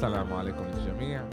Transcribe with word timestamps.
السلام 0.00 0.32
عليكم 0.32 0.64
للجميع 0.64 1.30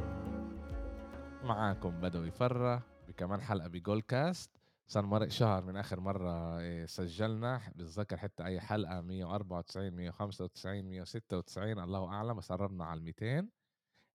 معاكم 1.43 2.01
بدوي 2.01 2.31
فرة 2.31 2.83
بكمان 3.07 3.41
حلقة 3.41 3.67
بجول 3.67 4.01
كاست 4.01 4.51
صار 4.87 5.05
مرق 5.05 5.28
شهر 5.28 5.63
من 5.63 5.78
آخر 5.78 5.99
مرة 5.99 6.60
إيه، 6.60 6.85
سجلنا. 6.85 7.61
بتذكر 7.75 8.17
حتى 8.17 8.46
أي 8.46 8.60
حلقة 8.60 9.01
194 9.01 9.92
195 9.93 10.85
196 10.85 11.79
الله 11.79 12.07
أعلم 12.07 12.33
بس 12.38 12.51
قربنا 12.51 12.85
على 12.85 13.01
200 13.01 13.47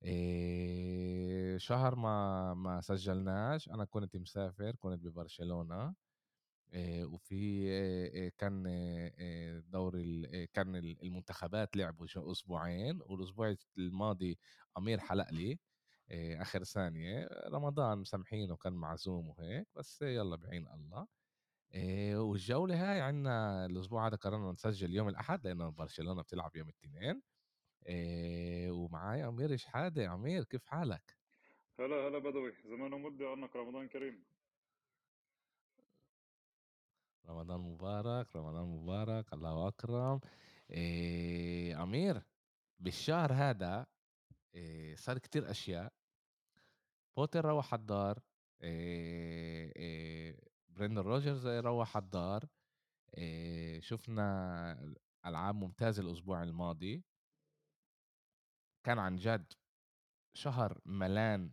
إيه 0.02 1.58
شهر 1.58 1.94
ما 1.94 2.54
ما 2.54 2.80
سجلناش. 2.80 3.68
أنا 3.68 3.84
كنت 3.84 4.16
مسافر 4.16 4.76
كنت 4.76 5.00
ببرشلونة. 5.04 5.94
إيه 6.72 7.04
وفي 7.04 7.34
إيه 7.34 8.32
كان 8.38 8.66
إيه 8.66 9.58
دوري 9.60 10.46
كان 10.46 10.76
المنتخبات 10.76 11.76
لعبوا 11.76 12.06
أسبوعين 12.16 13.00
والأسبوع 13.02 13.54
الماضي 13.78 14.38
أمير 14.78 15.00
حلق 15.00 15.30
لي 15.30 15.58
آخر 16.12 16.64
ثانية 16.64 17.28
رمضان 17.48 17.98
مسامحينه 17.98 18.56
كان 18.56 18.72
معزوم 18.72 19.28
وهيك 19.28 19.68
بس 19.76 20.02
يلا 20.02 20.36
بعين 20.36 20.68
الله. 20.68 21.06
والجولة 22.20 22.92
هاي 22.92 23.00
عندنا 23.00 23.66
الأسبوع 23.66 24.06
هذا 24.06 24.16
قررنا 24.16 24.52
نسجل 24.52 24.94
يوم 24.94 25.08
الأحد 25.08 25.46
لأنه 25.46 25.68
برشلونة 25.68 26.22
بتلعب 26.22 26.56
يوم 26.56 26.68
الاثنين. 26.68 27.22
إيه 27.86 28.70
ومعاي 28.70 29.28
أمير 29.28 29.56
شحاده 29.56 30.14
أمير 30.14 30.44
كيف 30.44 30.64
حالك؟ 30.66 31.16
هلا 31.80 32.08
هلا 32.08 32.18
بدوي. 32.18 32.52
زمان 32.64 32.90
مدة 32.90 33.30
عنك 33.30 33.56
رمضان 33.56 33.88
كريم. 33.88 34.24
رمضان 37.26 37.60
مبارك 37.60 38.36
رمضان 38.36 38.66
مبارك 38.68 39.32
الله 39.32 39.68
اكرم 39.68 40.20
إيه 40.70 41.82
امير 41.82 42.22
بالشهر 42.78 43.32
هذا 43.32 43.86
إيه 44.54 44.96
صار 44.96 45.18
كتير 45.18 45.50
أشياء. 45.50 45.92
بوتر 47.16 47.44
روح 47.44 47.74
الدار 47.74 48.22
إيه 48.62 49.72
إيه 49.76 50.38
بريندن 50.68 50.98
روجرز 50.98 51.46
روح 51.46 51.96
الدار. 51.96 52.44
إيه 53.18 53.80
شفنا 53.80 54.94
ألعاب 55.26 55.54
ممتازة 55.54 56.02
الأسبوع 56.02 56.42
الماضي. 56.42 57.04
كان 58.84 58.98
عن 58.98 59.16
جد 59.16 59.52
شهر 60.34 60.80
ملان 60.86 61.50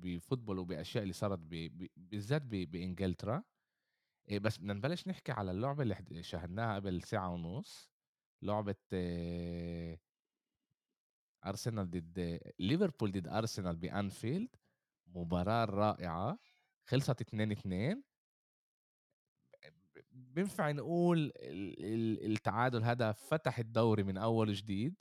ب 0.00 0.06
football 0.06 0.58
وبأشياء 0.58 1.02
اللي 1.02 1.12
صارت 1.14 1.38
بالذات 1.96 2.42
بإنجلترا. 2.42 3.42
بس 4.38 4.58
بدنا 4.58 4.72
نبلش 4.72 5.08
نحكي 5.08 5.32
على 5.32 5.50
اللعبة 5.50 5.82
اللي 5.82 6.22
شاهدناها 6.22 6.74
قبل 6.74 7.02
ساعة 7.02 7.28
ونص 7.30 7.90
لعبة 8.42 8.74
إيه 8.92 10.00
ارسنال 11.46 11.90
ضد 11.90 12.40
ليفربول 12.58 13.12
ضد 13.12 13.28
ارسنال 13.28 13.76
بأنفيلد 13.76 14.48
مباراة 15.06 15.64
رائعة 15.64 16.38
خلصت 16.84 17.20
2 17.20 17.52
2 17.52 18.02
بينفع 20.10 20.70
نقول 20.70 21.32
التعادل 22.24 22.82
هذا 22.82 23.12
فتح 23.12 23.58
الدوري 23.58 24.02
من 24.02 24.16
أول 24.18 24.48
وجديد 24.48 24.94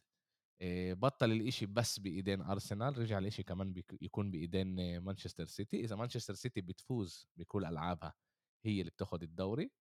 بطل 0.94 1.32
الإشي 1.32 1.66
بس 1.66 2.00
بإيدين 2.00 2.42
ارسنال 2.42 2.98
رجع 2.98 3.18
الإشي 3.18 3.44
كمان 3.44 3.84
يكون 4.02 4.32
بإيدين 4.32 5.00
مانشستر 5.00 5.46
سيتي 5.46 5.80
إذا 5.80 5.96
مانشستر 5.96 6.34
سيتي 6.34 6.62
بتفوز 6.62 7.28
بكل 7.38 7.66
ألعابها. 7.66 8.14
هي 8.66 8.80
اللي 8.80 8.92
بتاخذ 8.92 9.22
الدوري 9.24 9.72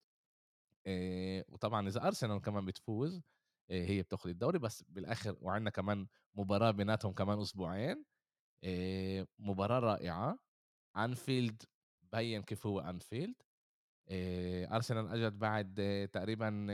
وطبعا 1.48 1.88
إذا 1.88 2.06
أرسنال 2.06 2.40
كمان 2.40 2.64
بتفوز 2.64 3.22
هي 3.70 4.02
بتاخذ 4.02 4.30
الدوري 4.30 4.58
بس 4.58 4.82
بالآخر 4.82 5.36
وعندنا 5.40 5.70
كمان 5.70 6.06
مباراة 6.34 6.70
بيناتهم 6.70 7.12
كمان 7.12 7.40
أسبوعين 7.40 8.04
مباراة 9.38 9.78
رائعة 9.78 10.38
انفيلد 10.96 11.62
بين 12.12 12.42
كيف 12.42 12.66
هو 12.66 12.80
انفيلد 12.80 13.34
أرسنال 14.72 15.08
أجت 15.08 15.32
بعد 15.32 16.08
تقريبا 16.12 16.66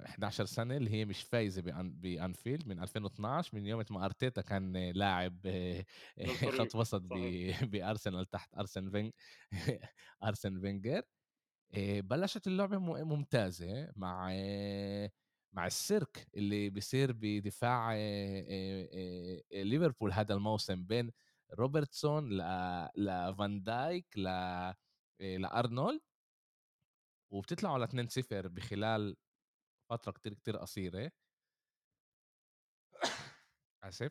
11 0.00 0.44
سنة 0.44 0.76
اللي 0.76 0.90
هي 0.90 1.04
مش 1.04 1.22
فايزة 1.22 1.62
بأنفيلد 1.82 2.66
من 2.68 2.82
2012 2.82 3.56
من 3.56 3.66
يوم 3.66 3.84
ما 3.90 4.04
أرتيتا 4.04 4.42
كان 4.42 4.90
لاعب 4.90 5.40
خط 6.58 6.74
وسط 6.74 7.02
بأرسنال 7.72 8.26
تحت 8.30 8.54
أرسن 8.58 8.90
فينج 8.90 9.12
أرسن 10.24 10.60
فينجر. 10.60 11.02
بلشت 12.00 12.46
اللعبة 12.46 12.78
ممتازة 12.78 13.92
مع 13.96 14.28
مع 15.52 15.66
السيرك 15.66 16.28
اللي 16.36 16.70
بيصير 16.70 17.12
بدفاع 17.12 17.94
ليفربول 19.52 20.12
هذا 20.12 20.34
الموسم 20.34 20.84
بين 20.86 21.10
روبرتسون 21.58 22.28
لفان 22.96 23.62
دايك 23.62 24.06
ل 24.18 24.22
لأرنولد. 25.20 26.00
وبتطلعوا 27.30 27.74
على 27.74 27.84
2 27.84 28.08
0 28.08 28.48
بخلال 28.48 29.16
فترة 29.92 30.12
كتير 30.12 30.34
كتير 30.34 30.56
قصيرة. 30.56 31.12
آسف. 33.84 34.10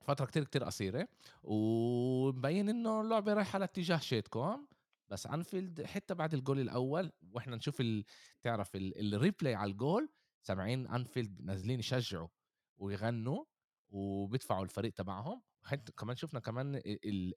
فترة 0.00 0.24
كتير 0.26 0.44
كتير 0.44 0.64
قصيرة. 0.64 1.08
ومبين 1.42 2.68
إنه 2.68 3.00
اللعبة 3.00 3.34
رايحة 3.34 3.56
على 3.56 3.64
اتجاه 3.64 3.98
شيتكم 3.98 4.66
بس 5.08 5.26
انفيلد 5.26 5.82
حتى 5.82 6.14
بعد 6.14 6.34
الجول 6.34 6.60
الأول 6.60 7.12
وإحنا 7.32 7.56
نشوف 7.56 7.80
ال... 7.80 8.04
تعرف 8.42 8.70
ال 8.76 8.87
replay 8.87 9.54
على 9.54 9.70
الجول 9.70 10.08
سامعين 10.42 10.86
انفيلد 10.86 11.42
نازلين 11.42 11.78
يشجعوا 11.78 12.28
ويغنوا 12.76 13.44
وبيدفعوا 13.90 14.64
الفريق 14.64 14.92
تبعهم. 14.92 15.42
حتى 15.64 15.92
كمان 15.92 16.16
شفنا 16.16 16.40
كمان 16.40 16.82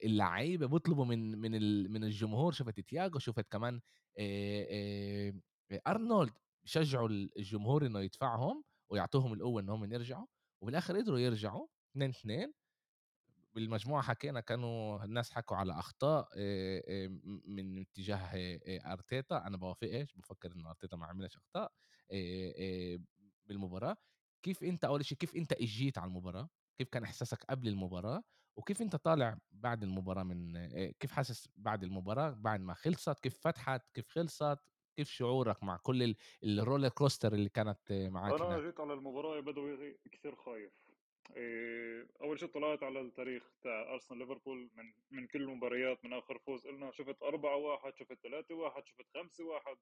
اللعيبة 0.04 0.66
بيطلبوا 0.66 1.04
من 1.04 1.38
من 1.38 1.52
من 1.92 2.04
الجمهور. 2.04 2.52
شفت 2.52 2.80
تياجو 2.80 3.18
شفت 3.18 3.52
كمان 3.52 3.80
ارنولد 5.86 6.32
بشجعوا 6.68 7.08
الجمهور 7.08 7.86
إنه 7.86 8.00
يدفعهم 8.00 8.64
ويعطوهم 8.90 9.32
القوة 9.32 9.60
إنهم 9.60 9.92
يرجعوا 9.92 10.26
وبالاخر 10.62 10.96
قدروا 10.96 11.18
يرجعوا 11.18 11.66
2 11.90 12.10
2 12.10 12.52
بالمجموعة 13.54 14.02
حكينا 14.02 14.40
كانوا 14.40 15.04
الناس 15.04 15.30
حكوا 15.30 15.56
على 15.56 15.72
أخطاء 15.72 16.28
من 17.46 17.78
اتجاه 17.78 18.30
أرتيتا. 18.92 19.46
أنا 19.46 19.56
بوافقش 19.56 20.14
بفكر 20.14 20.52
إنه 20.52 20.70
أرتيتا 20.70 20.96
ما 20.96 21.06
عملش 21.06 21.36
أخطاء 21.36 21.72
بالمباراة. 23.46 23.96
كيف 24.42 24.64
أنت 24.64 24.84
أول 24.84 25.04
شيء 25.04 25.18
كيف 25.18 25.36
أنت 25.36 25.52
إجيت 25.52 25.98
على 25.98 26.08
المباراة؟ 26.08 26.48
كيف 26.78 26.88
كان 26.88 27.02
إحساسك 27.02 27.44
قبل 27.44 27.68
المباراة؟ 27.68 28.22
وكيف 28.56 28.82
أنت 28.82 28.96
طالع 28.96 29.38
بعد 29.50 29.82
المباراة 29.82 30.22
من 30.22 30.52
كيف 30.90 31.12
حاسس 31.12 31.48
بعد 31.56 31.84
المباراة؟ 31.84 32.30
بعد 32.30 32.60
ما 32.60 32.74
خلصت 32.74 33.20
كيف 33.20 33.38
فتحت 33.40 33.90
كيف 33.94 34.08
خلصت؟ 34.08 34.58
كيف 34.98 35.10
شعورك 35.10 35.62
مع 35.62 35.76
كل 35.76 36.14
ال 36.44 36.50
roller 36.50 36.88
coaster 36.88 37.32
اللي 37.32 37.48
كانت 37.48 37.78
معك 37.92 38.40
أنا 38.40 38.60
جيت 38.60 38.80
على 38.80 38.92
المباراة 38.92 39.36
يا 39.36 39.40
بدوي 39.40 39.96
كثير 40.12 40.34
خايف. 40.34 40.72
إيه 41.36 42.06
أول 42.20 42.38
شيء 42.38 42.48
طلعت 42.48 42.82
على 42.82 43.00
التاريخ 43.00 43.42
تاع 43.62 43.92
أرسنال 43.92 44.18
ليفربول 44.18 44.70
من 44.76 44.92
من 45.10 45.26
كل 45.26 45.42
المباريات 45.42 46.04
من 46.04 46.12
آخر 46.12 46.38
فوز 46.38 46.66
لنا 46.66 46.90
شفت 46.90 47.22
4 47.22 47.56
1 47.56 47.94
شفت 47.96 48.18
3 48.22 48.54
1 48.54 48.86
شفت 48.86 49.06
5 49.14 49.44
1 49.44 49.76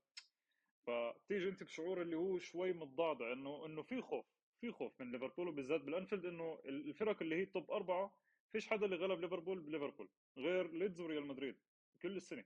فتيجي 0.87 1.49
أنت 1.49 1.63
بشعور 1.63 2.03
اللي 2.03 2.17
هو 2.17 2.39
شوي 2.39 2.73
متضعضع 2.73 3.33
إنه 3.33 3.67
إنه 3.67 3.83
في 3.83 4.03
خوف 4.03 4.27
في 4.61 4.73
خوف 4.73 5.01
من 5.01 5.13
ليفربول 5.13 5.49
وبالذات 5.49 5.81
بالأنفيلد 5.81 6.25
إنه 6.27 6.59
الفرق 6.65 7.23
اللي 7.23 7.37
هي 7.37 7.47
top 7.47 7.71
أربعة 7.71 8.15
فيش 8.53 8.69
حدا 8.69 8.85
اللي 8.87 8.97
غلب 8.97 9.21
ليفربول 9.21 9.61
بليفربول 9.61 10.09
غير 10.39 10.73
ليدز 10.73 11.01
وريال 11.01 11.27
مدريد 11.27 11.57
كل 12.03 12.17
السنة. 12.17 12.45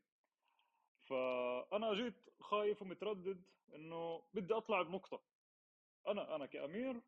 فأنا 1.11 1.95
جيت 1.95 2.15
خايف 2.41 2.83
ومتردد 2.83 3.43
إنه 3.75 4.23
بدي 4.35 4.55
أطلع 4.55 4.83
بنقطة. 4.83 5.23
أنا 6.07 6.37
أنا 6.37 6.47
كأمير 6.47 7.01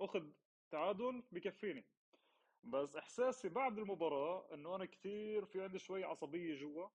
أخذ 0.00 0.32
تعادل 0.70 1.22
بكفيني. 1.32 1.84
بس 2.64 2.96
إحساسي 2.96 3.48
بعد 3.48 3.78
المباراة 3.78 4.54
إنه 4.54 4.76
أنا 4.76 4.84
كثير 4.84 5.44
في 5.44 5.62
عندي 5.62 5.78
شوي 5.78 6.04
عصبية 6.04 6.54
جوا 6.54 6.88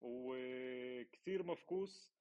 وكثير 0.00 1.42
مفكوس 1.42 2.14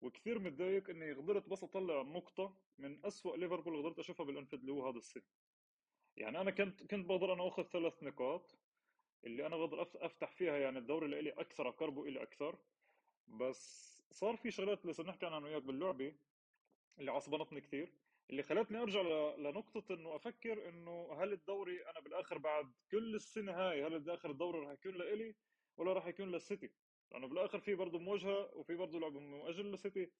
وكثير 0.00 0.38
متضايق 0.38 0.90
إني 0.90 1.12
قدرت 1.12 1.48
بس 1.48 1.64
أطلع 1.64 2.02
نقطة 2.02 2.54
من 2.78 3.06
أسوأ 3.06 3.36
ليفربول 3.36 3.78
قدرت 3.82 3.98
أشوفها 3.98 4.26
بالأنفيلد 4.26 4.60
اللي 4.60 4.72
هو 4.72 4.88
هذا 4.88 4.98
السنة 4.98 5.22
يعني 6.16 6.40
أنا 6.40 6.50
كنت 6.50 6.82
كنت 6.82 7.06
بقدر 7.06 7.32
أنا 7.32 7.48
أخذ 7.48 7.62
ثلاث 7.62 8.02
نقاط 8.02 8.58
اللي 9.24 9.46
أنا 9.46 9.56
بقدر 9.56 9.82
أفتح 9.82 10.32
فيها 10.32 10.58
يعني 10.58 10.78
الدوري 10.78 11.06
اللي 11.06 11.22
لي 11.22 11.30
أكثر 11.30 11.68
أقربه 11.68 12.04
إلي 12.04 12.22
أكثر. 12.22 12.58
بس 13.28 13.92
صار 14.12 14.36
في 14.36 14.50
شغلات 14.50 14.82
اللي 14.82 14.92
صرنا 14.92 15.10
نحكي 15.10 15.26
عنها 15.26 15.38
أنا 15.38 15.46
وياك 15.46 15.62
باللعبة 15.62 16.14
اللي 16.98 17.10
عصبنتني 17.10 17.60
كثير 17.60 17.92
اللي 18.30 18.42
خلتني 18.42 18.78
أرجع 18.78 19.02
لنقطة 19.38 19.94
إنه 19.94 20.16
أفكر 20.16 20.68
إنه 20.68 21.12
هل 21.12 21.32
الدوري 21.32 21.86
أنا 21.86 22.00
بالآخر 22.00 22.38
بعد 22.38 22.72
كل 22.90 23.14
السنة 23.14 23.52
هاي 23.52 23.84
هل 23.86 24.00
بالاخر 24.00 24.30
الدوري 24.30 24.58
راح 24.58 24.70
يكون 24.72 24.94
لإلي 24.94 25.34
ولا 25.76 25.92
راح 25.92 26.06
يكون 26.06 26.30
للسيتي؟ 26.32 26.70
لأنه 27.12 27.26
بالآخر 27.26 27.58
في 27.60 27.74
برضه 27.74 27.98
مواجهه 27.98 28.54
وفي 28.54 28.76
برضه 28.76 29.00
لعبه 29.00 29.20
مؤجل 29.20 29.66
للسيتي 29.66 30.10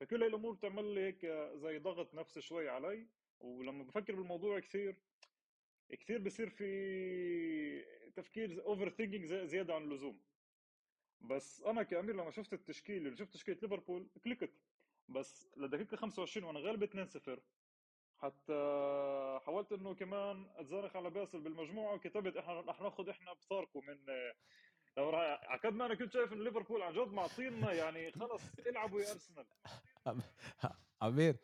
فكل 0.00 0.22
هاي 0.22 0.28
الأمور 0.28 0.52
بتعمل 0.52 0.94
لي 0.94 1.00
هيك 1.00 1.26
زي 1.54 1.78
ضغط 1.78 2.14
نفسي 2.14 2.40
شوي 2.40 2.68
علي 2.68 3.08
ولما 3.40 3.84
بفكر 3.84 4.14
بالموضوع 4.14 4.58
كثير 4.60 4.96
كثير 5.92 6.18
بصير 6.18 6.48
في 6.50 7.84
تفكير 8.16 8.64
overthinking 8.66 9.26
زيادة 9.26 9.74
عن 9.74 9.82
اللزوم. 9.82 10.31
بس 11.22 11.62
أنا 11.62 11.82
كأمير 11.82 12.14
لما 12.14 12.30
شفت 12.30 12.52
التشكيله 12.52 13.06
اللي 13.06 13.16
شفت 13.16 13.32
تشكيلة 13.32 13.58
ليفربول 13.62 14.08
قلقت. 14.24 14.50
بس 15.08 15.48
لدقيقة 15.56 15.96
25 15.96 16.46
وأنا 16.46 16.60
غالب 16.60 16.84
2-0 16.84 17.40
حتى 18.18 18.52
حاولت 19.46 19.72
إنه 19.72 19.94
كمان 19.94 20.46
اتزارق 20.56 20.96
على 20.96 21.10
باسل 21.10 21.40
بالمجموعة 21.40 21.94
وكتبت 21.94 22.36
إحنا 22.36 22.60
رح 22.60 22.80
ناخذ 22.80 23.08
إحنا 23.08 23.32
بصاركم 23.32 23.80
من 23.86 23.98
لو 24.96 25.10
عقد 25.14 25.72
ما 25.72 25.86
أنا 25.86 25.94
كنت 25.94 26.12
شايف 26.12 26.32
إنه 26.32 26.44
ليفربول 26.44 26.82
عن 26.82 26.92
جد 26.92 27.12
معطينا 27.12 27.72
يعني 27.72 28.12
خلص 28.12 28.42
العبوا 28.66 29.00
يا 29.00 29.10
أرسنال. 29.12 29.46
عمير 31.02 31.36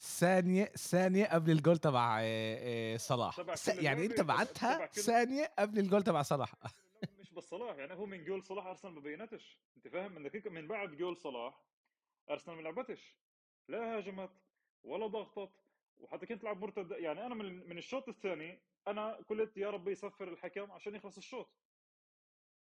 ثانية 0.00 0.64
ثانية 0.64 1.24
قبل 1.26 1.50
الجول 1.50 1.78
تبع 1.78 2.22
صلاح. 2.96 3.40
يعني 3.68 4.06
أنت 4.06 4.20
بعتها 4.20 4.86
ثانية 4.86 5.52
قبل 5.58 5.78
الجول 5.78 6.02
تبع 6.02 6.22
صلاح. 6.22 6.54
بس 7.36 7.44
صلاح 7.48 7.76
يعني 7.76 7.94
هو 7.94 8.06
من 8.06 8.24
جول 8.24 8.42
صلاح 8.42 8.66
أرسنال 8.66 8.94
ما 8.94 9.00
بينتش 9.00 9.58
أنت 9.76 9.88
فاهم؟ 9.88 10.26
دقيقة 10.28 10.50
من 10.50 10.68
بعد 10.68 10.96
جول 10.96 11.16
صلاح 11.16 11.64
أرسنال 12.30 12.56
ما 12.56 12.62
لعبتش. 12.62 13.16
لا 13.68 13.96
هاجمت 13.96 14.30
ولا 14.84 15.06
ضغطت. 15.06 15.52
وحتى 15.98 16.26
كنت 16.26 16.40
تلعب 16.42 16.60
مرتد 16.60 16.90
يعني 16.90 17.26
أنا 17.26 17.34
من 17.34 17.68
من 17.68 17.78
الشوط 17.78 18.08
الثاني 18.08 18.60
أنا 18.88 19.14
قلت 19.14 19.56
يا 19.56 19.70
رب 19.70 19.88
يصفر 19.88 20.28
الحكم 20.28 20.72
عشان 20.72 20.94
يخلص 20.94 21.16
الشوط. 21.16 21.48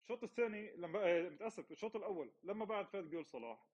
الشوط 0.02 0.22
الثاني 0.24 0.76
لما 0.76 0.98
آه، 1.04 1.28
متأسف 1.28 1.70
الشوط 1.70 1.96
الأول 1.96 2.32
لما 2.42 2.64
بعد 2.64 2.86
فات 2.88 3.04
جول 3.04 3.26
صلاح. 3.26 3.66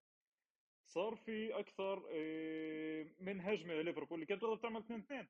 صار 0.85 1.17
في 1.17 1.59
أكثر 1.59 2.07
آه، 2.11 3.07
من 3.21 3.41
هجمة 3.41 3.75
لليفربول 3.75 4.15
اللي 4.15 4.27
كانت 4.27 4.43
تقدر 4.43 4.57
تعمل 4.57 4.81
2 4.81 5.01
2 5.01 5.29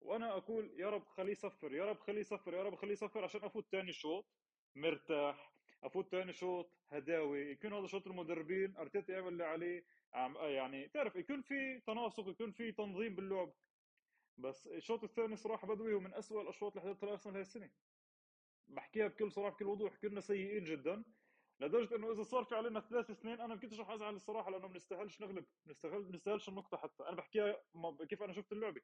وأنا 0.00 0.36
أقول 0.36 0.80
يا 0.80 0.90
رب 0.90 1.04
خليه 1.08 1.32
يصفر 1.32 1.74
يا 1.74 1.84
رب 1.84 1.98
خليه 2.00 2.20
يصفر 2.20 2.54
يا 2.54 2.62
رب 2.62 2.74
خليه 2.74 2.92
يصفر 2.92 3.24
عشان 3.24 3.44
أفوت 3.44 3.66
ثاني 3.68 3.92
شوط 3.92 4.24
مرتاح 4.74 5.52
أفوت 5.82 6.08
ثاني 6.08 6.32
شوط 6.32 6.70
هداوي. 6.90 7.50
يكون 7.50 7.72
هذا 7.72 7.86
شوط 7.86 8.06
المدربين 8.06 8.76
أرتيتا 8.76 9.12
يعمل 9.12 9.28
اللي 9.28 9.44
عليه. 9.44 9.84
يعني 10.40 10.88
تعرف 10.88 11.16
يكون 11.16 11.42
في 11.42 11.80
تناسق 11.80 12.28
يكون 12.28 12.52
في 12.52 12.72
تنظيم 12.72 13.14
باللعب. 13.14 13.52
بس 14.38 14.66
الشوط 14.66 15.04
الثاني 15.04 15.36
صراحة 15.36 15.66
بدوي 15.66 15.94
هو 15.94 16.00
من 16.00 16.14
اسوء 16.14 16.42
الأشواط 16.42 16.76
اللي 16.76 16.82
حضرتها 16.82 17.10
ارسنال 17.12 17.34
هاي 17.34 17.42
السنة. 17.42 17.70
بحكيها 18.68 19.08
بكل 19.08 19.32
صراحة 19.32 19.50
بكل 19.50 19.64
وضوح 19.64 19.96
كنا 19.96 20.20
سيئين 20.20 20.64
جدا. 20.64 21.04
لدرجة 21.60 21.96
إنه 21.96 22.12
إذا 22.12 22.22
صار 22.22 22.44
في 22.44 22.54
علينا 22.54 22.80
ثلاث 22.80 23.10
سنين 23.10 23.40
أنا 23.40 23.54
ما 23.54 23.60
كنتش 23.60 23.80
رح 23.80 23.90
أزعل 23.90 24.14
الصراحة 24.14 24.50
لأنه 24.50 24.66
ما 24.66 24.72
بنستاهلش 24.72 25.20
نغلب. 25.20 25.44
بنستاهل 25.66 26.02
بنستاهلش 26.02 26.48
النقطة 26.48 26.76
حتى. 26.76 27.02
أنا 27.02 27.16
بحكيها 27.16 27.62
كيف 28.08 28.22
أنا 28.22 28.32
شفت 28.32 28.52
اللعبة. 28.52 28.80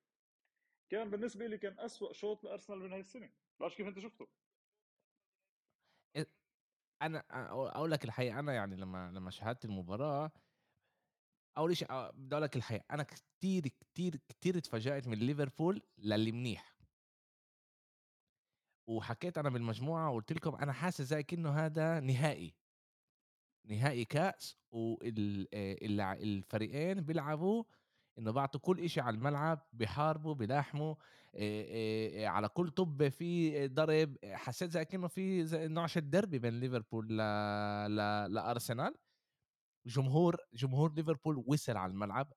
كان 0.90 1.10
بالنسبة 1.10 1.46
لي 1.46 1.58
كان 1.58 1.80
أسوأ 1.80 2.12
شوط 2.12 2.44
لأرسنال 2.44 2.78
من 2.78 2.92
هاي 2.92 3.00
السنة. 3.00 3.32
بعرفش 3.60 3.76
كيف 3.76 3.86
أنت 3.86 3.98
شفته؟ 3.98 4.28
أنا 7.02 7.24
أقول 7.76 7.90
لك 7.90 8.04
الحقيقة 8.04 8.38
أنا 8.38 8.52
يعني 8.52 8.76
لما 8.76 9.10
لما 9.12 9.30
شاهدت 9.30 9.64
المباراة 9.64 10.30
أول 11.58 11.76
شيء 11.76 11.90
آه، 11.90 12.10
بدي 12.10 12.34
أقول 12.34 12.42
لك 12.44 12.56
الحقيقة 12.56 12.84
أنا 12.90 13.02
كثير 13.02 13.68
كثير 13.68 14.16
كثير 14.28 14.58
اتفاجأت 14.58 15.08
من 15.08 15.18
ليفربول 15.18 15.82
للي 15.98 16.32
منيح. 16.32 16.76
وحكيت 18.88 19.38
أنا 19.38 19.50
بالمجموعة 19.50 20.10
وقلت 20.10 20.32
لكم 20.32 20.54
أنا 20.54 20.72
حاسس 20.72 21.02
زي 21.02 21.22
كأنه 21.22 21.50
هذا 21.50 22.00
نهائي. 22.00 22.54
نهائي 23.64 24.04
كأس 24.04 24.56
والفريقين 24.72 25.48
آه، 26.98 27.02
بيلعبوا 27.02 27.64
إنه 28.18 28.30
بعطوا 28.30 28.60
كل 28.60 28.80
إشي 28.80 29.00
على 29.00 29.16
الملعب 29.16 29.66
بيحاربوا 29.72 30.34
بيلاحموا 30.34 30.94
على 32.26 32.48
كل 32.48 32.70
طبه 32.70 33.08
في 33.08 33.68
ضرب 33.68 34.16
حسيت 34.24 34.70
زي 34.70 34.84
كأنه 34.84 35.08
في 35.08 35.44
زي 35.44 35.68
نوع 35.68 35.86
الدربي 35.96 36.38
بين 36.38 36.60
ليفربول 36.60 37.08
ل... 37.08 37.16
ل... 37.90 37.96
لأرسنال. 38.34 38.94
جمهور 39.86 40.36
جمهور 40.54 40.92
ليفربول 40.92 41.44
وصل 41.46 41.76
على 41.76 41.92
الملعب. 41.92 42.32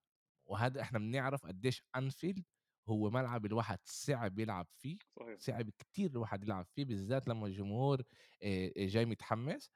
وهذا 0.50 0.82
إحنا 0.82 1.00
بنعرف 1.00 1.46
قديش 1.46 1.84
أنفيلد 1.96 2.46
هو 2.90 3.10
ملعب 3.10 3.46
الواحد 3.46 3.80
صعب 3.84 4.40
يلعب 4.40 4.68
فيه 4.78 4.98
صحيح. 5.20 5.40
صعب 5.40 5.70
كتير 5.70 6.10
الواحد 6.12 6.44
يلعب 6.44 6.66
فيه 6.66 6.86
بالذات 6.86 7.28
لما 7.28 7.48
الجمهور 7.48 8.02
جاي 8.78 9.06
متحمس. 9.06 9.72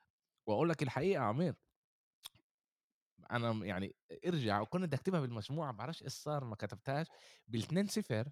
وأقول 0.48 0.70
لك 0.70 0.84
الحقيقة 0.84 1.24
عمير 1.24 1.56
أنا 3.31 3.65
يعني 3.65 3.95
ارجع 4.27 4.62
وكنت 4.62 4.83
بدي 4.83 4.95
أكتبها 4.95 5.19
بالمجموعه 5.19 5.71
ما 5.71 5.77
بعرفش 5.77 6.03
إيش 6.03 6.13
صار 6.13 6.44
ما 6.44 6.56
كتبتهاش. 6.56 7.07
بال 7.47 7.62
2-0 7.63 8.29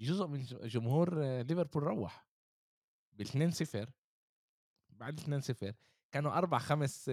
جزء 0.00 0.26
من 0.26 0.44
جمهور 0.44 1.18
ليفربول 1.42 1.82
روح. 1.82 2.28
بال 3.12 3.26
2-0 3.26 3.90
بعد 4.88 5.20
2-0 5.20 5.74
كانوا 6.12 6.38
أربع 6.38 6.58
خمس 6.58 7.10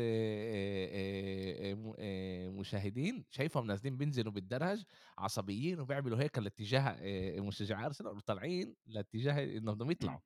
مشاهدين 2.59 3.25
شايفهم 3.29 3.68
نازلين 3.68 3.97
بينزلوا 3.97 4.31
بالدرج 4.31 4.83
عصبيين 5.18 5.79
وبيعملوا 5.79 6.21
هيك 6.21 6.38
لاتجاه 6.38 6.97
مشجعي 7.39 7.85
أرسنال 7.85 8.12
وطالعين 8.18 8.75
لاتجاه 8.85 9.57
إنهم 9.57 9.75
بدهم 9.75 9.91
يطلعوا. 9.91 10.19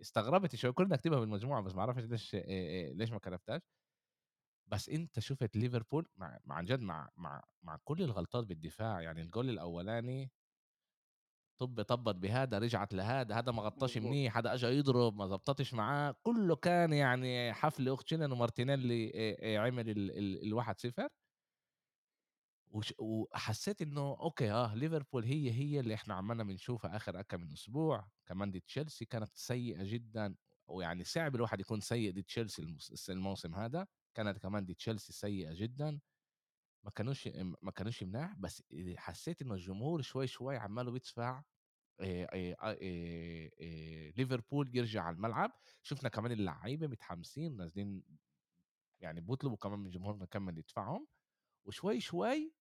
استغربت 0.00 0.56
شوي 0.56 0.72
كنا 0.72 0.94
أكتبها 0.94 1.20
بالمجموعه 1.20 1.62
بس 1.62 1.72
ما 1.72 1.86
بعرفش 1.86 2.02
ليش 2.02 2.34
ليش 2.94 3.10
ما 3.10 3.18
كتبتهاش. 3.18 3.62
بس 4.66 4.88
أنت 4.88 5.18
شُفت 5.20 5.56
ليفربول 5.56 6.08
مع 6.16 6.38
مع 6.44 6.56
عن 6.56 6.64
جد 6.64 6.80
مع 6.80 7.10
مع 7.16 7.42
مع 7.62 7.76
كل 7.84 8.02
الغلطات 8.02 8.44
بالدفاع، 8.46 9.00
يعني 9.00 9.22
الجول 9.22 9.50
الأولاني 9.50 10.32
طُب 11.58 11.82
طبّت 11.82 12.14
بهذا، 12.16 12.58
رجعت 12.58 12.94
لهذا، 12.94 13.34
هذا 13.38 13.52
ما 13.52 13.62
غطّاش 13.62 13.98
منيح، 13.98 14.36
هذا 14.36 14.54
أجا 14.54 14.70
يضرب 14.70 15.14
ما 15.16 15.26
زبطتش 15.26 15.74
معاه، 15.74 16.14
كُلّه 16.22 16.56
كان 16.56 16.92
يعني 16.92 17.52
حفل 17.52 17.88
أوختشيلن 17.88 18.32
ومارتينيلي 18.32 19.12
عمل 19.58 19.90
ال 19.90 20.10
ال 20.18 20.46
الواحد 20.46 20.80
صفر 20.80 21.08
وحسّيت 22.98 23.82
إنه 23.82 24.00
okay 24.20 24.52
آه 24.52 24.74
ليفربول 24.74 25.24
هي، 25.24 25.50
هي 25.52 25.80
اللي 25.80 25.94
إحنا 25.94 26.14
عمّالنا 26.14 26.44
بنشوفها 26.44 26.96
آخر 26.96 27.20
أكم 27.20 27.40
من 27.40 27.52
أسبوع، 27.52 28.08
كمان 28.26 28.50
دي 28.50 28.60
تشيلسي 28.60 29.04
كانت 29.04 29.30
سيئة 29.36 29.82
جدًا، 29.84 30.36
ويعني 30.66 31.04
صعب 31.04 31.34
الواحد 31.34 31.60
يكون 31.60 31.80
سيء 31.80 32.12
ضد 32.14 32.22
تشيلسي 32.24 32.62
الموس 32.62 33.10
الموسم 33.10 33.54
هذا. 33.54 33.86
كانت 34.14 34.38
كمان 34.38 34.66
دي 34.66 34.74
تشيلسي 34.74 35.12
سيئة 35.12 35.54
جدًا، 35.54 36.00
ما 36.84 36.90
كانوش 36.90 37.28
ما 37.62 37.70
كانوش 37.72 38.02
مناح، 38.02 38.34
بس 38.38 38.64
حسيت 38.96 39.42
إنه 39.42 39.54
الجمهور 39.54 40.02
شوي، 40.02 40.26
شوي 40.26 40.56
عمّاله 40.58 40.92
بيدفع 40.92 41.44
ليفربول 44.18 44.76
يرجع 44.76 45.02
على 45.02 45.16
الملعب، 45.16 45.52
شُفنا 45.82 46.08
كمان 46.08 46.32
اللعيبة 46.32 46.86
متحمسين 46.86 47.56
نازلين 47.56 48.04
يعني 49.00 49.20
بيطلبوا 49.20 49.56
كمان 49.56 49.78
من 49.78 49.86
الجمهور 49.86 50.16
نكمّل 50.18 50.58
يدفعهم، 50.58 51.08
وشوي، 51.66 52.00
شوي 52.00 52.54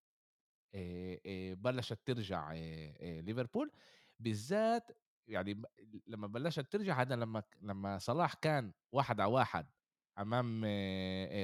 بلّشت 1.56 2.00
ترجع 2.08 2.54
ليفربول، 3.02 3.72
بالذات 4.20 4.92
يعني 5.28 5.62
لمّا 6.08 6.28
بلّشت 6.28 6.72
ترجع 6.74 7.02
هذا 7.02 7.16
لمّا 7.16 7.44
لمّا 7.62 7.98
صلاح 8.00 8.34
كان 8.34 8.74
واحد 8.92 9.20
على 9.22 9.32
واحد 9.32 9.72
امام 10.20 10.66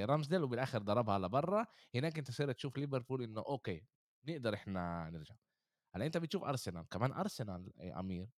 رامسديل 0.04 0.42
وبالآخر 0.42 0.78
ضربها 0.82 1.18
لبرا 1.18 1.66
هناك 1.94 2.18
أنت 2.18 2.30
صرت 2.30 2.56
تشوف 2.56 2.78
ليفربول 2.78 3.22
إنه 3.22 3.40
أوكي 3.40 3.86
نقدر 4.28 4.54
إحنا 4.54 5.10
نرجع. 5.10 5.34
هلأ 5.94 6.06
أنت 6.06 6.16
بتشوف 6.16 6.44
أرسنال 6.44 6.88
كمان 6.88 7.12
أرسنال 7.12 7.80
أمير 7.80 8.28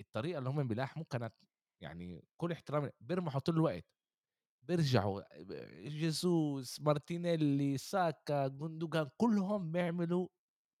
الطريقة 0.00 0.38
اللي 0.38 0.50
هم 0.50 0.68
بيلاحموا 0.68 1.04
كانت 1.10 1.34
يعني 1.80 2.24
كل 2.36 2.52
احترام 2.52 2.90
بيرمحوا 3.00 3.40
طول 3.40 3.54
الوقت. 3.54 3.84
بيرجعوا 4.62 5.22
جيسوس 5.88 6.80
مارتينيلي 6.80 7.78
ساكا 7.78 8.48
جندوجان 8.48 9.08
كلهم 9.16 9.72
بيعملوا 9.72 10.28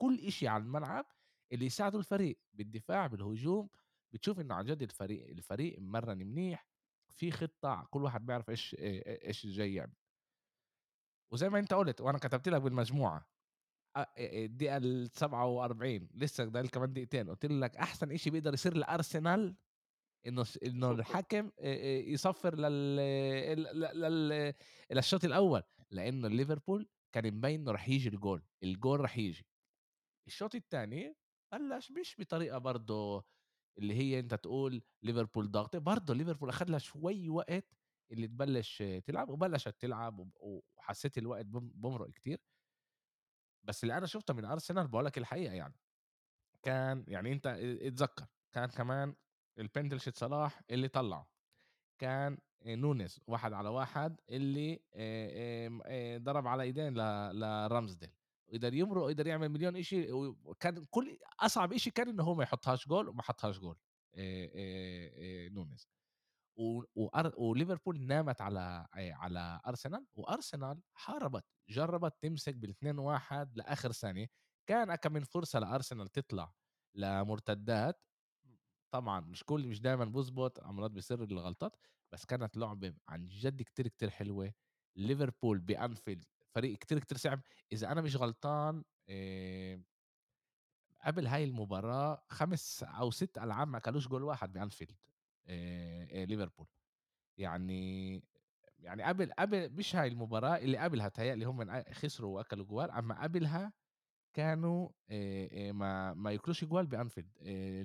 كل 0.02 0.18
إشي 0.20 0.48
على 0.48 0.62
الملعب 0.62 1.06
اللي 1.52 1.66
يساعدوا 1.66 2.00
الفريق 2.00 2.38
بالدفاع 2.54 3.06
بالهجوم. 3.06 3.68
بتشوف 4.12 4.40
إنه 4.40 4.54
عن 4.54 4.64
جد 4.64 4.82
الفريق 4.82 5.28
الفريق 5.28 5.78
مرن 5.80 6.18
منيح. 6.18 6.73
في 7.14 7.30
خطة 7.30 7.86
كل 7.90 8.02
واحد 8.02 8.26
بيعرف 8.26 8.50
إيش 8.50 8.76
إيش 8.78 9.46
جاي 9.46 9.74
يعمل. 9.74 9.92
وزي 11.32 11.48
ما 11.48 11.58
أنت 11.58 11.74
قلت 11.74 12.00
وأنا 12.00 12.18
كتبت 12.18 12.48
لك 12.48 12.62
بالمجموعة 12.62 13.26
الدقيقة 14.18 14.76
ال 14.76 15.10
47 15.12 16.08
لسه 16.14 16.44
ده 16.44 16.62
كمان 16.62 16.92
دقيقتين 16.92 17.30
قلت 17.30 17.46
لك 17.46 17.76
أحسن 17.76 18.16
شيء 18.16 18.32
بيقدر 18.32 18.54
يصير 18.54 18.76
لأرسنال 18.76 19.56
إنه 20.26 20.44
إنه 20.62 20.90
الحكم 20.90 21.50
يصفر 22.12 22.54
لل 22.58 22.96
لل 23.94 24.54
للشوط 24.90 25.24
الأول 25.24 25.62
لأنه 25.90 26.28
ليفربول 26.28 26.88
كان 27.12 27.34
مبين 27.34 27.60
إنه 27.60 27.72
رح 27.72 27.88
يجي 27.88 28.08
الجول 28.08 28.42
الجول 28.62 29.00
رح 29.00 29.18
يجي. 29.18 29.46
الشوط 30.26 30.54
الثاني 30.54 31.16
بلش 31.52 31.90
مش 31.90 32.16
بطريقة 32.18 32.58
برضه 32.58 33.24
اللي 33.78 33.94
هي 33.94 34.18
أنت 34.20 34.34
تقول 34.34 34.82
ليفربول 35.02 35.50
ضاغطة 35.50 35.78
برضه 35.78 36.14
ليفربول 36.14 36.48
اخذ 36.48 36.70
لها 36.70 36.78
شوي 36.78 37.28
وقت 37.28 37.74
اللي 38.12 38.26
تبلش 38.28 38.82
تلعب 38.82 39.28
وبلشت 39.30 39.80
تلعب 39.80 40.30
وحسيت 40.36 41.18
الوقت 41.18 41.46
بمرق 41.46 42.10
كتير. 42.10 42.38
بس 43.64 43.82
اللي 43.84 43.98
أنا 43.98 44.06
شفته 44.06 44.34
من 44.34 44.44
أرسنال 44.44 44.88
بقول 44.88 45.04
لك 45.04 45.18
الحقيقة 45.18 45.54
يعني 45.54 45.74
كان 46.62 47.04
يعني 47.08 47.32
أنت 47.32 47.46
اتذكر 47.82 48.26
كان 48.52 48.68
كمان 48.68 49.16
البندلشيت 49.58 50.16
صلاح 50.16 50.62
اللي 50.70 50.88
طلعه 50.88 51.28
كان 51.98 52.38
نونيز 52.66 53.20
واحد 53.26 53.52
على 53.52 53.68
واحد 53.68 54.20
اللي 54.30 54.84
ضرب 56.18 56.46
على 56.46 56.62
إيدين 56.62 56.94
ل- 56.98 57.68
وقدر 58.54 58.74
يمرق 58.74 59.02
وقدر 59.04 59.26
يعمل 59.26 59.48
مليون 59.48 59.76
إشي 59.76 60.12
وكان 60.12 60.84
كل 60.90 61.18
أصعب 61.40 61.72
إشي 61.72 61.90
كان 61.90 62.08
انه 62.08 62.22
هو 62.22 62.34
ما 62.34 62.42
يحطهاش 62.42 62.88
جول 62.88 63.08
وما 63.08 63.22
حطهاش 63.22 63.58
جول 63.58 63.78
آه، 64.16 65.48
نونيز. 65.48 65.88
وليفربول 67.36 68.00
نامت 68.00 68.40
على 68.40 68.86
على 68.94 69.60
أرسنال 69.66 70.06
وأرسنال 70.14 70.82
حاربت 70.94 71.44
جربت 71.70 72.14
تمسك 72.22 72.54
بالاثنين 72.54 72.98
واحد 72.98 73.56
لآخر 73.58 73.92
ثانية. 73.92 74.26
كان 74.68 74.94
كم 74.94 75.12
من 75.12 75.24
فرصة 75.24 75.58
لأرسنال 75.58 76.08
تطلع 76.08 76.54
لمرتدات. 76.94 78.02
طبعًا 78.94 79.20
مش 79.20 79.44
كل 79.44 79.68
مش 79.68 79.80
دايمًا 79.80 80.04
بيضبط، 80.04 80.64
مرات 80.64 80.90
بيصير 80.90 81.24
الغلطات، 81.24 81.76
بس 82.12 82.24
كانت 82.26 82.56
لعبة 82.56 82.94
عن 83.08 83.28
جد 83.28 83.62
كتير، 83.62 83.88
كتير 83.88 84.10
حلوة. 84.10 84.52
ليفربول 84.96 85.58
بأنفيلد 85.60 86.24
فريق 86.54 86.78
كتير، 86.78 86.98
كتير 86.98 87.18
صعب، 87.18 87.40
إذا 87.72 87.92
أنا 87.92 88.00
مش 88.00 88.16
غلطان 88.16 88.84
آآ 89.08 89.82
قبل 91.04 91.26
هاي 91.26 91.44
المباراة 91.44 92.22
5 92.28 92.86
أو 92.86 93.10
6 93.10 93.44
ألعاب 93.44 93.68
ما 93.68 93.78
أكلوش 93.78 94.08
جول 94.08 94.22
واحد 94.22 94.52
بأنفيلد 94.52 94.96
آآ 95.46 96.08
آآ 96.12 96.24
ليفربول. 96.26 96.66
يعني 97.38 98.22
يعني 98.78 99.02
قبل 99.02 99.32
قبل 99.32 99.70
مش 99.72 99.96
هاي 99.96 100.08
المباراة 100.08 100.56
اللي 100.58 100.78
قبلها 100.78 101.08
بيتهيأ 101.08 101.34
لي 101.36 101.44
هم 101.44 101.82
خسروا 101.92 102.36
وأكلوا 102.36 102.66
جوال، 102.66 102.90
أمّا 102.90 103.22
قبلها 103.22 103.72
كانوا 104.34 104.90
ما 105.72 106.14
ما 106.14 106.32
ياكلوش 106.32 106.64
جوال 106.64 106.86
بأنفيلد 106.86 107.38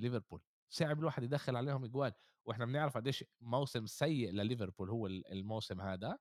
ليفربول، 0.03 0.41
صعب 0.69 0.99
الواحد 0.99 1.23
يدخّل 1.23 1.55
عليهم 1.57 1.85
جوال، 1.88 2.13
وإحنا 2.45 2.65
بنعرف 2.65 2.97
قديش 2.97 3.25
موسم 3.41 3.85
سيء 3.85 4.31
لليفربول 4.31 4.89
هو 4.89 5.07
ال 5.07 5.31
الموسم 5.33 5.81
هذا، 5.81 6.19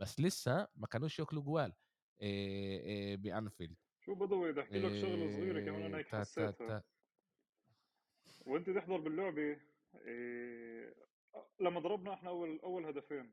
بس 0.00 0.20
لسه 0.20 0.68
ما 0.76 0.86
كانوش 0.86 1.18
ياكلوا 1.18 1.42
جوال. 1.42 1.74
بأنفيلد. 3.16 3.76
شو 4.00 4.14
بدوي 4.14 4.52
بدي 4.52 4.60
احكي 4.60 4.78
لك 4.78 5.02
شغلة 5.02 5.30
صغيرة 5.30 5.60
كمان 5.60 5.82
أنا 5.82 5.98
هيك 5.98 6.06
حسيتها. 6.06 6.82
وأنت 8.46 8.70
تحضر 8.70 8.96
باللعبة 8.96 9.60
لما 11.60 11.80
ضربنا 11.80 12.14
إحنا 12.14 12.30
أول 12.30 12.60
أول 12.60 12.86
هدفين 12.86 13.32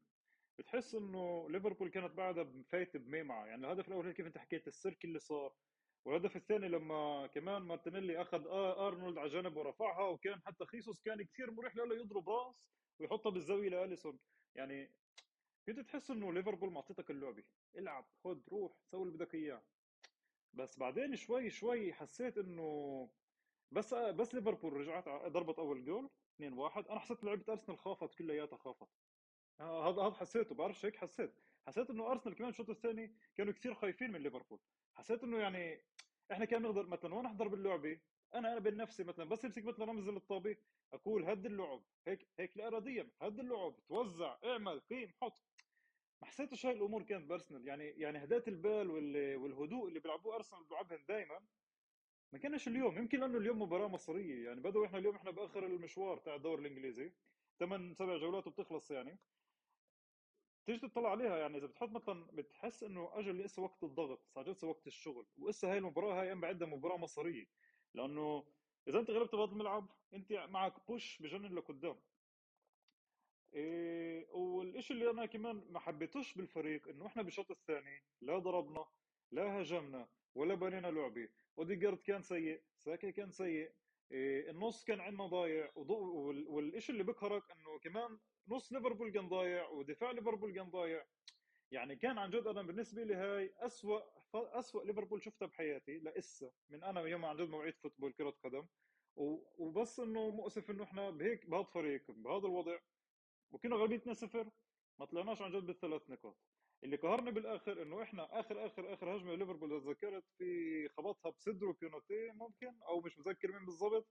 بتحس 0.60 0.96
إنه 0.96 1.50
ليفربول 1.50 1.90
كانت 1.90 2.12
بعدها 2.12 2.64
فايتة 2.70 3.00
بميمعه 3.00 3.46
يعني 3.46 3.66
الهدف 3.66 3.88
الأول 3.88 4.12
كيف 4.12 4.26
أنت 4.26 4.38
حكيت 4.38 4.68
السيرك 4.68 5.06
اللي 5.06 5.20
صار 5.20 5.54
والهدف 6.06 6.36
الثاني 6.36 6.68
لما 6.68 7.28
كمان 7.28 7.62
مارتينيلي 7.62 8.22
أخذ 8.22 8.48
آه 8.48 8.88
أرنولد 8.88 9.18
على 9.18 9.30
جنب 9.30 9.58
ورفعها 9.58 10.10
وكان 10.10 10.42
حتى 10.42 10.66
خيسوس 10.66 11.02
كان 11.02 11.24
كثير 11.24 11.52
مريح 11.52 11.76
له 11.76 11.96
يضرب 11.96 12.30
راس 12.30 12.72
ويحطها 13.00 13.30
بالزاوية 13.30 13.70
لأليسون. 13.70 14.20
يعني 14.56 14.92
كنت 15.66 15.80
تحس 15.80 16.12
إنه 16.12 16.34
ليفربول 16.34 16.72
معطيتك 16.72 17.12
اللعبة. 17.12 17.44
العب 17.78 18.06
خد 18.24 18.50
روح 18.50 18.78
سوي 18.92 19.04
اللي 19.04 19.14
بدك 19.18 19.36
إياه. 19.36 19.62
بس 20.54 20.80
بعدين 20.80 21.16
شوي 21.16 21.50
شوي 21.50 21.94
حسيت 21.94 22.38
إنه 22.38 23.10
بس 23.72 23.94
بس 23.94 24.36
ليفربول 24.36 24.74
رجعت 24.74 25.10
ضربت 25.10 25.60
أول 25.60 25.86
جول 25.86 26.10
2-1 26.42 26.90
أنا 26.90 27.00
حسيت 27.00 27.24
لعيبه 27.24 27.54
أرسنال 27.54 27.78
خافت 27.78 28.16
كلياتها 28.16 28.58
خافت. 28.58 28.88
آه، 29.60 29.90
هذا 29.90 30.02
هذا 30.02 30.14
حسيته 30.16 30.56
بعرفش 30.56 30.86
هيك 30.86 30.96
حسيت. 30.96 31.34
حسيت 31.68 31.90
إنه 31.90 32.12
أرسنال 32.12 32.36
كمان 32.36 32.50
الشوط 32.50 32.70
الثاني 32.70 33.16
كانوا 33.36 33.54
كثير 33.54 33.74
خايفين 33.74 34.12
من 34.12 34.20
ليفربول. 34.22 34.60
حسيت 34.96 35.24
إنه 35.24 35.38
يعني 35.40 35.82
إحنا 36.32 36.46
كان 36.46 36.62
نقدر 36.62 36.88
مثلا 36.88 37.16
وأنا 37.16 37.28
احضر 37.28 37.48
باللعبه 37.48 38.00
أنا 38.36 38.52
أنا 38.52 38.60
بين 38.60 38.78
نفسي 38.78 39.04
مثلا 39.04 39.26
بس 39.26 39.46
امسك 39.46 39.66
مثلا 39.66 39.86
رمز 39.86 40.08
الطابه 40.08 40.58
أقول 40.94 41.26
هد 41.26 41.46
اللعب. 41.46 41.84
هيك 42.08 42.28
هيك 42.40 42.58
لا 42.58 42.68
اراديا 42.68 43.10
هد 43.22 43.40
اللعب 43.40 43.76
توزع 43.88 44.38
اعمل 44.46 44.80
قيم 44.80 45.12
حط. 45.22 45.55
ما 46.22 46.28
حسيتش 46.28 46.66
هاي 46.66 46.74
الأمور 46.74 47.04
كانت 47.04 47.30
بارسنال 47.30 47.68
يعني 47.68 47.84
يعني 47.90 48.24
هداة 48.24 48.44
البال 48.48 48.90
وال- 48.90 49.36
والهدوء 49.38 49.88
اللي 49.88 50.00
بيلعبوه 50.00 50.36
أرسنال 50.36 50.64
بيلعبهم 50.64 51.06
دائما 51.08 51.40
ما 52.34 52.40
كانش 52.40 52.68
اليوم. 52.68 52.98
يمكن 52.98 53.20
لأنه 53.20 53.38
اليوم 53.38 53.62
مباراة 53.62 53.88
مصرية. 53.88 54.46
يعني 54.46 54.62
بدو 54.62 54.86
إحنا 54.86 54.98
اليوم 54.98 55.16
إحنا 55.16 55.32
بآخر 55.32 55.66
المشوار 55.66 56.18
تاع 56.18 56.36
الدوري 56.36 56.62
الإنجليزي. 56.62 57.14
ثمان 57.60 57.94
سبع 57.94 58.18
جولات 58.18 58.48
وبتخلص 58.48 58.92
يعني. 58.92 59.20
تيجي 60.66 60.80
تطلع 60.88 61.12
عليها 61.12 61.38
يعني 61.38 61.58
إذا 61.58 61.68
بتحط 61.68 61.90
مثلا 61.90 62.26
بتحس 62.34 62.84
إنه 62.84 63.10
اجى 63.20 63.32
لسه 63.32 63.62
وقت 63.62 63.84
الضغط 63.84 64.28
صار 64.28 64.50
لسه 64.52 64.68
وقت 64.68 64.88
الشغل. 64.88 65.28
وإسا 65.38 65.72
هاي 65.72 65.78
المباراة 65.78 66.22
هاي 66.22 66.32
أنا 66.32 66.42
بعدها 66.42 66.68
مباراة 66.68 66.98
مصرية. 66.98 67.46
لأنه 67.94 68.44
إذا 68.88 69.00
أنت 69.00 69.10
غلبت 69.12 69.36
بهذا 69.36 69.52
الملعب 69.52 69.90
أنت 70.14 70.34
معك 70.34 70.88
بوش 70.88 71.22
بجنن 71.22 71.56
لقدام. 71.56 71.96
إيه 73.56 74.32
والشيء 74.32 74.98
اللي 74.98 75.10
أنا 75.10 75.26
كمان 75.26 75.64
ما 75.70 75.80
حبيتوش 75.80 76.34
بالفريق 76.34 76.88
إنه 76.88 77.08
إحنا 77.08 77.22
بالشوط 77.22 77.52
الثاني 77.52 78.04
لا 78.22 78.40
ضربنا 78.40 78.86
لا 79.32 79.60
هاجمنا 79.60 80.10
ولا 80.36 80.56
بنينا 80.56 80.88
لعبة. 80.88 81.30
اوديجارد 81.58 81.98
كان 81.98 82.22
سيء 82.22 82.62
ساكي 82.78 83.12
كان 83.12 83.32
سيء 83.32 83.72
إيه 84.12 84.50
النص 84.50 84.84
كان 84.84 85.00
عندنا 85.02 85.28
ضايع. 85.28 85.72
والشيء 85.76 86.94
اللي 86.94 87.04
بقهرك 87.04 87.52
إنه 87.52 87.80
كمان 87.80 88.20
نص 88.48 88.74
ليفربول 88.74 89.12
كان 89.12 89.30
ضايع 89.30 89.70
ودفاع 89.70 90.12
ليفربول 90.12 90.54
كان 90.54 90.70
ضايع. 90.70 91.06
يعني 91.72 91.96
كان 91.96 92.18
عن 92.18 92.30
جد 92.30 92.48
أنا 92.48 92.62
بالنسبة 92.62 93.04
لي 93.04 93.16
هاي 93.16 93.54
اسوء 93.58 94.04
اسوء 94.34 94.86
ليفربول 94.86 95.24
شفتها 95.24 95.46
بحياتي 95.46 96.00
لسه 96.00 96.52
من 96.70 96.84
أنا 96.84 97.02
يوم 97.02 97.26
عن 97.26 97.38
جد 97.38 97.50
موعد 97.50 97.74
football 97.78 98.14
كرة 98.14 98.30
قدم. 98.44 98.68
وبس 99.58 100.00
إنه 100.00 100.30
مؤسف 100.30 100.72
إنه 100.72 100.84
إحنا 100.84 101.10
بهيك 101.10 101.46
بهذا 101.50 101.62
الفريق 101.62 102.12
بهذا 102.12 102.46
الوضع. 102.48 102.80
وكنا 103.56 103.76
غالبين 103.76 104.02
2-0 104.16 104.50
ما 105.00 105.06
طلعناش 105.06 105.42
عن 105.42 105.52
جد 105.52 105.66
بالثلاث 105.66 106.10
نقاط. 106.10 106.38
اللي 106.84 106.96
قهرني 106.96 107.32
بالآخر 107.32 107.82
إنه 107.82 108.04
إحنا 108.04 108.40
آخر 108.40 108.66
آخر 108.66 108.94
آخر 108.94 109.16
هجمة 109.18 109.36
ليفربول 109.36 109.74
إذا 109.74 109.80
تذكرت 109.94 110.24
في 110.38 110.90
خبطها 110.90 111.30
بصدره 111.30 111.74
كيونوتي 111.74 112.32
ممكن 112.32 112.82
أو 112.88 113.02
مش 113.02 113.20
متذكر 113.20 113.52
مين 113.52 113.66
بالضبط. 113.66 114.08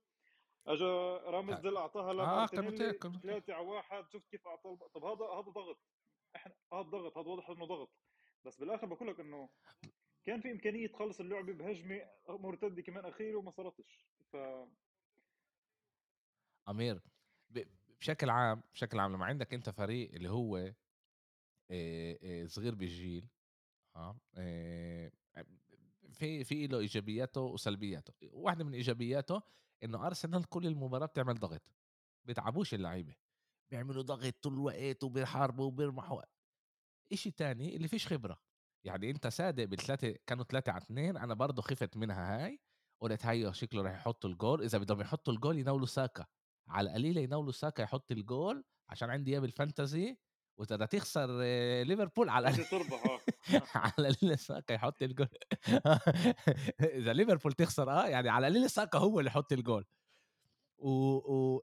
اجى 0.67 0.83
رامزديل 1.31 1.77
أعطاها 1.77 2.09
آه 2.09 2.13
لمارتينيلي 2.13 2.93
كانوتيه 2.93 3.19
3 3.21 3.53
على 3.53 3.67
1 3.67 4.09
شفت 4.13 4.27
كيف 4.31 4.47
اعطى 4.47 4.77
طب 4.93 5.03
هذا 5.03 5.25
هذا 5.25 5.51
ضغط. 5.51 5.79
إحنا 6.35 6.53
هذا 6.73 6.81
ضغط 6.81 7.17
هذا 7.17 7.27
واضح 7.29 7.49
إنه 7.49 7.65
ضغط. 7.65 7.91
بس 8.43 8.57
بالآخر 8.59 8.87
بقول 8.87 9.07
لك 9.07 9.19
إنه 9.19 9.49
كان 10.25 10.41
في 10.41 10.51
إمكانية 10.51 10.87
تخلص 10.87 11.19
اللعبه 11.19 11.53
بهجمة 11.53 12.01
مرتدة 12.29 12.81
كمان 12.81 13.05
أخيرة 13.05 13.37
وما 13.37 13.51
صارتش. 13.51 14.07
ف 14.31 14.37
أمير 16.69 17.01
ب 17.49 17.63
بشكل 18.01 18.29
عام 18.29 18.63
بشكل 18.73 18.99
عام 18.99 19.13
لمّا 19.13 19.25
عندك 19.25 19.53
أنت 19.53 19.69
فريق 19.69 20.13
اللي 20.13 20.29
هو 20.29 20.73
صغير 22.47 22.75
بالجيل 22.75 23.29
آآ 24.37 25.11
في 26.13 26.43
في 26.43 26.67
له 26.67 26.79
إيجابياته 26.79 27.41
وسلبياته، 27.41 28.13
واحدة 28.33 28.63
من 28.65 28.73
إيجابياته 28.73 29.41
إنه 29.83 30.07
أرسنال 30.07 30.49
كل 30.49 30.67
المباراة 30.67 31.05
بتعمل 31.05 31.35
ضغط، 31.35 31.61
بيتعبوش 32.27 32.73
اللعيبة، 32.73 33.15
بيعملوا 33.71 34.03
ضغط 34.03 34.35
طول 34.43 34.53
الوقت 34.53 35.03
وبيحاربوا 35.03 35.65
وبيرمحوا، 35.65 36.21
إشي 37.13 37.31
تاني 37.31 37.75
اللي 37.75 37.87
فيش 37.87 38.07
خبرة، 38.07 38.39
يعني 38.85 39.09
أنت 39.11 39.27
صادق 39.27 39.65
بال3 39.65 40.17
كانوا 40.27 40.43
3 40.45 40.71
على 40.71 40.81
2 40.83 41.17
أنا 41.17 41.33
برضه 41.33 41.61
خِفت 41.61 41.97
منها 41.97 42.45
هاي، 42.45 42.61
قُلت 43.01 43.25
هيّا 43.25 43.51
شكله 43.51 43.81
راح 43.83 43.93
يحطوا 43.93 44.29
الجول، 44.29 44.63
إذا 44.63 44.77
بدهم 44.77 45.01
يحطوا 45.01 45.33
الجول 45.33 45.59
يناولوا 45.59 45.85
ساكا، 45.87 46.25
على 46.67 46.89
القليلة 46.89 47.21
يناولوا 47.21 47.51
ساكا 47.51 47.81
يحط 47.81 48.11
الجول 48.11 48.63
عشان 48.89 49.09
عندي 49.09 49.31
إياه 49.31 49.39
بال 49.39 49.56
Fantasy 49.56 50.17
وإذا 50.57 50.75
بدها 50.75 50.87
تخسر 50.87 51.39
آه، 51.43 51.83
ليفربول 51.83 52.29
على 52.29 52.51
تربح 52.71 53.05
آه. 53.05 53.19
على 53.75 53.93
القليلة 54.09 54.35
ساكا 54.35 54.73
يحط 54.73 55.01
الجول. 55.01 55.27
إذا 56.99 57.13
ليفربول 57.13 57.53
تخسر 57.53 57.91
آه، 57.91 58.07
يعني 58.07 58.29
على 58.29 58.47
القليلة 58.47 58.67
ساكا 58.67 58.99
هو 58.99 59.19
اللي 59.19 59.29
يحط 59.29 59.51
الجول. 59.51 59.85
و 60.77 60.89
و 60.89 61.61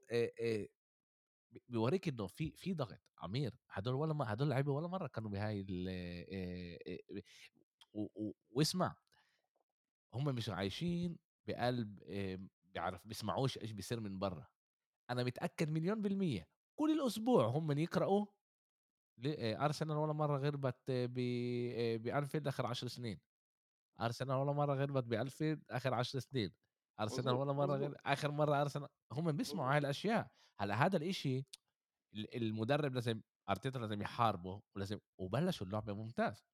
بيورّيك 1.69 2.07
إنه 2.07 2.27
في 2.27 2.51
في 2.51 2.73
ضغط، 2.73 2.99
عمير 3.17 3.53
هدول 3.69 3.95
ولا 3.95 4.13
م 4.13 4.21
هدول 4.21 4.47
اللعيبة 4.47 4.71
ولا 4.71 4.87
مرّة 4.87 5.07
كانوا 5.07 5.29
بهاي 5.29 5.65
ال 5.69 7.23
واسمع، 8.51 8.95
هم 10.13 10.35
مش 10.35 10.49
عايشين 10.49 11.17
بقلب 11.47 12.03
آمم 12.03 12.49
بيعرف 12.73 13.07
بيسمعوش 13.07 13.57
إيش 13.57 13.71
بيصير 13.71 13.99
من 13.99 14.19
برّا، 14.19 14.47
أنا 15.13 15.25
متأكد 15.25 15.69
مليون 15.69 16.03
بالمِيّة. 16.03 16.45
كل 16.79 16.91
الأسبوع 17.01 17.47
هم 17.47 17.71
يقرأوا 17.73 18.27
ل 19.19 19.27
آآ 19.27 19.65
أرسنال 19.65 19.97
ولا 19.97 20.13
مرّة 20.13 20.37
غلبت 20.39 20.77
ب 20.91 21.19
آآ 21.75 21.97
بأنفيلد 21.97 22.47
آخر 22.49 22.67
10 22.67 22.87
سنين، 22.89 23.21
أرسنال 24.01 24.37
ولا 24.37 24.53
مرّة 24.53 24.75
غلبت 24.75 25.05
بأنفيلد 25.05 25.63
آخر 25.71 25.93
10 25.95 26.19
سنين، 26.19 26.51
أرسنال 27.01 27.35
مزبوط 27.35 27.41
ولا 27.41 27.53
مرّة 27.53 27.77
غل 27.77 27.95
مزبوط 27.95 28.03
آخر 28.05 28.31
مرّة 28.31 28.61
أرسنال. 28.61 28.89
هم 29.13 29.33
بيسمعوا 29.33 29.71
هاي 29.73 29.77
مزبوط 29.77 29.79
الأشياء، 29.79 30.27
هلأ 30.61 30.75
هذا 30.87 30.97
الإشي 30.97 31.37
ال 32.15 32.37
المدرب 32.37 32.95
لازم 32.95 33.21
أرتيتا 33.49 33.79
لازم 33.79 34.01
يحاربه 34.01 34.61
ولازم 34.77 34.99
وبلشوا 35.19 35.67
اللعبة 35.67 35.93
ممتاز، 35.93 36.45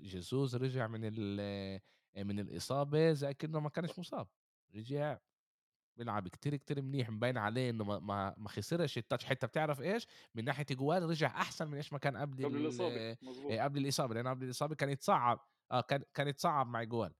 جيسوس 0.00 0.54
رجع 0.54 0.86
من 0.88 1.00
ال 1.04 1.80
من 2.16 2.40
الإصابة 2.40 3.12
زي 3.12 3.30
أكنه 3.30 3.60
ما 3.60 3.68
كانش 3.70 3.98
مصاب، 3.98 4.28
رجع 4.76 5.18
بيلعب 6.00 6.28
كتير 6.28 6.56
كتير 6.56 6.82
منيح 6.82 7.10
مبين 7.10 7.38
عليه 7.38 7.70
إنه 7.70 7.84
ما 7.84 8.34
ما, 8.38 8.48
خسرش 8.48 8.98
التاتش 8.98 9.24
حتى 9.24 9.46
بتعرف 9.46 9.80
إيش؟ 9.80 10.06
من 10.34 10.44
ناحية 10.44 10.66
جوال 10.70 11.02
رجع 11.02 11.28
أحسن 11.28 11.68
من 11.68 11.74
إيش 11.74 11.92
ما 11.92 11.98
كان 11.98 12.16
قبل 12.16 12.44
قبل 12.44 12.56
الإصابة 12.56 13.16
آه، 13.50 13.64
قبل 13.64 13.78
الإصابة 13.78 14.14
لأن 14.14 14.28
قبل 14.28 14.44
الإصابة 14.44 14.74
كان 14.74 14.90
يتصعب 14.90 15.46
آه 15.72 15.80
كان 15.80 16.04
كان 16.14 16.28
يتصعب 16.28 16.66
مع 16.66 16.82
جوال 16.82 17.14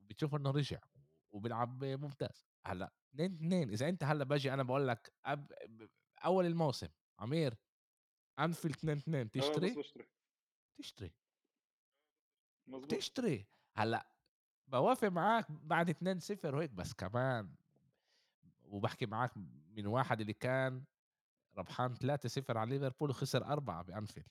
بتشوف 0.00 0.34
إنه 0.34 0.50
رجع 0.50 0.78
وبيلعب 1.30 1.84
ممتاز. 1.84 2.46
هلأ 2.66 2.92
2 3.14 3.34
2 3.34 3.70
إذا 3.70 3.88
أنت 3.88 4.04
هلأ 4.04 4.24
باجي 4.24 4.54
أنا 4.54 4.62
بقول 4.62 4.88
لك 4.88 5.12
أب... 5.24 5.52
أول 6.24 6.46
الموسم 6.46 6.88
عمير 7.18 7.54
انفيلد 8.38 8.74
2 8.74 8.96
2 8.98 9.18
آه 9.18 9.22
بس 9.22 9.30
تشتري؟ 9.32 9.74
بشتري. 9.74 10.08
تشتري. 10.78 11.12
مزبوط 12.66 12.90
تشتري. 12.90 13.46
هلأ 13.76 14.12
بوافق 14.66 15.08
معاك 15.08 15.50
بعد 15.50 15.90
2 15.90 16.20
0 16.20 16.54
وهيك 16.54 16.70
بس 16.70 16.92
كمان 16.92 17.54
وبحكي 18.68 19.06
معاك 19.06 19.32
من 19.76 19.86
واحد 19.86 20.20
اللي 20.20 20.32
كان 20.32 20.84
ربحان 21.58 21.94
3 21.94 22.28
0 22.28 22.58
على 22.58 22.78
ليفربول 22.78 23.10
وخسر 23.10 23.44
أربعة 23.44 23.82
بأنفيلد. 23.82 24.28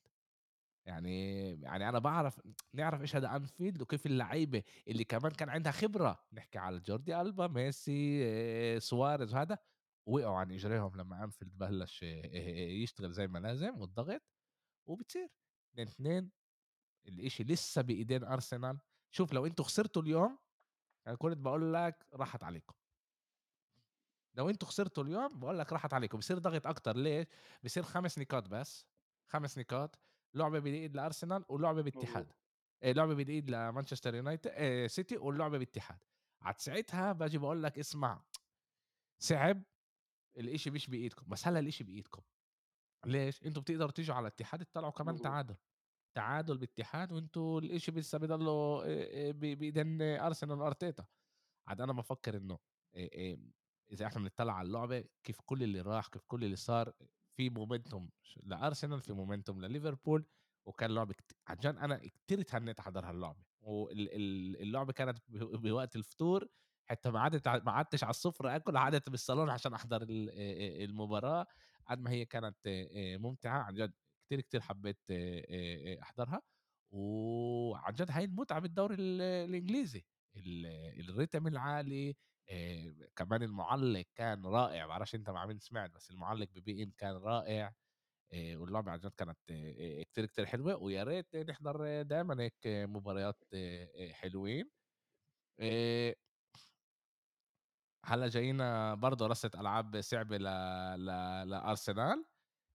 يعني 0.86 1.42
يعني 1.62 1.88
أنا 1.88 1.98
بعرف 1.98 2.40
نعرف 2.74 3.00
إيش 3.00 3.16
هذا 3.16 3.36
أنفيلد 3.36 3.82
وكيف 3.82 4.06
اللعيبة 4.06 4.62
اللي 4.88 5.04
كمان 5.04 5.32
كان 5.32 5.48
عندها 5.48 5.72
خبرة. 5.72 6.26
نحكي 6.32 6.58
على 6.58 6.80
جوردي 6.80 7.20
ألبا 7.20 7.46
ميسي 7.46 7.92
إيه، 7.92 8.78
سواريز 8.78 9.34
وهذا. 9.34 9.58
وقعوا 10.06 10.36
عن 10.38 10.52
إجريهم 10.52 10.96
لما 10.96 11.24
أنفيلد 11.24 11.58
بلش 11.58 12.02
إيه، 12.02 12.82
يشتغل 12.82 13.12
زي 13.12 13.26
ما 13.26 13.38
لازم 13.38 13.80
والضغط. 13.80 14.22
وبتصير. 14.86 15.28
2 15.74 15.88
2 15.88 16.30
الإشي 17.08 17.44
لسه 17.44 17.82
بإيدين 17.82 18.24
أرسنال. 18.24 18.78
شوف 19.10 19.32
لو 19.32 19.46
أنتوا 19.46 19.64
خسرتوا 19.64 20.02
اليوم 20.02 20.38
أنا 21.06 21.16
كنت 21.16 21.38
بقول 21.38 21.74
لك 21.74 22.06
راحت 22.14 22.44
عليكم. 22.44 22.74
لو 24.36 24.50
أنتوا 24.50 24.68
خسرتوا 24.68 25.04
اليوم 25.04 25.38
بقول 25.38 25.58
لك 25.58 25.72
راحت 25.72 25.94
عليكم. 25.94 26.18
بصير 26.18 26.38
ضغط 26.38 26.66
أكتر. 26.66 26.96
ليش؟ 26.96 27.26
بصير 27.64 27.82
خمس 27.82 28.18
نقاط 28.18 28.48
بس. 28.48 28.86
خمس 29.30 29.58
نقاط. 29.58 29.98
لعبة 30.34 30.58
بالايد 30.58 30.96
لأرسنال 30.96 31.44
ولعبة 31.48 31.82
باتحاد. 31.82 32.32
إيه، 32.82 32.92
لعبة 32.92 33.14
بالايد 33.14 33.50
لمانشستر 33.50 34.14
يونايتد 34.14 34.46
إيه، 34.50 34.86
سيتي 34.86 35.16
واللعبه 35.16 35.58
باتحاد. 35.58 35.98
عاد 36.42 36.58
ساعتها 36.58 37.12
باجي 37.12 37.38
بقول 37.38 37.62
لك 37.62 37.78
اسمع 37.78 38.24
صعب 39.22 39.62
الإشي 40.36 40.70
مش 40.70 40.90
بإيدكم. 40.90 41.26
بس 41.28 41.48
هلا 41.48 41.58
الإشي 41.58 41.84
بإيدكم. 41.84 42.22
ليش؟ 43.06 43.42
أنتوا 43.42 43.62
بتقدروا 43.62 43.90
تيجوا 43.90 44.14
على 44.14 44.22
الاتحاد 44.22 44.64
تطلعوا 44.64 44.92
كمان 44.92 45.20
تعادل. 45.20 45.56
تعادل 46.16 46.58
باتحاد 46.58 47.12
وأنتوا 47.12 47.60
الإشي 47.60 47.92
لسه 47.92 48.18
بضلوا 48.18 48.84
إيه، 48.84 49.32
ب- 49.32 49.58
بايدين 49.58 50.02
أرسنال 50.02 50.60
وأرتيتا. 50.60 51.06
عاد 51.68 51.80
أنا 51.80 51.92
بفكر 51.92 52.36
إنه 52.36 52.58
إيه 52.94 53.38
إذا 53.92 54.06
إحنا 54.06 54.20
بنطلع 54.22 54.52
على 54.52 54.66
اللعبة 54.66 55.04
كيف 55.24 55.40
كل 55.40 55.62
اللي 55.62 55.80
راح 55.80 56.06
كيف 56.08 56.22
كل 56.26 56.44
اللي 56.44 56.56
صار 56.56 56.92
في 57.36 57.50
مومنتوم 57.50 58.10
لأرسنال 58.42 59.00
في 59.00 59.12
مومنتوم 59.12 59.60
لليفربول 59.60 60.26
وكان 60.66 60.90
لعبة 60.90 61.14
كت... 61.14 61.36
أنا 61.64 61.96
كتير 61.98 62.42
تهنيت 62.42 62.78
أحضر 62.80 63.06
هاللعبة. 63.10 63.44
واللعبه 63.60 64.92
كانت 64.92 65.18
بوقت 65.30 65.96
الفطور 65.96 66.48
حتى 66.84 67.10
ما 67.10 67.20
عدت 67.20 67.48
ما 67.48 67.72
قعدتش 67.72 68.04
على 68.04 68.10
السفرة 68.10 68.56
آكل 68.56 68.76
قعدت 68.76 69.08
بالصالون 69.10 69.50
عشان 69.50 69.74
أحضر 69.74 70.02
ال- 70.02 70.30
المباراة. 70.90 71.46
قد 71.86 72.00
ما 72.00 72.10
هي 72.10 72.24
كانت 72.24 72.56
ممتعة 73.20 73.58
عن 73.62 73.74
جد 73.74 73.92
كتير 74.26 74.40
كتير 74.40 74.60
حبيت 74.60 74.98
أحضرها. 76.02 76.42
وعن 76.90 77.92
جد 77.94 78.10
هاي 78.10 78.24
المتعة 78.24 78.58
بالدوري 78.60 78.94
ال- 78.94 79.20
الإنجليزي. 79.20 80.04
ال- 80.36 81.10
الريتم 81.10 81.46
العالي 81.46 82.16
آه، 82.50 82.94
كمان 83.16 83.42
المعلق 83.42 84.04
كان 84.14 84.46
رائع 84.46 84.86
بعرفش 84.86 85.14
أنت 85.14 85.30
مع 85.30 85.46
مين 85.46 85.58
سمعت 85.58 85.90
بس 85.90 86.10
المعلق 86.10 86.48
ببي 86.54 86.82
إن 86.82 86.90
كان 86.98 87.16
رائع 87.16 87.74
آه، 88.32 88.56
واللعبه 88.56 88.92
عن 88.92 88.98
جد 88.98 89.12
كانت 89.16 89.38
آه، 89.50 90.02
كتير 90.02 90.26
كتير 90.26 90.46
حلوة 90.46 90.76
ويا 90.76 91.04
ريت 91.04 91.36
نحضر 91.36 92.02
دائما 92.02 92.42
هيك 92.42 92.54
مباريات 92.66 93.44
آه، 93.54 93.88
آه، 93.96 94.12
حلوين. 94.12 94.70
آه، 95.60 96.16
هلأ 98.04 98.28
جاينا 98.28 98.94
برضه 98.94 99.26
رصة 99.26 99.50
ألعاب 99.54 100.00
صعبة 100.00 100.36
ل... 100.38 100.42
ل... 101.04 101.06
لأرسنال. 101.50 102.24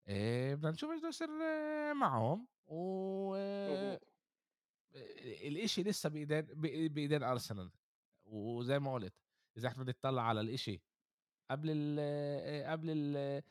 آه، 0.07 0.55
بدنا 0.55 0.71
نشوف 0.71 0.91
إيش 0.91 0.99
بده 0.99 1.09
يصير 1.09 1.29
آه، 1.43 1.93
معهم. 1.93 2.47
و 2.67 3.35
آه، 3.35 3.99
الإشي 5.47 5.83
لسه 5.83 6.09
بإيدين 6.09 6.41
بإيدين 6.89 7.23
أرسنال. 7.23 7.71
وزي 8.25 8.79
ما 8.79 8.93
قلت 8.93 9.13
إذا 9.59 9.67
إحنا 9.67 9.83
بنطلع 9.83 10.21
على 10.21 10.41
الإشي 10.41 10.81
قبل 11.51 11.67
ال 11.71 12.65
قبل 12.71 12.89
ال 12.89 13.43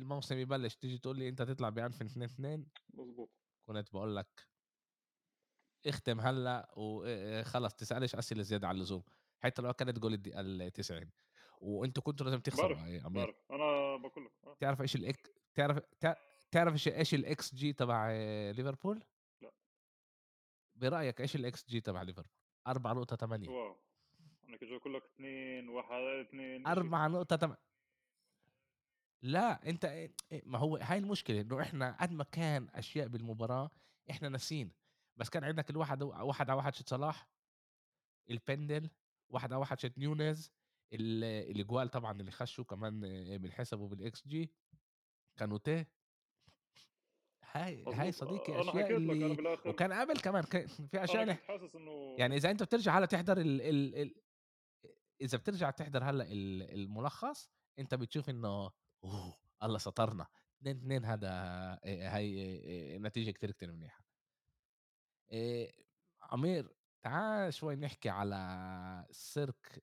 الموسم 0.00 0.38
يبلش 0.38 0.76
تيجي 0.76 0.98
تقول 0.98 1.18
لي 1.18 1.28
أنت 1.28 1.42
تطلع 1.42 1.68
بأنفيلد 1.68 2.06
2 2.06 2.22
2 2.24 2.66
مزبوط 2.94 3.30
كنت 3.66 3.92
بقول 3.92 4.16
لك 4.16 4.46
اختم 5.86 6.20
هلأ 6.20 6.72
وخلص 6.76 7.74
تسألش 7.74 8.14
أسئلة 8.14 8.42
زيادة 8.42 8.68
عن 8.68 8.74
اللزوم. 8.74 9.02
حتى 9.40 9.62
لو 9.62 9.72
كانت 9.72 9.98
جول 9.98 10.12
الدقيقة 10.14 10.40
ال 10.40 10.72
90 10.72 11.10
وأنتوا 11.60 12.02
كنتوا 12.02 12.26
لازم 12.26 12.40
تخسروا 12.40 12.76
بعرف 12.76 13.06
بعرف. 13.06 13.36
أنا 13.50 13.96
بقول 13.96 14.24
لك. 14.24 14.32
آه. 14.44 14.56
تعرف 14.60 14.80
إيش 14.82 14.96
الاك 14.96 15.32
تعرف 15.54 15.78
تع- 16.00 16.16
تعرف 16.50 16.86
إيش 16.88 17.14
الاكس 17.14 17.54
جي 17.54 17.72
تبع 17.72 18.10
ليفربول؟ 18.50 19.04
لا. 19.42 19.52
برأيك 20.76 21.20
إيش 21.20 21.36
الاكس 21.36 21.68
جي 21.68 21.80
تبع 21.80 22.02
ليفربول؟ 22.02 22.30
4.8 22.68 23.48
واو. 23.48 23.76
أنا 24.48 24.56
كنت 24.56 24.70
أقول 24.72 24.94
لك 24.94 25.02
اثنين 25.04 25.68
واحد 25.68 25.92
اثنين 26.26 26.62
شيء 26.74 26.74
4.8 26.74 27.56
لا 29.22 29.68
أنت 29.68 29.86
إيه- 29.86 30.24
إيه، 30.32 30.42
ما 30.46 30.58
هو 30.58 30.76
هاي 30.76 30.98
المشكلة 30.98 31.40
إنه 31.40 31.62
إحنا 31.62 31.96
قد 32.00 32.12
ما 32.12 32.24
كان 32.24 32.68
أشياء 32.74 33.08
بالمباراة 33.08 33.70
إحنا 34.10 34.28
ناسين 34.28 34.72
بس 35.16 35.30
كان 35.30 35.44
عندك 35.44 35.70
الواحد 35.70 36.02
واحد 36.02 36.50
على 36.50 36.56
واحد 36.56 36.74
شت 36.74 36.88
صلاح 36.88 37.28
البندل 38.30 38.90
واحد 39.30 39.52
على 39.52 39.60
واحد 39.60 39.78
شت 39.80 39.98
نيونيز 39.98 40.52
ال- 40.92 41.24
الإجوال 41.50 41.88
طبعا 41.88 42.20
اللي 42.20 42.30
خشوا 42.30 42.64
كمان 42.64 43.04
آه، 43.04 43.36
بنحسبه 43.36 43.88
بالإكس 43.88 44.28
جي 44.28 44.52
كانوا 45.38 45.58
تيه 45.58 45.88
هاي 47.52 47.84
هاي 47.94 48.12
صديقي 48.12 48.60
أشياء 48.60 48.74
حكيت 48.76 48.90
لك 48.90 49.10
أنا 49.10 49.12
اللي 49.12 49.58
وكان 49.70 49.92
قبل 49.92 50.20
كمان 50.20 50.42
في 50.42 51.04
أشياء 51.04 51.34
حاسس 51.34 51.76
إنه 51.76 52.16
يعني 52.18 52.36
إذا 52.36 52.50
أنت 52.50 52.62
بترجع 52.62 52.98
هلا 52.98 53.06
تحضر 53.06 53.38
ال 53.40 53.60
ال 53.62 53.94
ال 53.94 54.14
إذا 55.20 55.38
بترجع 55.38 55.70
تحضر 55.70 56.04
هلأ 56.04 56.24
ال- 56.32 56.62
الملخص 56.74 57.48
أنت 57.78 57.94
بتشوف 57.94 58.30
إنه 58.30 58.70
أوه 59.04 59.38
الله 59.62 59.78
سترنا 59.78 60.26
2 60.60 60.76
2 60.76 61.04
هذا 61.04 61.28
إيه، 61.84 62.98
نتيجة 62.98 63.30
كتير 63.30 63.50
كتير 63.50 63.72
منيحة. 63.72 64.04
عمير 66.22 66.74
تعال 67.02 67.54
شوي 67.54 67.76
نحكي 67.76 68.08
على 68.08 69.06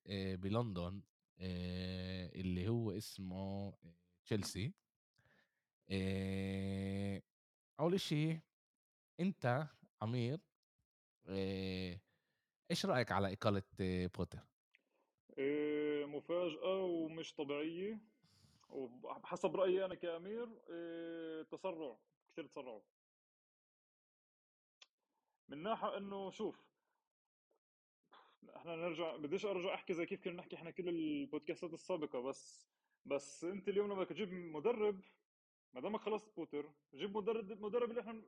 إيه، 0.06 0.36
بلندن 0.36 1.02
اللي 1.39 2.67
هو 2.67 2.91
اسمه 2.91 3.74
تشيلسي. 4.26 4.74
أول 7.80 7.93
إشي 7.93 8.39
أنت 9.19 9.67
عمير 10.02 10.39
إيش 12.71 12.86
رأيك 12.86 13.12
على 13.12 13.34
إقالة 13.34 13.63
بوتر؟ 14.17 14.54
مفاجأة 16.06 16.84
ومش 16.84 17.34
طبيعية. 17.36 18.00
وحسب 18.69 19.56
رأيي 19.56 19.86
أنا 19.86 19.95
كأمير 19.95 20.50
إيه، 20.69 21.43
تسرع 21.43 21.98
كثير 22.32 22.45
تسرعوا. 22.45 22.82
من 25.50 25.63
ناحية 25.63 25.98
إنه 25.98 26.30
شوف 26.30 26.65
إحنا 28.56 28.76
نرجع 28.76 29.15
بديش 29.15 29.45
أرجع 29.45 29.74
أحكي 29.74 29.93
زي 29.93 30.06
كيف 30.06 30.24
كنا 30.24 30.34
نحكي 30.34 30.56
إحنا 30.56 30.71
كل 30.71 30.89
البودكاستات 30.89 31.74
السابقة 31.74 32.21
بس 32.21 32.67
بس 33.06 33.43
أنت 33.43 33.69
اليوم 33.69 33.91
لما 33.93 34.04
تجيب 34.04 34.34
مدرب 34.34 35.02
ما 35.74 35.82
دامك 35.82 36.00
خلصت 36.00 36.36
بوتر 36.36 36.71
جيب 36.93 37.17
مدرب 37.17 37.62
مدرب 37.62 37.89
اللي 37.89 38.02
إحنا 38.02 38.21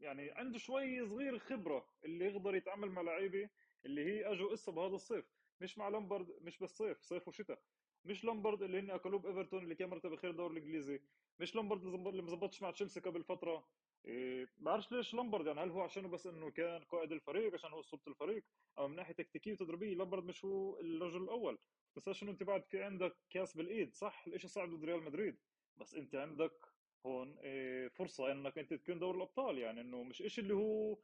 يعني 0.00 0.30
عنده 0.30 0.58
شوي 0.58 1.06
صغير 1.06 1.38
خبرة 1.38 1.88
اللي 2.04 2.24
يقدر 2.24 2.54
يتعامل 2.54 2.90
مع 2.90 3.02
لعيبة 3.02 3.50
اللي 3.84 4.04
هي 4.04 4.32
أجوا 4.32 4.52
إسا 4.54 4.72
بهذا 4.72 4.94
الصيف. 4.94 5.37
مش 5.60 5.78
مع 5.78 5.88
لامبارد 5.88 6.42
مش 6.42 6.58
بالصيف 6.58 7.02
صيف 7.02 7.28
وشتاء. 7.28 7.62
مش 8.04 8.24
لامبارد 8.24 8.62
اللي 8.62 8.78
هن 8.80 8.90
أكلوه 8.90 9.20
بإيفرتون 9.20 9.62
اللي 9.64 9.74
كان 9.74 9.88
مرتبة 9.90 10.16
أخيرة 10.16 10.30
الدوري 10.30 10.52
الإنجليزي. 10.52 11.00
مش 11.38 11.56
لامبارد 11.56 11.84
اللي 11.84 12.22
ما 12.22 12.30
زبطش 12.30 12.62
مع 12.62 12.70
تشيلسي 12.70 13.00
قبل 13.00 13.24
فترة. 13.24 13.68
إيه 14.04 14.48
بعرفش 14.58 14.92
ليش 14.92 15.14
لامبارد 15.14 15.46
يعني 15.46 15.60
هل 15.60 15.70
هو 15.70 15.80
عشانه 15.80 16.08
بس 16.08 16.26
إنه 16.26 16.50
كان 16.50 16.84
قائد 16.84 17.12
الفريق 17.12 17.54
عشان 17.54 17.70
هو 17.72 17.80
أسطورة 17.80 18.02
الفريق 18.08 18.44
أو 18.78 18.88
من 18.88 18.96
ناحية 18.96 19.14
تكتيكية 19.14 19.52
وتدريبية؟ 19.52 19.94
لامبارد 19.94 20.24
مش 20.24 20.44
هو 20.44 20.80
الرجل 20.80 21.22
الأول. 21.22 21.58
بس 21.96 22.22
انه 22.22 22.32
أنت 22.32 22.42
بعد 22.42 22.64
في 22.64 22.82
عندك 22.82 23.16
كاس 23.30 23.56
بالإيد؟ 23.56 23.94
صح 23.94 24.24
الإشي 24.26 24.48
صعب 24.48 24.70
ضد 24.70 24.84
ريال 24.84 25.02
مدريد. 25.02 25.38
بس 25.76 25.94
أنت 25.94 26.14
عندك 26.14 26.66
هون 27.06 27.38
إيه، 27.38 27.88
فرصة 27.88 28.32
إنك 28.32 28.58
أنت 28.58 28.74
تكون 28.74 28.98
دوري 28.98 29.16
الأبطال 29.16 29.58
يعني 29.58 29.80
إنه 29.80 30.02
مش 30.02 30.22
إشي 30.22 30.40
اللي 30.40 30.54
هو 30.54 30.98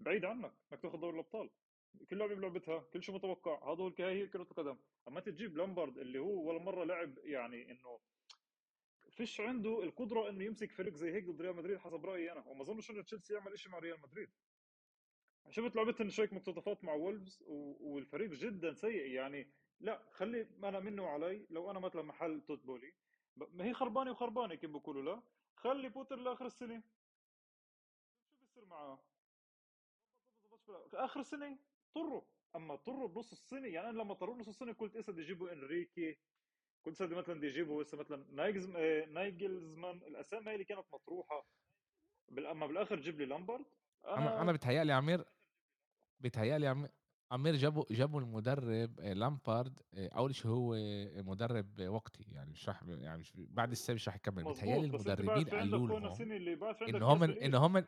بعيد 0.00 0.24
عنك 0.24 0.52
إنك 0.72 0.82
تاخذ 0.82 0.98
دوري 1.00 1.14
الأبطال. 1.14 1.50
كل 2.10 2.18
لاعب 2.18 2.30
بلعبتها 2.30 2.78
كل 2.78 3.02
شيء 3.02 3.14
متوقع. 3.14 3.72
هذا 3.72 3.82
هو 3.82 3.92
هي 3.98 4.26
كرة 4.26 4.42
القدم. 4.42 4.78
أما 5.08 5.20
تجيب 5.20 5.56
لامبارد 5.56 5.98
اللي 5.98 6.18
هو 6.18 6.48
ولا 6.48 6.58
مرة 6.58 6.84
لعب 6.84 7.18
يعني 7.18 7.70
إنه 7.70 8.00
فيش 9.10 9.40
عنده 9.40 9.82
القدرة 9.82 10.28
إنه 10.28 10.44
يمسك 10.44 10.72
فريق 10.72 10.94
زي 10.94 11.12
هيك 11.12 11.24
ضد 11.24 11.40
ريال 11.42 11.56
مدريد 11.56 11.78
حسب 11.78 12.06
رأيي 12.06 12.32
أنا. 12.32 12.46
وما 12.46 12.62
أظنش 12.62 12.90
إنه 12.90 13.02
تشيلسي 13.02 13.34
يعمل 13.34 13.58
شيء 13.58 13.72
مع 13.72 13.78
ريال 13.78 14.00
مدريد. 14.00 14.30
شفت 15.50 15.76
لعبتهم 15.76 16.08
شوي 16.08 16.28
مقتطفات 16.32 16.84
مع 16.84 16.92
وولفز 16.92 17.42
والفريق 17.80 18.30
جدا 18.30 18.72
سيء. 18.72 19.06
يعني 19.06 19.50
لا 19.80 20.02
خلي 20.10 20.48
أنا 20.64 20.80
منه 20.80 21.02
وعلي 21.02 21.46
لو 21.50 21.70
أنا 21.70 21.78
مثلا 21.78 22.02
محل 22.02 22.40
توت 22.40 22.58
بولي 22.58 22.92
ما 23.36 23.64
هي 23.64 23.74
خربانة 23.74 24.10
وخربانة 24.10 24.54
كيف 24.54 24.70
بقولوا 24.70 25.02
لا. 25.02 25.22
خلي 25.54 25.88
بوتر 25.88 26.16
لآخر 26.16 26.46
السنة. 26.46 26.82
شو 28.30 28.40
بيصير 28.40 28.64
معاه؟ 28.64 28.98
آخر 30.94 31.20
السنة؟ 31.20 31.58
طروا 31.94 32.22
أما 32.56 32.76
طروا 32.76 33.08
بنص 33.08 33.32
السنة 33.32 33.66
يعني 33.66 33.90
أنا 33.90 33.98
لما 33.98 34.14
طروا 34.14 34.34
بنص 34.34 34.48
السنة 34.48 34.72
قلت 34.72 34.96
اسد 34.96 35.18
يجيبوا 35.18 35.52
إنريكي 35.52 36.18
كنت 36.84 37.00
اسد 37.00 37.12
مثلا 37.14 37.46
يجيبوا 37.46 37.82
هسه 37.82 37.98
مثلا 37.98 38.24
نايجز 38.32 38.70
آه، 38.76 39.04
نايجلزمان 39.06 39.96
الأسامي 39.96 40.52
اللي 40.54 40.64
كانت 40.64 40.86
مطروحة. 40.92 41.46
أما 42.38 42.66
بالآخر 42.66 42.96
جيب 43.00 43.18
لي 43.20 43.26
لامبرد. 43.26 43.64
أنا 44.06 44.42
أنا 44.42 44.52
بتهيألي 44.52 44.92
عمير 44.92 45.24
بتهيألي 46.20 46.88
عمير 47.32 47.56
جابوا 47.56 47.84
جابوا 47.90 48.20
المدرب 48.20 49.00
آه، 49.00 49.12
لامبارد 49.12 49.80
آه، 49.94 50.08
أول 50.08 50.34
شيء 50.34 50.50
هو 50.50 50.74
مدرب 51.22 51.80
وقتي. 51.80 52.24
يعني 52.32 52.50
مش 52.50 52.68
راح 52.68 52.82
يعني 52.82 53.18
مش 53.18 53.32
بعد 53.36 53.70
السنة 53.70 53.94
مش 53.94 54.08
راح 54.08 54.16
يكمل. 54.16 54.44
بتهيألي 54.44 54.86
المدربين 54.86 55.44
قالوا 55.48 55.88
لهم 55.88 56.16
إن 56.88 57.02
هم 57.02 57.22
إن 57.22 57.54
هم 57.54 57.84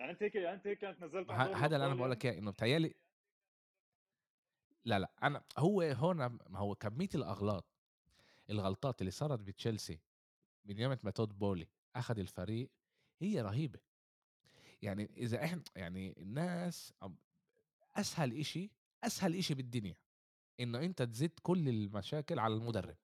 يعني 0.00 0.12
انت 0.12 0.22
هيك 0.22 0.34
يعني 0.34 0.56
انت 0.56 0.66
هيك 0.66 0.78
كانت 0.78 1.02
نزلت 1.02 1.30
هذا 1.30 1.76
اللي 1.76 1.86
أنا 1.86 1.94
بقول 1.94 2.10
لك 2.10 2.26
إياه 2.26 2.38
إنه 2.38 2.50
بتهيألي 2.50 2.94
لا 4.84 4.98
لا 4.98 5.12
أنا 5.22 5.42
هو 5.58 5.82
هون 5.82 6.16
ما 6.26 6.58
هو 6.58 6.74
كمية 6.74 7.08
الأغلاط 7.14 7.64
الغلطات 8.50 9.00
اللي 9.00 9.10
صارت 9.10 9.40
بتشيلسي 9.40 10.00
من 10.64 10.78
يوم 10.78 10.98
ما 11.02 11.10
تود 11.10 11.38
بولي 11.38 11.68
أخذ 11.96 12.18
الفريق 12.18 12.70
هي 13.18 13.40
رهيبة. 13.40 13.80
يعني 14.82 15.10
إذا 15.16 15.44
إحنا 15.44 15.62
يعني 15.76 16.14
الناس 16.22 16.94
أسهل 17.96 18.40
إشي 18.40 18.70
أسهل 19.04 19.34
إشي 19.34 19.54
بالدنيا 19.54 19.96
إنه 20.60 20.78
أنت 20.78 21.02
تزيد 21.02 21.38
كل 21.42 21.68
المشاكل 21.68 22.38
على 22.38 22.54
المدرب. 22.54 22.96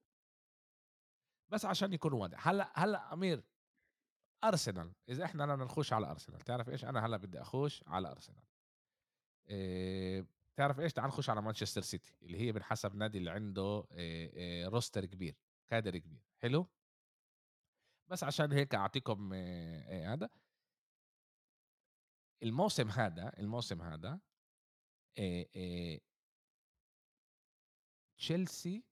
بس 1.48 1.64
عشان 1.64 1.92
يكون 1.92 2.12
واضح. 2.12 2.48
هلأ 2.48 2.72
هلأ 2.74 3.12
أمير 3.12 3.42
أرسنال. 4.44 4.92
إذا 5.08 5.24
إحنا 5.24 5.46
بدنا 5.46 5.64
نخش 5.64 5.92
على 5.92 6.10
أرسنال 6.10 6.40
تعرف 6.40 6.68
إيش؟ 6.68 6.84
أنا 6.84 7.06
هلأ 7.06 7.16
بدي 7.16 7.40
أخش 7.40 7.84
على 7.86 8.10
أرسنال. 8.10 8.44
إيه 9.48 10.26
تعرف 10.56 10.80
إيش؟ 10.80 10.92
تعال 10.92 11.08
نخش 11.08 11.30
على 11.30 11.42
مانشستر 11.42 11.80
سيتي 11.80 12.16
اللي 12.22 12.38
هي 12.38 12.52
بنحسب 12.52 12.94
نادي 12.94 13.18
اللي 13.18 13.30
عنده 13.30 13.86
إيه 13.90 14.32
إيه 14.32 14.68
روستر 14.68 15.04
كبير 15.06 15.36
كادر 15.68 15.98
كبير. 15.98 16.22
حلو؟ 16.38 16.66
بس 18.08 18.24
عشان 18.24 18.52
هيك 18.52 18.74
أعطيكم 18.74 19.32
إيه 19.32 20.12
هذا. 20.12 20.30
الموسم 22.42 22.88
هذا 22.88 23.38
الموسم 23.38 23.82
هذا 23.82 24.20
تشيلسي 28.18 28.84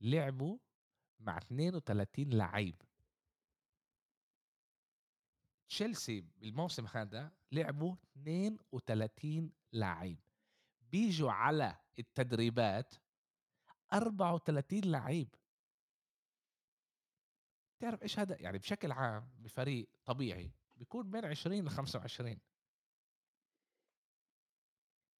لعبوا 0.00 0.58
مع 1.20 1.38
32 1.38 2.30
لعيب. 2.30 2.82
تشيلسي 5.72 6.24
بالموسم 6.40 6.86
هذا 6.86 7.32
لعبوا 7.52 7.96
32 8.16 9.52
لاعب 9.72 10.16
بيجوا 10.80 11.32
على 11.32 11.76
التدريبات 11.98 12.94
34 13.92 14.80
لعيب. 14.84 15.34
تعرف 17.80 18.02
إيش 18.02 18.18
هذا؟ 18.18 18.36
يعني 18.40 18.58
بشكل 18.58 18.92
عام 18.92 19.30
بفريق 19.38 19.88
طبيعي 20.04 20.50
بيكون 20.76 21.10
بين 21.10 21.24
20 21.24 21.64
ل 21.64 21.70
25 21.70 22.38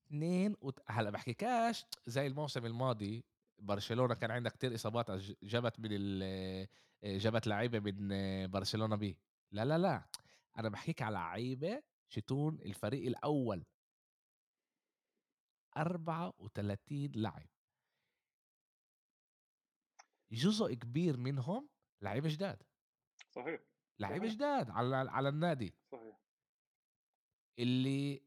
اثنين 0.07 0.57
وت... 0.61 0.79
هلا 0.87 1.11
بحكيكاش 1.11 1.85
زي 2.07 2.27
الموسم 2.27 2.67
الماضي 2.67 3.25
برشلونة 3.59 4.15
كان 4.15 4.31
عندك 4.31 4.53
كثير 4.53 4.75
إصابات 4.75 5.11
جابت 5.43 5.81
من 5.81 5.89
ال... 5.93 6.69
جابت 7.05 7.47
لعيبة 7.47 7.81
من 7.81 8.09
برشلونة 8.51 8.97
بي 8.97 9.19
لا 9.53 9.65
لا 9.65 9.79
لا. 9.79 10.22
أنا 10.59 10.69
بحكيك 10.69 11.03
على 11.03 11.15
لعيبه 11.15 11.83
شتون 12.09 12.61
الفريق 12.61 13.07
الأول. 13.07 13.65
34 15.77 17.13
لاعب. 17.15 17.49
جزء 20.33 20.75
كبير 20.75 21.17
منهم 21.17 21.69
لعيبه 22.03 22.29
جداد. 22.29 22.63
صحيح. 23.31 23.61
لعيبه 23.99 24.29
جداد 24.29 24.71
على 24.71 24.97
على 24.97 25.29
النادي. 25.29 25.75
صحيح. 25.93 26.21
اللي 27.59 28.23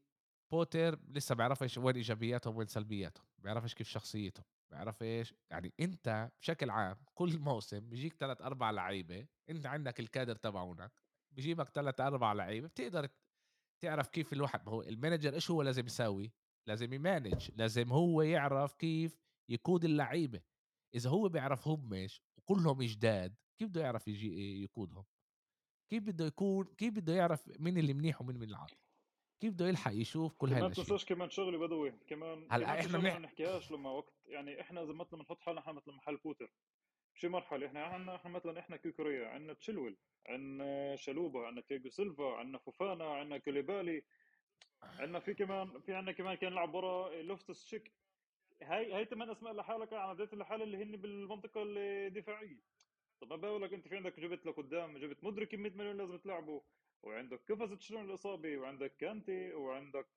بوتر 0.50 0.98
لسه 1.08 1.34
بيعرفش 1.34 1.78
وين 1.78 1.96
إيجابياتهم 1.96 2.56
وين 2.56 2.66
سلبياتهم. 2.66 3.26
بيعرفش 3.38 3.74
كيف 3.74 3.88
شخصيتهم. 3.88 4.44
بيعرفش 4.70 5.34
يعني 5.50 5.74
أنت 5.80 6.30
بشكل 6.40 6.70
عام 6.70 6.96
كل 7.14 7.38
موسم 7.38 7.80
بيجيك 7.80 8.14
ثلاث 8.14 8.42
أربع 8.42 8.70
لعيبة. 8.70 9.26
أنت 9.50 9.66
عندك 9.66 10.00
الكادر 10.00 10.36
تبعونك. 10.36 11.05
بيجيبك 11.36 11.68
ثلاث 11.68 12.00
أربع 12.00 12.32
لعيبة 12.32 12.68
بتقدر 12.68 13.08
تعرف 13.82 14.08
كيف 14.08 14.32
الواحد 14.32 14.66
ما 14.66 14.72
هو 14.72 14.82
ال 14.82 14.88
manager 14.88 15.34
إيش 15.34 15.50
هو 15.50 15.62
لازم 15.62 15.86
يساوي؟ 15.86 16.32
لازم 16.68 16.92
ي 16.92 17.00
manage 17.00 17.50
لازم 17.56 17.92
هو 17.92 18.22
يعرف 18.22 18.74
كيف 18.74 19.18
يقود 19.50 19.84
اللعيبة. 19.84 20.42
إذا 20.94 21.10
هو 21.10 21.28
بيعرفهم 21.28 21.88
مش 21.88 22.22
وكلهم 22.38 22.82
جداد 22.82 23.34
كيف 23.60 23.68
بده 23.68 23.80
يعرف 23.80 24.08
يجي 24.08 24.62
يقودهم؟ 24.62 25.04
كيف 25.90 26.02
بده 26.02 26.26
يكون 26.26 26.64
كيف 26.64 26.94
بده 26.94 27.14
يعرف 27.14 27.60
مين 27.60 27.78
اللي 27.78 27.94
منيح 27.94 28.20
ومين 28.20 28.42
اللي 28.42 28.56
عاطل 28.56 28.76
كيف 29.42 29.52
بده 29.52 29.68
يلحق 29.68 29.92
يشوف 29.92 30.34
كل 30.34 30.52
هاي 30.52 30.58
الاشياء 30.58 30.74
كمان 30.74 30.86
تنساش 30.86 31.04
كمان 31.04 31.30
شغله 31.30 31.58
بدوي 31.58 31.90
كمان 32.06 32.46
هلأ 32.50 32.80
إحنا 32.80 32.98
ما 32.98 33.18
نحكيهاش 33.18 33.70
لما 33.70 33.90
وقت 33.90 34.14
يعني 34.26 34.60
إحنا 34.60 34.82
إذا 34.82 34.92
مثلا 34.92 35.18
بنحط 35.18 35.40
حالنا 35.40 35.72
مثلا 35.72 35.94
محل 35.94 36.16
بوتر 36.16 36.50
شي 37.16 37.28
مرحلة 37.28 37.66
إحنا 37.66 37.84
عندنا 37.84 38.16
إحنا 38.16 38.30
مثلا 38.30 38.60
إحنا 38.60 38.76
كوكوريا 38.76 39.28
عندنا 39.28 39.52
تشيلويل 39.52 39.96
عندنا 40.26 40.96
تشالوبا 40.96 41.46
عندنا 41.46 41.62
تياجو 41.68 41.88
سيلفا 41.88 42.36
عندنا 42.36 42.58
فوفانا 42.58 43.04
عندنا 43.04 43.38
كوليبالي 43.38 44.02
عندنا 44.82 45.20
في 45.20 45.34
كمان 45.34 45.80
في 45.80 45.94
عندنا 45.94 46.12
كمان 46.12 46.34
كان 46.34 46.52
يلعب 46.52 46.74
ورا 46.74 47.22
لوفتوس 47.22 47.66
تشيك 47.66 47.92
هاي 48.62 48.92
هاي 48.92 49.04
ثمان 49.04 49.30
أسماء 49.30 49.52
لحالك 49.52 49.92
عديت 49.92 50.34
لحالها 50.34 50.64
اللي 50.64 50.82
هن 50.82 50.96
بالمنطقة 50.96 51.62
الدفاعية. 51.62 52.60
طب 53.20 53.30
ما 53.30 53.36
بقول 53.36 53.62
لك 53.62 53.72
أنت 53.72 53.88
في 53.88 53.96
عندك 53.96 54.20
جبت 54.20 54.46
لقدام 54.46 54.98
جبت 54.98 55.24
مودريك 55.24 55.54
100 55.54 55.72
مليون 55.72 55.96
لازم 55.96 56.18
تلعبه. 56.18 56.62
وعندك 57.02 57.44
كوفاتشيتش 57.48 57.80
من 57.80 58.04
الإصابة 58.04 58.56
وعندك 58.58 58.96
كانتي 58.96 59.52
وعندك 59.54 60.08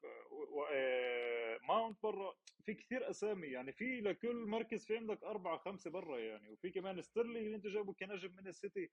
آه، 0.72 1.60
ماونت 1.68 2.04
برا. 2.04 2.36
في 2.66 2.74
كثير 2.74 3.10
أسامي 3.10 3.48
يعني 3.48 3.72
في 3.72 4.02
لكل 4.02 4.36
مركز 4.36 4.86
في 4.86 4.98
عندك 4.98 5.24
أربعة 5.24 5.58
خمسة 5.58 5.92
برا 5.92 6.20
يعني. 6.20 6.50
وفي 6.50 6.70
كمان 6.70 7.02
ستيرلينج 7.02 7.40
اللي 7.40 7.56
أنت 7.56 7.68
جايبه 7.68 7.94
كنجم 7.94 8.36
من 8.36 8.48
السيتي. 8.48 8.90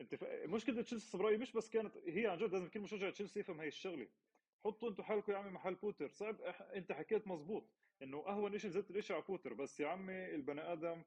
أنت 0.00 0.14
ف... 0.14 0.24
مشكلة 0.24 0.82
تشيلسي 0.82 1.18
برايي 1.18 1.36
مش 1.36 1.52
بس 1.52 1.70
كانت 1.70 1.96
هي 1.96 2.26
عن 2.26 2.38
جد 2.38 2.52
لازم 2.52 2.68
كل 2.68 2.80
مشجع 2.80 3.10
تشيلسي 3.10 3.40
يفهم 3.40 3.60
هاي 3.60 3.68
الشغلة. 3.68 4.08
حطوا 4.64 4.88
أنتم 4.90 5.02
حالكم 5.02 5.32
يا 5.32 5.36
عمي 5.38 5.50
محل 5.50 5.74
بوتر. 5.74 6.08
صعب 6.08 6.40
أنت 6.74 6.92
حكيت 6.92 7.28
مزبوط 7.28 7.70
إنه 8.02 8.28
أهون 8.28 8.58
شيء 8.58 8.70
زدت 8.70 8.90
الإشي 8.90 9.12
على 9.14 9.22
بوتر. 9.22 9.54
بس 9.54 9.80
يا 9.80 9.88
عمي 9.88 10.34
البني 10.34 10.60
آدم 10.72 11.04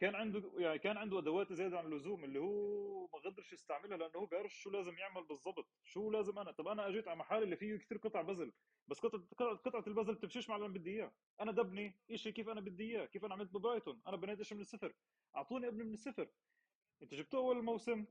كان 0.00 0.14
عنده 0.14 0.52
يعني 0.58 0.78
كان 0.78 0.96
عنده 0.96 1.18
أدوات 1.18 1.52
زيادة 1.52 1.78
عن 1.78 1.86
اللزوم 1.86 2.24
اللي 2.24 2.38
هو 2.38 3.06
ما 3.12 3.18
قدرش 3.18 3.52
يستعملها 3.52 3.96
لأنه 3.96 4.16
هو 4.16 4.26
بيعرف 4.26 4.52
شو 4.52 4.70
لازم 4.70 4.98
يعمل 4.98 5.24
بالضبط. 5.24 5.68
شو 5.84 6.10
لازم 6.10 6.38
أنا؟ 6.38 6.50
طب 6.52 6.68
أنا 6.68 6.88
أجيت 6.88 7.08
على 7.08 7.18
محل 7.18 7.42
اللي 7.42 7.56
فيه 7.56 7.76
كثير 7.76 7.98
قطع 7.98 8.22
بزل 8.22 8.52
بس 8.88 9.00
قطعه 9.00 9.56
قطعة 9.56 9.84
البزل 9.86 10.14
بتمشيش 10.14 10.48
مع 10.48 10.56
اللي 10.56 10.66
أنا 10.66 10.74
بدي 10.74 10.90
إياه. 10.90 11.12
أنا 11.40 11.52
دبني 11.52 11.94
شيء 12.14 12.32
كيف 12.32 12.48
أنا 12.48 12.60
بدي 12.60 12.84
إياه 12.84 13.06
كيف 13.06 13.24
أنا 13.24 13.34
عملت 13.34 13.52
ببرايتون 13.52 14.00
أنا 14.06 14.16
بنيت 14.16 14.42
شيء 14.42 14.56
من 14.56 14.60
الصفر. 14.60 14.94
أعطوني 15.36 15.68
ابني 15.68 15.84
من 15.84 15.92
الصفر. 15.92 16.28
أنت 17.02 17.14
جبتوه 17.14 17.40
أول 17.40 17.58
الموسم 17.58 18.04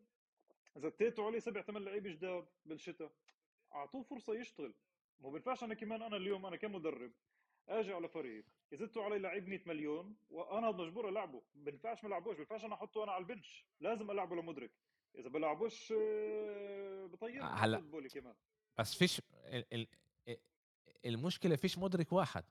زتيتوا 0.78 1.26
عليه 1.26 1.40
سبع 1.40 1.62
ثمان 1.62 1.84
لعيبة 1.84 2.10
جداد 2.10 2.48
بالشتاء. 2.66 3.12
أعطوه 3.74 4.04
فرصة 4.04 4.36
يشتغل. 4.36 4.74
ما 5.20 5.30
بينفعش 5.30 5.64
أنا 5.64 5.74
كمان 5.74 6.02
أنا 6.02 6.18
اليوم 6.18 6.46
أنا 6.46 6.56
كمدرب 6.56 7.12
أجي 7.68 7.94
على 7.94 8.08
فريق 8.08 8.46
زدتوا 8.74 9.04
علي 9.04 9.20
لعيب 9.20 9.48
100 9.48 9.60
مليون 9.66 10.16
وأنا 10.30 10.72
مجبور 10.72 11.10
ألعبه. 11.10 11.42
ما 11.56 11.64
بينفعش 11.64 12.04
ما 12.04 12.08
ألعبوش 12.10 12.32
ما 12.32 12.38
بينفعش 12.38 12.66
أنا 12.66 12.74
أحطه 12.74 13.04
أنا 13.04 13.12
على 13.12 13.22
البنش. 13.22 13.66
لازم 13.80 14.12
ألعبه 14.12 14.36
لمدرك 14.36 14.72
إذا 15.16 15.30
بلعبوش 15.30 15.94
آه، 15.98 17.06
بطير 17.06 17.44
هلا. 17.44 17.80
بولي 17.80 18.10
كمان. 18.10 18.36
بس 18.80 18.96
فيش 18.96 19.22
المشكلة 21.06 21.56
فيش 21.56 21.78
مدرك 21.78 22.14
واحد. 22.14 22.44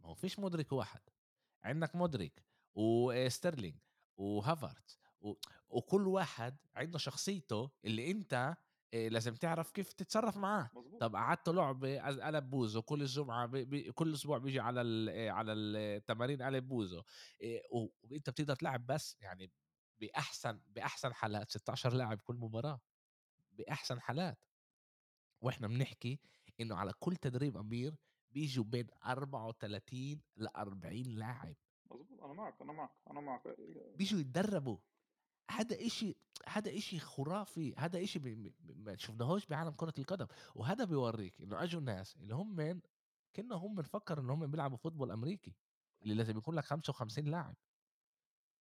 ما 0.00 0.08
هو 0.08 0.14
فيش 0.14 0.38
مدرك 0.38 0.72
واحد. 0.72 1.00
عندك 1.64 1.96
مدرك 1.96 2.42
وستيرلينج 2.74 3.74
وهافرت 4.16 4.98
و... 5.20 5.32
وكل 5.68 6.06
واحد 6.08 6.56
عنده 6.76 6.98
شخصيته 6.98 7.70
اللي 7.84 8.10
أنت 8.10 8.56
آه، 8.94 9.08
لازم 9.08 9.34
تعرف 9.34 9.70
كيف 9.70 9.92
تتصرف 9.92 10.36
معاه. 10.36 10.70
مضبوط. 10.74 11.00
طب 11.00 11.16
قعدتوا 11.16 11.52
لعبة 11.52 12.08
أز 12.08 12.20
قلب 12.20 12.50
بوزه 12.50 12.82
كل 12.82 13.02
الجمعة 13.02 13.46
ب 13.46 13.56
ب 13.56 13.90
كل 13.90 14.14
أسبوع 14.14 14.38
بييجي 14.38 14.60
على 14.60 14.80
ال 14.82 15.30
على 15.30 15.52
التمارين 15.52 16.42
قلب 16.42 16.68
بوزه 16.68 17.04
آآ، 17.42 17.62
و 17.72 17.88
وأنت 18.02 18.30
بتقدر 18.30 18.54
تلعب 18.56 18.86
بس 18.86 19.16
يعني 19.20 19.52
بأحسن 20.00 20.60
بأحسن 20.66 21.14
حالات 21.14 21.50
16 21.50 21.92
لاعب 21.94 22.20
كل 22.20 22.36
مباراة، 22.36 22.80
بأحسن 23.52 24.00
حالات، 24.00 24.38
وإحنا 25.42 25.66
بنحكي 25.68 26.20
إنه 26.60 26.76
على 26.76 26.92
كل 26.98 27.16
تدريب 27.16 27.56
أمير 27.56 27.96
بييجوا 28.30 28.64
بين 28.64 28.86
34 29.06 30.22
ل40 30.40 31.06
لاعب. 31.08 31.56
مضبوط، 31.90 32.22
أنا 32.22 32.32
معك، 32.32 32.62
أنا 32.62 32.72
معك، 32.72 32.90
أنا 33.10 33.20
معك. 33.20 33.46
آآ 33.46 33.56
بييجوا 33.94 34.20
يتدربوا. 34.20 34.78
هذا 35.50 35.86
إشي 35.86 36.16
هذا 36.48 36.76
إشي 36.76 36.98
خرافي 36.98 37.74
هذا 37.78 38.02
إشي 38.02 38.18
ما 38.58 38.96
شفناهوش 38.96 39.46
بعالم 39.46 39.70
كرة 39.70 39.94
القدم. 39.98 40.26
وهذا 40.54 40.84
بيورّيك 40.84 41.40
إنه 41.40 41.62
أجوا 41.62 41.80
ناس 41.80 42.16
اللي 42.16 42.34
هم 42.34 42.80
كأنهم 43.34 43.74
مفكّر 43.74 44.20
إن 44.20 44.30
هم 44.30 44.46
بيلعبوا 44.46 44.76
فوتبول 44.76 45.10
أمريكي 45.10 45.54
اللي 46.02 46.14
لازم 46.14 46.38
يكون 46.38 46.54
لك 46.54 46.64
55 46.64 47.24
لاعب. 47.24 47.56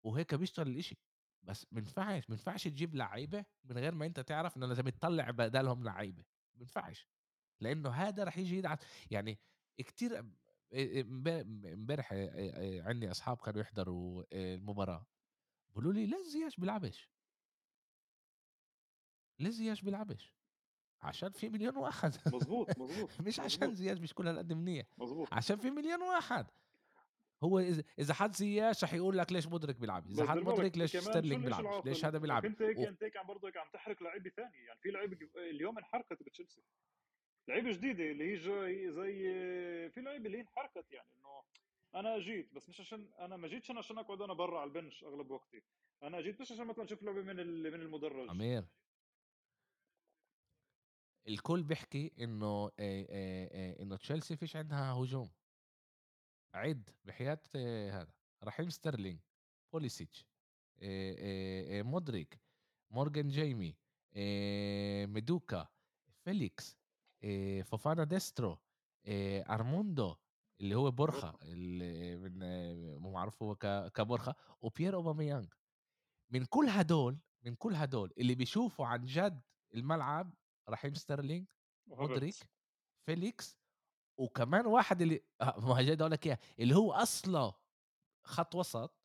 وهيك 0.03 0.35
بيشتغل 0.35 0.69
الإشي. 0.69 0.99
بس 1.43 1.67
ما 1.73 1.79
ينفعش 1.79 2.31
ما 2.31 2.35
ينفعش 2.35 2.65
تجيب 2.65 2.95
لعيبة 2.95 3.45
من 3.65 3.79
غير 3.79 3.95
ما 3.95 4.07
أنت 4.07 4.21
تعرف 4.21 4.57
إنه 4.57 4.67
لازم 4.67 4.89
تطلّع 4.89 5.31
بدالهم 5.31 5.85
لعيبة. 5.85 6.25
ما 6.55 6.61
ينفعش. 6.61 7.09
لإنه 7.61 7.91
هذا 7.91 8.25
رح 8.25 8.39
ييجي 8.39 8.59
يدعس. 8.59 8.79
يعني 9.11 9.39
امب 10.73 11.29
إمبارح 11.67 12.13
عندي 12.87 13.11
أصحاب 13.11 13.37
كانوا 13.37 13.61
يحضروا 13.61 14.25
آآ 14.33 14.57
بيقولوا 15.75 15.93
لي: 15.93 16.07
"ليه 16.07 16.23
زياش 16.23 16.57
بيلعبش؟" 16.57 17.11
ليه 19.39 19.51
زياش 19.51 19.83
بيلعبش؟ 19.83 20.35
عشان 21.03 21.31
في 21.31 21.49
مليون 21.49 21.77
واحد 21.77 22.15
مضبوط، 22.27 22.79
مضبوط، 22.79 23.11
مش 23.27 23.41
عشان 23.41 23.75
زياش 23.75 23.99
بيكون 23.99 24.29
هالقد 24.29 24.53
منيح 24.53 24.87
مضبوط. 24.99 25.29
عشان 25.33 25.57
في 25.57 25.71
مليون 25.71 26.03
واحد 26.03 26.47
هو 27.45 27.59
إذا 27.99 28.15
حط 28.15 28.37
زياش 28.37 28.85
رح 28.85 28.95
يقول 28.95 29.19
لك 29.19 29.33
ليش 29.33 29.47
مودريك 29.47 29.77
بيلعب 29.77 30.09
بس 30.09 30.21
حط 30.21 30.39
مودريك 30.39 30.79
ليش 30.79 30.97
ستيرلينج 30.97 31.45
بيلعبش 31.45 31.85
ليش؟ 31.87 32.05
هذا 32.05 32.19
بيلعب 32.19 32.45
أنت 32.45 32.63
هيك 32.63 32.79
و... 32.79 32.85
أنت 32.85 33.03
هيك 33.03 33.17
عم 33.17 33.27
برضك 33.27 33.57
عم 33.57 33.67
تحرق 33.73 34.03
لعيبة 34.03 34.31
ثانية 34.31 34.67
يعني 34.67 34.81
في 34.81 34.91
لعيبة 34.91 35.19
اليوم 35.37 35.79
انحرقت 35.79 36.23
بتشيلسي 36.23 36.63
لعيبة 37.49 37.73
جديدة 37.73 38.11
اللي 38.11 38.25
هي 38.25 38.37
جاي 38.37 38.93
زي 38.93 39.19
في 39.91 40.01
لعيبة 40.01 40.27
اللي 40.27 40.41
انحرقت 40.41 40.93
يعني 40.93 41.09
إنه 41.19 41.43
أنا 41.95 42.19
جيت 42.19 42.55
بس 42.55 42.69
مش 42.69 42.81
عشان 42.81 43.09
أنا 43.19 43.37
ما 43.37 43.49
جيتش 43.49 43.71
أنا 43.71 43.79
عشان 43.79 43.99
أقعد 43.99 44.23
أنا 44.23 44.33
برا 44.33 44.61
على 44.61 44.69
ال 44.69 44.75
bench 44.75 45.05
أغلب 45.05 45.31
وقتي. 45.31 45.63
أنا 46.03 46.21
جيت 46.21 46.41
مش 46.41 46.53
عشان 46.53 46.67
مثلا 46.67 46.85
أشوف 46.85 47.03
لعبة 47.03 47.23
من 47.23 47.37
من 47.63 47.81
المدرج. 47.81 48.29
عمير 48.31 48.65
الكل 51.29 51.63
بيحكي 51.63 52.13
إنه 52.21 52.71
إنه 53.81 53.97
تشيلسي 53.97 54.37
فيش 54.37 54.57
عندها 54.57 54.93
هجوم. 54.93 55.31
عد 56.55 56.91
بحياة 57.05 57.41
هذا. 57.91 58.13
رحيم 58.45 58.71
ستيرلينج 58.71 59.21
بوليسيتش 59.73 60.27
مودريك 61.83 62.41
مورجان 62.91 63.29
جيمي 63.29 63.77
ميدوكا 65.07 65.69
فيليكس 66.25 66.77
فوفانا 67.65 68.05
ديسترو 68.05 68.59
أرموندو 69.09 70.17
اللي 70.61 70.75
هو 70.75 70.91
بورخا 70.91 71.39
اللي 71.43 72.17
من 72.17 73.13
معروف 73.13 73.45
كبورخا 73.95 74.35
وبيير 74.61 74.95
أوباميانج. 74.95 75.55
من 76.31 76.45
كل 76.45 76.69
هدول 76.69 77.19
من 77.45 77.55
كل 77.55 77.75
هدول 77.75 78.13
اللي 78.19 78.35
بيشوفوا 78.35 78.87
عن 78.87 79.05
جد 79.05 79.43
الملعب 79.75 80.35
رحيم 80.69 80.95
ستيرلينج 80.95 81.47
مودريك 81.87 82.35
فيليكس 83.07 83.59
وكمان 84.19 84.67
واحد 84.67 85.03
اللي 85.03 85.25
آه، 85.41 85.61
ما 85.61 85.83
جاي 85.83 85.95
أقول 85.95 86.11
لك 86.11 86.27
إياه 86.27 86.39
اللي 86.59 86.77
هو 86.77 86.93
أصله 86.93 87.55
خط 88.27 88.55
وسط 88.55 88.99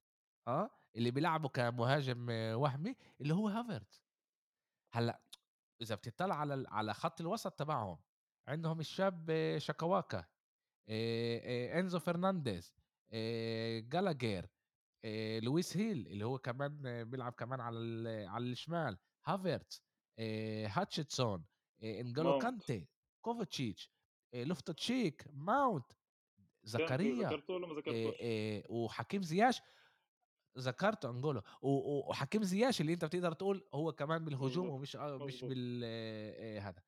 آه 0.48 0.70
اللي 0.96 1.12
بيلعبه 1.12 1.50
كمهاجم 1.50 2.30
وهمي 2.30 2.96
اللي 3.22 3.34
هو 3.34 3.48
هافرتز 3.48 4.04
هلأ 4.94 5.22
إذا 5.82 5.96
بتطلع 5.96 6.36
على 6.36 6.66
على 6.68 6.94
خط 6.94 7.22
الوسط 7.22 7.52
تبعهم 7.52 8.00
عندهم 8.48 8.80
الشاب 8.80 9.30
آه، 9.30 9.58
انزو 11.80 12.00
فرنانديز 12.00 12.74
جالاجر 13.90 14.50
لويس 15.44 15.78
هول 15.78 16.08
اللي 16.08 16.26
هو 16.26 16.38
كمان 16.38 17.04
بيلعب 17.04 17.34
كمان 17.34 17.60
على 17.60 18.26
على 18.28 18.44
الشمال، 18.44 18.98
آآ 20.20 20.68
انجولو 21.84 22.30
ماونت 22.30 22.44
كانتي، 22.44 22.88
كوفاتشيتش، 23.22 23.92
آآ 24.34 24.44
لوفتو 24.44 24.74
تشيك، 24.74 25.28
ماونت، 25.34 25.86
زكريا، 26.64 27.30
وحكيم 28.70 29.22
زياش 29.22 29.62
ذكرته 30.58 31.10
انجولو 31.10 31.42
وحكيم 31.62 32.44
زياش 32.44 32.82
اللي 32.82 32.94
أنت 32.94 33.06
بتقدر 33.06 33.34
تقول 33.34 33.70
هو 33.74 33.92
كمان 33.92 34.26
بالهجوم 34.26 34.70
ومش 34.70 34.96
آه 34.96 35.18
مش 35.18 35.44
بال 35.44 35.84
هذا. 36.62 36.82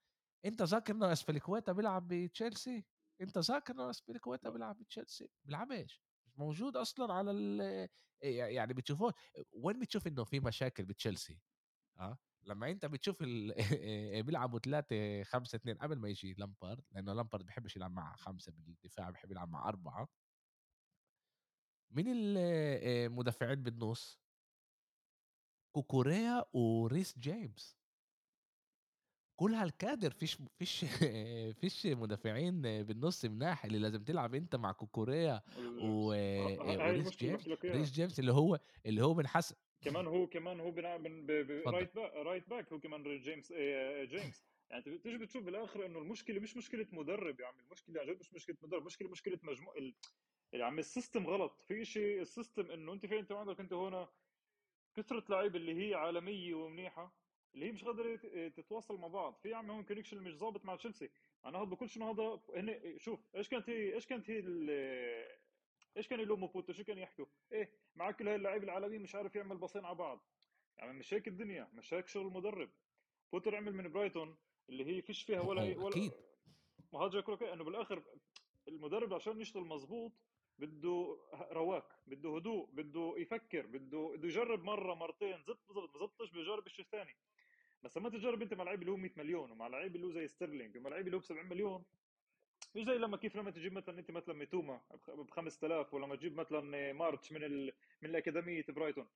أنت 0.45 0.61
ذاكر 0.61 0.93
إنه 0.93 1.11
أسبليكويتا 1.11 1.71
بيلعب 1.71 2.07
بتشيلسي؟ 2.07 2.85
أنت 3.21 3.37
ذاكر 3.37 3.89
أسبليكويتا 3.89 4.47
لأ 4.47 4.49
بيلعب 4.53 4.77
بتشيلسي؟ 4.77 5.29
بيلعبش، 5.43 6.03
مش 6.25 6.37
موجود 6.39 6.77
أصلًا 6.77 7.13
على 7.13 7.31
ال 7.31 7.61
آآ 7.61 7.87
يعني 8.23 8.73
بتشوفوش 8.73 9.13
وين 9.51 9.79
بتشوف 9.79 10.07
إنه 10.07 10.23
في 10.23 10.39
مشاكل 10.39 10.85
بتشيلسي؟ 10.85 11.41
آه، 11.99 12.19
لمّا 12.43 12.71
أنت 12.71 12.85
بتشوف 12.85 13.17
ال 13.23 13.53
بيلعبوا 14.25 14.59
3 14.59 15.23
5 15.23 15.55
2 15.55 15.77
قبل 15.77 15.99
ما 15.99 16.07
ييجي 16.07 16.33
لامبارد، 16.33 16.83
لأنه 16.91 17.13
لامبارد 17.13 17.45
بيحبش 17.45 17.75
يلعب 17.75 17.91
مع 17.91 18.15
5 18.15 18.51
بالدفاع، 18.51 19.09
بيحب 19.09 19.31
يلعب 19.31 19.49
مع 19.49 19.69
4 19.69 20.09
مين 21.89 22.07
ال 22.07 22.37
آآ 22.37 23.07
مدافعين 23.09 23.63
بالنُص؟ 23.63 24.21
كوكوريا 25.75 26.45
وريس 26.53 27.19
جيمس. 27.19 27.80
كل 29.41 29.53
هالكادر 29.53 30.11
فيش 30.11 30.37
فيش 30.59 30.85
فيش 31.61 31.85
مدافعين 31.85 32.61
بالنُص 32.61 33.25
مناح 33.25 33.65
اللي 33.65 33.79
لازم 33.79 34.03
تلعب 34.03 34.35
أنت 34.35 34.55
مع 34.55 34.71
كوكوريا 34.71 35.41
و 35.81 36.13
ه 36.13 36.15
آآ 36.15 36.87
هاي 36.87 36.91
وريس 36.91 37.17
جيمس، 37.17 37.47
ريس 37.65 37.91
جيمس 37.91 38.19
اللي 38.19 38.33
هو 38.33 38.59
اللي 38.85 39.03
هو 39.03 39.13
بنحس 39.13 39.53
كمان 39.81 40.07
هو 40.07 40.27
كمان 40.27 40.59
هو 40.59 40.71
بيلعب. 40.71 41.07
right 41.67 41.95
back 41.95 42.13
right 42.13 42.49
back 42.49 42.73
هو 42.73 42.79
كمان 42.79 43.19
جيمس 43.19 43.51
آآ 43.51 44.05
جيمس. 44.05 44.43
يعني 44.69 44.83
بتيجي 44.87 45.17
بتشوف 45.17 45.43
بالآخر 45.43 45.85
إنه 45.85 45.99
المشكلة 45.99 46.39
مش 46.39 46.57
مشكلة 46.57 46.87
مدرب 46.91 47.39
يا 47.39 47.45
عمي 47.47 47.61
المشكلة 47.61 48.01
عن 48.01 48.07
جد 48.07 48.19
مش 48.19 48.33
مشكلة 48.33 48.57
مدرب 48.63 48.81
المشكلة 48.81 49.09
مشكلة 49.09 49.39
مجموع 49.43 49.73
يا 50.53 50.65
عمي 50.65 50.79
ال 50.79 50.86
system 50.86 51.27
غلط. 51.27 51.61
في 51.61 51.81
إشي 51.81 52.21
ال 52.21 52.28
system 52.28 52.71
إنه 52.71 52.93
أنت 52.93 53.05
في 53.05 53.19
أنت 53.19 53.31
عندك 53.31 53.59
أنت 53.59 53.73
هون 53.73 54.07
كثرة 54.95 55.25
لعيبة 55.29 55.57
اللي 55.57 55.89
هي 55.89 55.95
عالمية 55.95 56.53
ومنيحة. 56.55 57.20
اللي 57.55 57.65
هي 57.65 57.71
مش 57.71 57.83
قادرة 57.83 58.15
ت- 58.15 58.53
تتواصل 58.55 58.97
مع 58.99 59.07
بعض. 59.07 59.35
في 59.43 59.53
عم 59.53 59.71
هون 59.71 59.83
connection 59.83 60.17
مش 60.23 60.33
ظابط 60.37 60.65
مع 60.65 60.75
تشيلسي. 60.75 61.09
أنا 61.45 61.57
هذا 61.59 61.77
انه 61.97 62.11
هذا 62.11 62.41
هن 62.55 62.97
شوف 62.99 63.19
إيش 63.35 63.49
كانت 63.49 63.69
هي 63.69 63.93
إيش 63.93 64.05
كانت 64.05 64.29
هي 64.29 64.39
إيش 65.97 66.07
كان 66.07 66.19
يلوموا 66.19 66.47
بوتر؟ 66.47 66.73
شو 66.73 66.83
كان 66.83 66.97
يحكوا؟ 66.97 67.25
إيه 67.51 67.71
مع 67.95 68.11
كل 68.11 68.27
هاي 68.27 68.35
اللعيبة 68.35 68.63
العالميين 68.63 69.01
مش 69.01 69.15
عارف 69.15 69.35
يعمل 69.35 69.57
باصين 69.57 69.85
على 69.85 69.95
بعض. 69.95 70.25
يعني 70.77 70.93
مش 70.93 71.13
هيك 71.13 71.27
الدنيا 71.27 71.69
مش 71.73 71.93
هيك 71.93 72.07
شغل 72.07 72.27
المدرب. 72.27 72.69
بوتر 73.31 73.55
عمل 73.55 73.73
من 73.75 73.91
برايتون 73.91 74.37
اللي 74.69 74.85
هي 74.85 75.01
فيش 75.01 75.23
فيها 75.23 75.41
ولا 75.41 75.61
هو 75.61 75.85
ولا 75.85 75.89
أكيد. 75.89 76.11
ما 76.93 76.99
هذا 77.05 77.19
لك 77.19 77.43
إنه 77.43 77.63
بالآخر 77.63 78.03
المدرب 78.67 79.13
عشان 79.13 79.41
يشتغل 79.41 79.63
مزبوط 79.63 80.11
بده 80.59 81.17
رواق 81.51 81.99
بده 82.07 82.35
هدوء 82.35 82.69
بده 82.71 83.13
يفكر 83.17 83.67
بده 83.67 84.13
بده 84.17 84.27
يجرب 84.27 84.63
مرة 84.63 84.93
مرتين 84.93 85.43
زبط 85.43 85.71
زبط 85.71 85.95
ما 85.95 85.99
زبطش 85.99 86.31
بيجرب 86.31 86.65
الشيء 86.65 86.85
الثاني. 86.85 87.15
بس 87.83 87.97
لما 87.97 88.09
تجرب 88.09 88.41
انت 88.41 88.53
مع 88.53 88.63
لعيب 88.63 88.81
اللي 88.81 88.91
هو 88.91 88.97
100 88.97 89.11
مليون 89.17 89.51
ومع 89.51 89.67
لعيب 89.67 89.95
اللي 89.95 90.07
هو 90.07 90.11
زي 90.11 90.27
ستيرلينج 90.27 90.77
ومع 90.77 90.89
لعيب 90.89 91.05
اللي 91.05 91.17
هو 91.17 91.19
ب 91.21 91.23
70 91.23 91.45
مليون 91.45 91.83
مش 92.75 92.83
زي 92.83 92.97
لما 92.97 93.17
كيف 93.17 93.35
لما 93.35 93.51
تجيب 93.51 93.73
مثلا 93.73 93.99
انت 93.99 94.11
مثلا 94.11 94.35
ميتوما 94.35 94.81
ب 95.07 95.29
5000 95.29 95.93
ولما 95.93 96.15
تجيب 96.15 96.35
مثلا 96.39 96.93
مارتش 96.93 97.31
من 97.31 97.43
ال... 97.43 97.73
من 98.01 98.09
الأكاديمية 98.09 98.65
برايتون. 98.69 99.07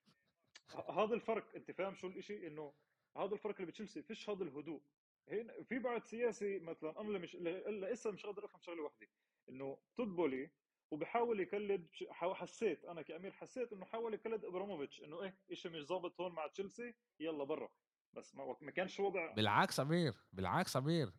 هذا 0.89 1.13
الفرق 1.13 1.55
انت 1.55 1.71
فاهم 1.71 1.95
شو 1.95 2.07
الإشي؟ 2.07 2.47
إنه 2.47 2.73
هذا 3.17 3.33
الفرق 3.33 3.55
اللي 3.55 3.65
بتشيلسي 3.71 4.01
فيش 4.01 4.29
هذا 4.29 4.43
الهدوء. 4.43 4.81
هنا 5.27 5.63
في 5.63 5.79
بعض 5.79 6.03
سياسي 6.03 6.59
مثلا 6.59 7.01
أنا 7.01 7.19
مش 7.19 7.35
لسه 7.35 8.11
مش 8.11 8.25
قادر 8.25 8.45
أفهم 8.45 8.61
شغلة 8.61 8.83
واحدة 8.83 9.07
إنه 9.49 9.77
تطبولي 9.95 10.49
وبحاول 10.91 11.39
يقلد 11.39 11.87
حسيت 12.11 12.85
أنا 12.85 13.01
كأمير 13.01 13.31
حسيت 13.31 13.73
إنه 13.73 13.85
حاول 13.85 14.13
يقلد 14.13 14.45
إبراموفيتش 14.45 15.03
إنه 15.03 15.23
إيه 15.23 15.35
إشي 15.51 15.69
مش 15.69 15.81
ظابط 15.85 16.21
هون 16.21 16.31
مع 16.31 16.47
تشيلسي 16.47 16.93
يلا 17.19 17.43
برا. 17.43 17.69
بس 18.15 18.35
ما, 18.35 18.55
ما 18.61 18.71
كانش 18.71 18.99
وضع 18.99 19.33
بالعكس 19.33 19.79
أمير، 19.79 20.15
بالعكس 20.33 20.77
أمير، 20.77 21.13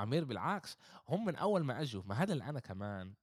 أمير 0.00 0.24
بالعكس، 0.24 0.78
هم 1.08 1.24
من 1.24 1.36
أول 1.36 1.64
ما 1.64 1.80
أجوا 1.80 2.02
ما 2.06 2.14
هذا 2.14 2.32
اللي 2.32 2.44
أنا 2.44 2.60
كمان 2.60 3.14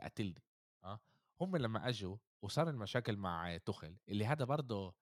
قاتلني 0.00 0.42
آه، 0.84 1.00
هم 1.40 1.56
لمّا 1.56 1.88
أجوا 1.88 2.16
وصار 2.42 2.68
المشاكل 2.68 3.16
مع 3.16 3.56
تُخل 3.56 3.96
اللي 4.08 4.26
هذا 4.26 4.44
برضه 4.44 4.94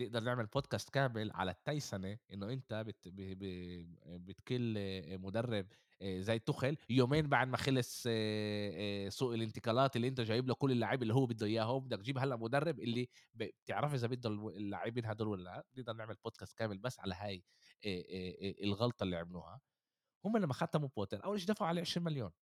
نقدر 0.00 0.20
نعمل 0.20 0.46
بودكاست 0.46 0.90
كامل 0.90 1.30
على 1.32 1.50
التيسنة 1.50 2.18
إنه 2.32 2.52
أنت 2.52 2.74
بت 2.74 3.08
ب 3.08 3.14
ب 3.38 3.44
بتكل 4.24 4.74
مدرب 5.18 5.66
آآ 6.02 6.20
زي 6.20 6.38
توخيل 6.38 6.76
يومين 6.90 7.28
بعد 7.28 7.48
ما 7.48 7.56
خلص 7.56 8.04
آآ 8.08 9.08
سوق 9.10 9.34
الانتقالات 9.34 9.96
اللي 9.96 10.08
أنت 10.08 10.20
جايب 10.20 10.48
له 10.48 10.54
كل 10.54 10.72
اللاعبين 10.72 11.02
اللي 11.02 11.14
هو 11.14 11.26
بده 11.26 11.46
إياهم، 11.46 11.84
بدك 11.84 11.98
تجيب 11.98 12.18
هلأ 12.18 12.36
مدرب 12.36 12.80
اللي 12.80 13.08
بتعرف 13.34 13.94
إذا 13.94 14.06
بده 14.06 14.30
اللاعبين 14.30 15.06
هدول 15.06 15.28
والّا 15.28 15.44
لأ، 15.44 15.66
نقدر 15.76 15.92
نعمل 15.92 16.16
بودكاست 16.24 16.58
كامل 16.58 16.78
بس 16.78 17.00
على 17.00 17.14
هاي 17.14 17.44
الغلطة 18.64 19.04
اللي 19.04 19.16
عملوها. 19.16 19.60
هم 20.24 20.36
لمّا 20.36 20.54
ختموا 20.54 20.88
بوتر 20.96 21.24
أول 21.24 21.40
شي 21.40 21.46
دفعوا 21.46 21.68
عليه 21.68 21.82
20.000.000 21.82 22.32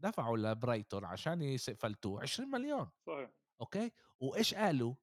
دفعوا 0.00 0.36
لبرايتون 0.38 1.04
عشان 1.04 1.42
يس 1.42 1.68
يفلتوه 1.68 2.22
20.000.000 2.22 2.92
صحيح 3.06 3.30
أوكي، 3.60 3.90
وإيش 4.20 4.54
قالوا؟ 4.54 4.94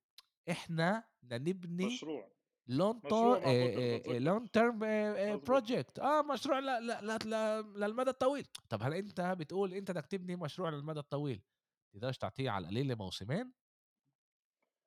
إحنا 0.49 1.03
بدنا 1.23 1.37
نبني 1.51 1.85
مشروع 1.85 2.33
term 4.57 4.83
آآ 4.83 5.35
مزبوط 5.35 5.49
project. 5.51 5.99
آه، 5.99 6.21
مشروع 6.21 6.59
ل 6.59 6.87
ل 6.87 6.87
ل 6.87 7.29
ل 7.29 7.33
للمدى 7.79 8.09
الطويل. 8.09 8.47
طب 8.69 8.83
هل 8.83 8.93
أنت 8.93 9.21
بتقول 9.21 9.73
أنت 9.73 9.91
بدك 9.91 10.05
تبني 10.05 10.35
مشروع 10.35 10.69
للمدى 10.69 10.99
الطويل، 10.99 11.41
تقدرش 11.93 12.17
تعطيه 12.17 12.49
على 12.49 12.63
القليلة 12.63 12.95
موسمين؟ 12.95 13.53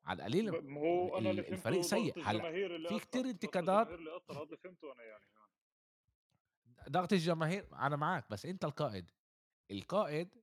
على 0.05 0.17
ب 0.17 0.21
القليلة 0.21 0.53
ما 0.53 0.59
ال 0.59 0.71
هو 0.79 1.19
أنا 1.19 1.31
اللي 1.31 1.43
ال 1.43 1.53
الفريق 1.53 1.81
سيء، 1.81 2.31
اللي 2.31 2.89
في 2.89 2.99
كتير 2.99 3.23
ضغط 3.23 3.31
انتقادات؟ 3.33 3.89
اللي 3.91 4.17
أثّر، 4.17 4.43
هذا 4.43 4.57
فهمته 4.57 4.93
أنا 4.93 5.03
يعني. 5.03 5.25
ضغط 6.89 7.13
الجماهير 7.13 7.69
أنا 7.73 7.97
معاك، 7.97 8.31
بس 8.31 8.47
أنت 8.47 8.65
القائد، 8.65 9.11
القائد 9.71 10.35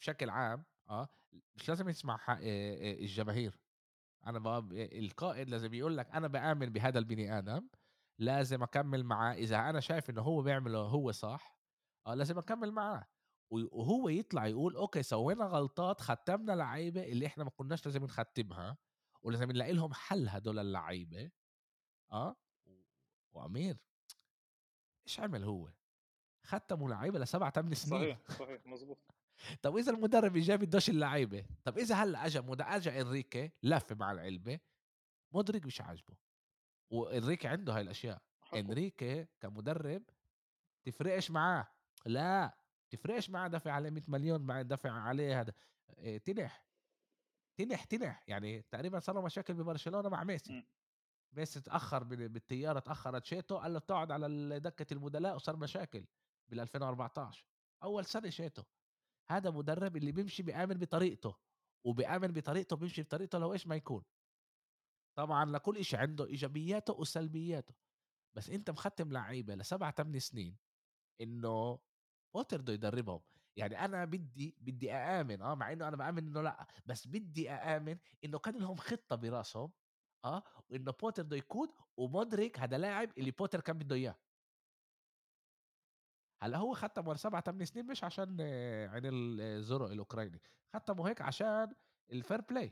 بشكل 0.00 0.30
عام 0.30 0.64
آه، 0.90 1.08
مش 1.56 1.68
لازم 1.68 1.88
يسمع 1.88 2.20
الجماهير. 2.40 3.58
أنا 4.26 4.38
ب 4.60 4.72
القائد 4.72 5.50
لازم 5.50 5.74
يقول 5.74 5.96
لك 5.96 6.10
أنا 6.14 6.28
بآمن 6.28 6.66
بهذا 6.66 6.98
البني 6.98 7.38
آدم، 7.38 7.68
لازم 8.18 8.62
أكمّل 8.62 9.04
معاه، 9.04 9.34
إذا 9.34 9.56
أنا 9.70 9.80
شايف 9.80 10.10
إنه 10.10 10.22
هو 10.22 10.42
بيعمله 10.42 10.78
هو 10.78 11.12
صح، 11.12 11.60
آه 12.06 12.14
لازم 12.14 12.38
أكمّل 12.38 12.72
معاه، 12.72 13.06
وهو 13.50 14.08
يطلع 14.08 14.46
يقول 14.46 14.76
أوكي 14.76 15.02
سوينا 15.02 15.44
غلطات، 15.44 16.00
ختّمنا 16.00 16.52
لعيبة 16.52 17.02
اللي 17.04 17.26
إحنا 17.26 17.44
ما 17.44 17.50
كناش 17.50 17.86
لازم 17.86 18.04
نختمها، 18.04 18.78
ولازم 19.22 19.50
نلاقي 19.52 19.72
لهم 19.72 19.94
حل 19.94 20.28
هدول 20.28 20.58
اللعيبة، 20.58 21.30
آه، 22.12 22.36
و 22.66 22.82
وأمير 23.34 23.78
إيش 25.06 25.20
عمل 25.20 25.44
هو؟ 25.44 25.72
ختموا 26.46 26.90
لعيبة 26.90 27.18
ل7، 27.26 27.50
8 27.50 27.74
سنين، 27.74 28.10
صحيح، 28.10 28.20
صحيح، 28.28 28.66
مضبوط، 28.66 29.15
طب 29.62 29.76
إذا 29.76 29.92
المدرب 29.92 30.36
الجاي 30.36 30.56
بدوش 30.56 30.90
اللعيبة، 30.90 31.46
طب 31.64 31.78
إذا 31.78 31.94
هلأ 31.94 32.26
أجا 32.26 32.40
مد 32.40 32.60
أجا 32.60 33.00
إنريكي 33.00 33.50
لَف 33.62 33.92
مع 33.92 34.12
العلبة، 34.12 34.60
مودريك 35.32 35.66
مش 35.66 35.80
عاجبه. 35.80 36.16
وإنريكي 36.90 37.48
عنده 37.48 37.76
هاي 37.76 37.80
الأشياء، 37.80 38.22
حقه، 38.40 38.60
إنريكي 38.60 39.26
كمدرب 39.40 40.02
تفرقش 40.84 41.30
معاه، 41.30 41.68
لا 42.06 42.58
تفرقش 42.90 43.30
معاه 43.30 43.48
دافع 43.48 43.72
عليه 43.72 43.90
100.000.000 43.90 44.40
بعد 44.46 44.68
دافع 44.68 44.90
عليه 44.90 45.40
هذا. 45.40 45.52
آآ 45.98 46.18
تنح، 46.18 46.66
تنح، 47.56 47.84
تنح، 47.84 48.24
يعني 48.28 48.62
تقريبًا 48.62 48.98
صار 49.00 49.14
له 49.14 49.22
مشاكل 49.22 49.54
ببرشلونة 49.54 50.08
مع 50.08 50.24
ميسي، 50.24 50.52
إمم، 50.52 50.66
ميسي 51.32 51.58
اتأخر 51.58 52.04
بال 52.04 52.28
بالطيارة 52.28 52.78
اتأخرت 52.78 53.24
شيته 53.24 53.56
قال 53.56 53.72
له 53.72 53.78
تقعد 53.78 54.12
على 54.12 54.26
ال 54.26 54.62
دكة 54.62 54.94
البدلاء 54.94 55.34
وصار 55.36 55.56
مشاكل 55.56 56.04
بال2014 56.52 57.44
أول 57.82 58.04
سنة 58.04 58.30
شيته، 58.30 58.64
هذا 59.30 59.50
مدرب 59.50 59.96
اللي 59.96 60.12
بيمشي 60.12 60.42
بيآمن 60.42 60.74
بطريقته، 60.74 61.36
وبيآمن 61.86 62.28
بطريقته 62.28 62.76
بيمشي 62.76 63.02
بطريقته 63.02 63.38
لو 63.38 63.52
إيش 63.52 63.66
ما 63.66 63.76
يكون، 63.76 64.04
طبعًا 65.18 65.44
لكل 65.44 65.76
إشي 65.78 65.96
عنده 65.96 66.26
إيجابياته 66.26 66.92
وسلبياته. 66.94 67.74
بس 68.36 68.50
أنت 68.50 68.70
مختم 68.70 69.12
لعيبة 69.12 69.56
ل7، 69.56 69.90
8 69.90 70.18
سنين 70.20 70.58
إنه 71.20 71.80
بوتر 72.34 72.62
بده 72.62 72.72
يدربهم، 72.72 73.22
يعني 73.56 73.84
أنا 73.86 74.06
بدي 74.06 74.56
بدي 74.60 74.92
أآمن 74.94 75.42
آه، 75.42 75.54
مع 75.56 75.72
إنه 75.72 75.88
أنا 75.88 75.96
بآمن 75.96 76.28
إنه 76.28 76.42
لأ، 76.42 76.66
بس 76.86 77.08
بدي 77.08 77.50
أآمن 77.52 77.98
إنه 78.24 78.38
كان 78.40 78.58
لهم 78.58 78.76
خطة 78.76 79.16
براسهم 79.16 79.72
آه، 80.26 80.44
وإنه 80.70 80.92
بوتر 80.92 81.22
بده 81.24 81.36
يقود 81.36 81.70
ومودريك 81.98 82.60
هذا 82.60 82.78
لاعب 82.78 83.12
اللي 83.18 83.30
بوتر 83.32 83.60
كان 83.62 83.78
بده 83.78 83.96
إياه، 83.96 84.16
هلأ 86.42 86.58
هو 86.58 86.74
ختم 86.74 87.08
ورا 87.08 87.16
7، 87.16 87.40
8 87.40 87.64
سنين 87.64 87.86
مش 87.86 88.04
عشان 88.04 88.36
آه، 88.40 88.88
عين 88.88 89.06
ال 89.06 89.40
الزرق 89.40 89.90
الأوكراني، 89.90 90.40
ختمه 90.74 91.08
هيك 91.08 91.22
عشان 91.22 91.74
الfair 92.12 92.40
play 92.52 92.70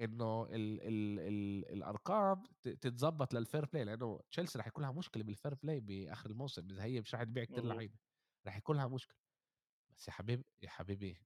إنه 0.00 0.44
ال 0.46 0.82
ال 0.82 1.20
ال 1.20 1.72
الأرقام 1.72 2.42
ت 2.62 2.68
تتضبط 2.68 3.34
للfair 3.36 3.64
play 3.66 3.76
لإنه 3.76 4.20
تشيلسي 4.30 4.58
راح 4.58 4.66
يكون 4.66 4.84
لها 4.84 4.92
مشكلة 4.92 5.24
بالfair 5.24 5.52
play 5.54 5.80
بآخر 5.82 6.30
الموسم، 6.30 6.68
إذا 6.70 6.84
هي 6.84 7.00
مش 7.00 7.14
راح 7.14 7.24
تبيع 7.24 7.44
كتير 7.44 7.64
مضبوط، 7.64 7.66
لعيبة، 7.66 7.98
راح 8.46 8.56
يكون 8.56 8.76
لها 8.76 8.88
مشكلة، 8.88 9.16
بس 9.96 10.08
يا 10.08 10.12
حبيبي 10.12 10.44
يا 10.62 10.70
حبيبي 10.70 11.18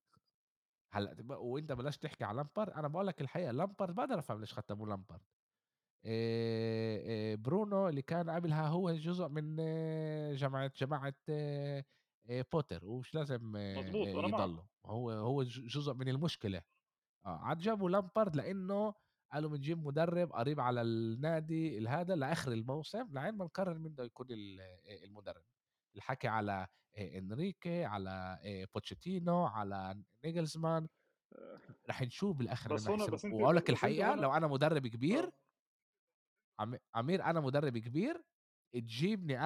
هلأ 0.93 1.15
تب 1.15 1.31
وأنت 1.31 1.73
بلاش 1.73 1.99
تحكي 1.99 2.25
على 2.25 2.37
لامبارد، 2.37 2.73
أنا 2.73 2.89
باقول 2.89 3.07
لك 3.07 3.21
الحقيقة 3.21 3.51
لامبارد 3.53 3.95
باقدر 3.95 4.19
أفهم 4.19 4.41
ليش 4.41 4.55
لامبارد، 4.71 4.97
آآ، 5.11 5.25
آآ، 5.27 5.40
برونو 7.37 7.89
اللي 7.89 8.03
كان 8.03 8.31
قبلها 8.31 8.67
هو 8.69 8.91
جزء 8.93 9.29
من 9.29 9.57
آه، 9.61 10.35
جماعة 10.35 10.73
جماعة 10.77 11.15
آآ، 11.29 11.85
بوتر 12.53 12.87
ومش 12.87 13.15
لازم 13.15 13.57
معك، 13.77 13.87
يضلوا، 14.25 14.65
هو 14.87 15.11
هو 15.11 15.43
جزء 15.45 15.95
من 15.95 16.09
المشكلة. 16.09 16.63
آه، 17.27 17.39
عاد 17.39 17.59
جابوا 17.59 17.91
لامبارد 17.91 18.37
لإنه 18.37 18.95
قالوا 19.33 19.51
بنجيب 19.51 19.79
مدرب 19.87 20.33
قريب 20.33 20.61
على 20.61 20.83
النادي 20.83 21.79
الهذا 21.79 22.17
لآخر 22.17 22.53
الموسم 22.53 23.13
لبين 23.13 23.35
ما 23.35 23.45
نقرر 23.45 23.79
مين 23.79 23.93
بده 23.93 24.05
يكون 24.05 24.27
المدرب. 25.05 25.45
الحكي 25.97 26.29
على 26.29 26.69
آآ 26.97 27.19
إنريكي، 27.19 27.85
على 27.85 28.41
بوتشيتينو، 28.75 29.45
على 29.47 30.05
ناجلزمان، 30.25 30.89
رح 31.91 32.03
نشوف 32.03 32.37
بالآخر 32.37 32.71
مين 32.73 32.85
بس. 32.85 33.11
بس 33.11 33.25
أنت 33.25 33.41
وأقول 33.41 33.57
لك 33.57 33.71
هون 34.05 34.19
لو 34.19 34.33
أنا 34.35 34.47
مدرب 34.47 34.87
كبير 34.87 35.25
آه، 35.27 35.33
أمير 36.95 37.25
أنا 37.25 37.41
مدرب 37.41 37.79
كبير 37.79 38.23
تجيبني 38.75 39.45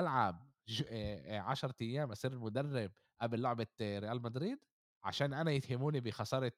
آآ 0.88 1.40
10 1.40 1.74
أيام 1.82 2.10
أصير 2.10 2.38
مدرب 2.38 2.92
قبل 3.20 3.42
لعبة 3.42 3.66
آه، 3.80 3.98
ريال 3.98 4.22
مدريد، 4.22 4.58
عشان 5.04 5.32
أنا 5.34 5.50
يتهموني 5.52 6.00
ريال 6.00 6.50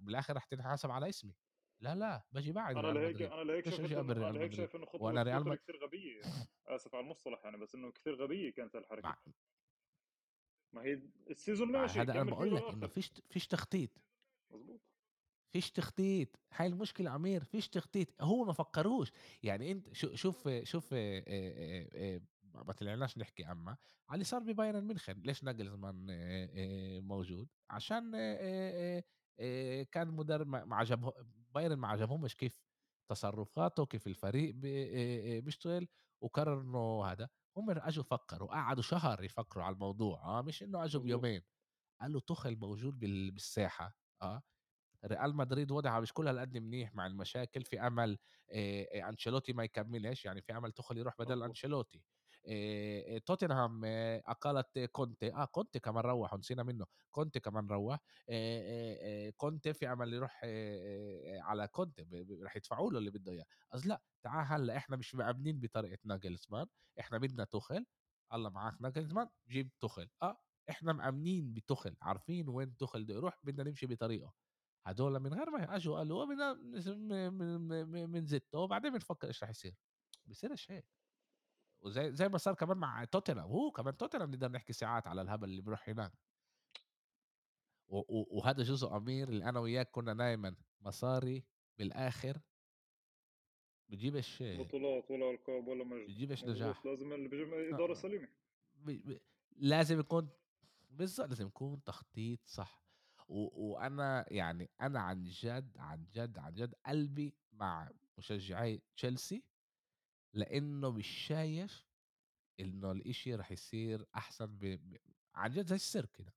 بالآخر 0.00 0.36
رح 0.36 0.44
تنحسب 0.44 0.90
على 0.90 1.08
اسمي. 1.08 1.34
لا، 1.80 1.94
لا، 1.94 2.28
باجي 2.32 2.52
باعد 2.52 2.76
أنا 2.76 2.80
ريال 2.80 2.94
لهيك 2.94 3.22
أنا 3.22 3.42
لهيك؟ 3.44 3.66
شايف 4.54 4.76
خطوة 4.86 5.06
وأنا 5.06 5.22
ريال 5.22 5.44
كتير 5.56 5.76
غبية، 5.84 6.28
آسف 6.66 6.94
على 6.94 7.04
المصطلح 7.04 7.44
يعني، 7.44 7.56
بس 7.58 7.74
إنه 7.74 7.92
كتير 7.92 8.14
غبية 8.14 8.52
كانت 8.52 8.76
هالحركة، 8.76 9.08
مع 9.08 9.16
ما 10.72 10.82
هي 10.82 10.92
ال 11.30 11.36
season 11.36 11.72
ماشي 11.72 12.00
هذا 12.00 12.12
فيه 12.12 12.22
باقول 12.30 12.54
لك 12.54 12.70
للآخر، 12.70 12.88
فيش 12.88 13.12
فيش 13.30 13.46
تخطيط. 13.46 13.90
مضبوط، 14.50 14.80
فيش 15.54 15.70
تخطيط، 15.72 16.28
هاي 16.52 16.66
المشكلة 16.66 17.10
أمير، 17.10 17.44
فيش 17.44 17.68
تخطيط، 17.68 18.22
هو 18.22 18.44
ما 18.44 18.52
فكّروش، 18.52 19.12
يعني 19.42 19.72
أنت 19.72 19.92
شو 19.94 20.14
شوف 20.14 20.48
شوف 20.62 20.94
آآ 20.94 21.24
آآ 21.28 21.88
آآ 21.94 22.20
ما 22.44 22.72
طلعناش 22.72 23.18
نحكي 23.18 23.44
على 23.44 24.14
اللي 24.14 24.24
صار 24.24 24.42
ببايرن 24.42 24.84
ميونخن، 24.84 25.22
ليش 25.24 25.44
ناجلزمان 25.44 26.06
موجود؟ 27.06 27.48
عشان 27.70 28.12
كان 29.92 30.08
مدرب 30.08 30.46
ما 30.46 30.76
عجبه 30.76 31.12
بايرن 31.54 31.74
ما 31.78 31.88
عجبهمش 31.88 32.36
كيف 32.36 32.60
تصرفاته، 33.08 33.86
كيف 33.86 34.06
الفريق 34.06 34.54
بيشتغل، 35.44 35.88
وقرروا 36.20 36.62
إنه 36.62 37.04
هذا، 37.06 37.28
هم 37.56 37.70
أجوا 37.70 38.04
فكّروا، 38.04 38.48
قعدوا 38.48 38.82
شهر 38.82 39.24
يفكروا 39.24 39.64
على 39.64 39.74
الموضوع، 39.74 40.38
آه، 40.38 40.42
مش 40.42 40.62
إنه 40.62 40.84
أجوا 40.84 41.02
مضبوط، 41.02 41.02
بيومين، 41.02 41.42
قالوا 42.00 42.20
توخيل 42.20 42.58
موجود 42.60 43.00
بال 43.00 43.32
بالساحة، 43.32 43.98
آه. 44.22 44.42
ريال 45.06 45.36
مدريد 45.36 45.70
وضعها 45.72 46.00
مش 46.00 46.12
كل 46.12 46.28
هالقد 46.28 46.58
منيح 46.58 46.94
مع 46.94 47.06
المشاكل 47.06 47.62
في 47.64 47.80
أمل 47.80 48.18
آآ 48.52 49.08
أنشيلوتي 49.08 49.52
ما 49.52 49.64
يكمّلش 49.64 50.24
يعني 50.24 50.42
في 50.42 50.56
أمل 50.56 50.72
توخيل 50.72 50.98
يروح 50.98 51.14
بدل 51.18 51.42
آآ 52.48 53.18
توتنهام 53.18 53.80
أقالت 54.26 54.78
كونتي 54.78 55.34
آه 55.34 55.44
كونتي 55.44 55.78
كمان 55.80 56.04
روّح 56.04 56.34
ونسينا 56.34 56.62
منه 56.62 56.86
كونتي 57.10 57.40
كمان 57.40 57.66
روّح 57.66 57.98
كونتي 59.36 59.72
في 59.74 59.92
أمل 59.92 60.12
يروح 60.14 60.40
على 61.42 61.68
كونتي 61.68 62.06
رح 62.42 62.56
يدفعوا 62.56 62.90
له 62.92 62.98
اللي 62.98 63.10
بده 63.10 63.32
إياه. 63.32 63.44
قصدي 63.72 63.88
لأ 63.88 64.02
تعال 64.22 64.46
هلّأ 64.46 64.76
إحنا 64.76 64.96
مش 64.96 65.14
مآمنين 65.14 65.60
بطريقة 65.60 65.98
ناجلزمان 66.04 66.66
إحنا 67.00 67.18
بدنا 67.18 67.44
توخيل 67.44 67.86
الله 68.34 68.50
معاك 68.50 68.74
ناجلزمان 68.82 69.28
جيب 69.48 69.70
توخيل. 69.80 70.08
آه 70.22 70.36
إحنا 70.70 70.92
مآمنين 70.92 71.52
بتوخيل 71.54 71.96
عارفين 72.02 72.48
وين 72.48 72.76
توخيل 72.76 73.04
بده 73.04 73.14
يروح 73.14 73.38
بدنا 73.42 73.70
نمشي 73.70 73.86
بطريقه. 73.86 74.43
هدول 74.86 75.20
من 75.20 75.34
غير 75.34 75.50
ما 75.50 75.76
اجوا 75.76 75.98
قالوا 75.98 76.24
بدنا 76.24 76.52
نس 76.52 76.88
م 76.88 77.08
م 77.08 77.68
م 77.68 78.12
بنزته 78.12 78.58
وبعدين 78.58 78.92
بنفكر 78.92 79.28
إيش 79.28 79.42
راح 79.42 79.50
يصير، 79.50 79.74
بيصيرش 80.26 80.70
هيك، 80.70 80.86
وزي 81.82 82.12
زي 82.12 82.28
ما 82.28 82.38
صار 82.38 82.54
كمان 82.54 82.76
مع 82.76 83.04
توتنهام، 83.04 83.48
هو 83.48 83.70
كمان 83.70 83.96
توتنهام 83.96 84.30
نقدر 84.30 84.50
نحكي 84.52 84.72
ساعات 84.72 85.06
على 85.06 85.22
الهبل 85.22 85.48
اللي 85.48 85.62
بيروح 85.62 85.88
هناك، 85.88 86.12
وهذا 87.88 88.62
جزء 88.62 88.96
أمير 88.96 89.28
اللي 89.28 89.44
أنا 89.48 89.60
وياك 89.60 89.90
كنا 89.90 90.14
دايمًا 90.14 90.56
مصاري 90.80 91.44
بالآخر 91.78 92.40
بيجيبش 93.88 94.42
بطولات 94.42 95.10
ولا 95.10 95.30
القاب 95.30 95.68
ولا 95.68 95.84
مجد 95.84 96.06
بيجيبش 96.06 96.44
مزبوط 96.44 96.56
نجاح. 96.56 96.86
لازم 96.86 97.12
اللي 97.12 97.28
بيجيب 97.28 97.54
آه، 97.54 97.74
إدارة 97.74 97.90
آه. 97.90 97.94
سليمة. 97.94 98.28
ب... 98.74 98.90
ب... 98.90 99.20
لازم 99.56 100.00
يكون 100.00 100.28
بالضبط 100.90 101.28
لازم 101.28 101.46
يكون 101.46 101.84
تخطيط 101.84 102.40
صح. 102.46 102.83
و... 103.28 103.72
وأنا 103.72 104.32
يعني 104.32 104.70
أنا 104.80 105.00
عن 105.00 105.24
جد 105.24 105.78
عن 105.78 106.06
جد 106.12 106.38
عن 106.38 106.54
جد 106.54 106.74
قلبي 106.86 107.34
مع 107.52 107.90
مشجعي 108.18 108.82
تشيلسي 108.96 109.44
لأنه 110.34 110.90
مش 110.90 111.08
شايف 111.08 111.86
إنه 112.60 112.92
الإشي 112.92 113.34
رح 113.34 113.52
يصير 113.52 114.06
أحسن 114.14 114.46
ب... 114.46 114.64
ب... 114.64 114.96
عن 115.34 115.50
جد 115.50 115.66
زي 115.66 115.76
السيرك 115.76 116.34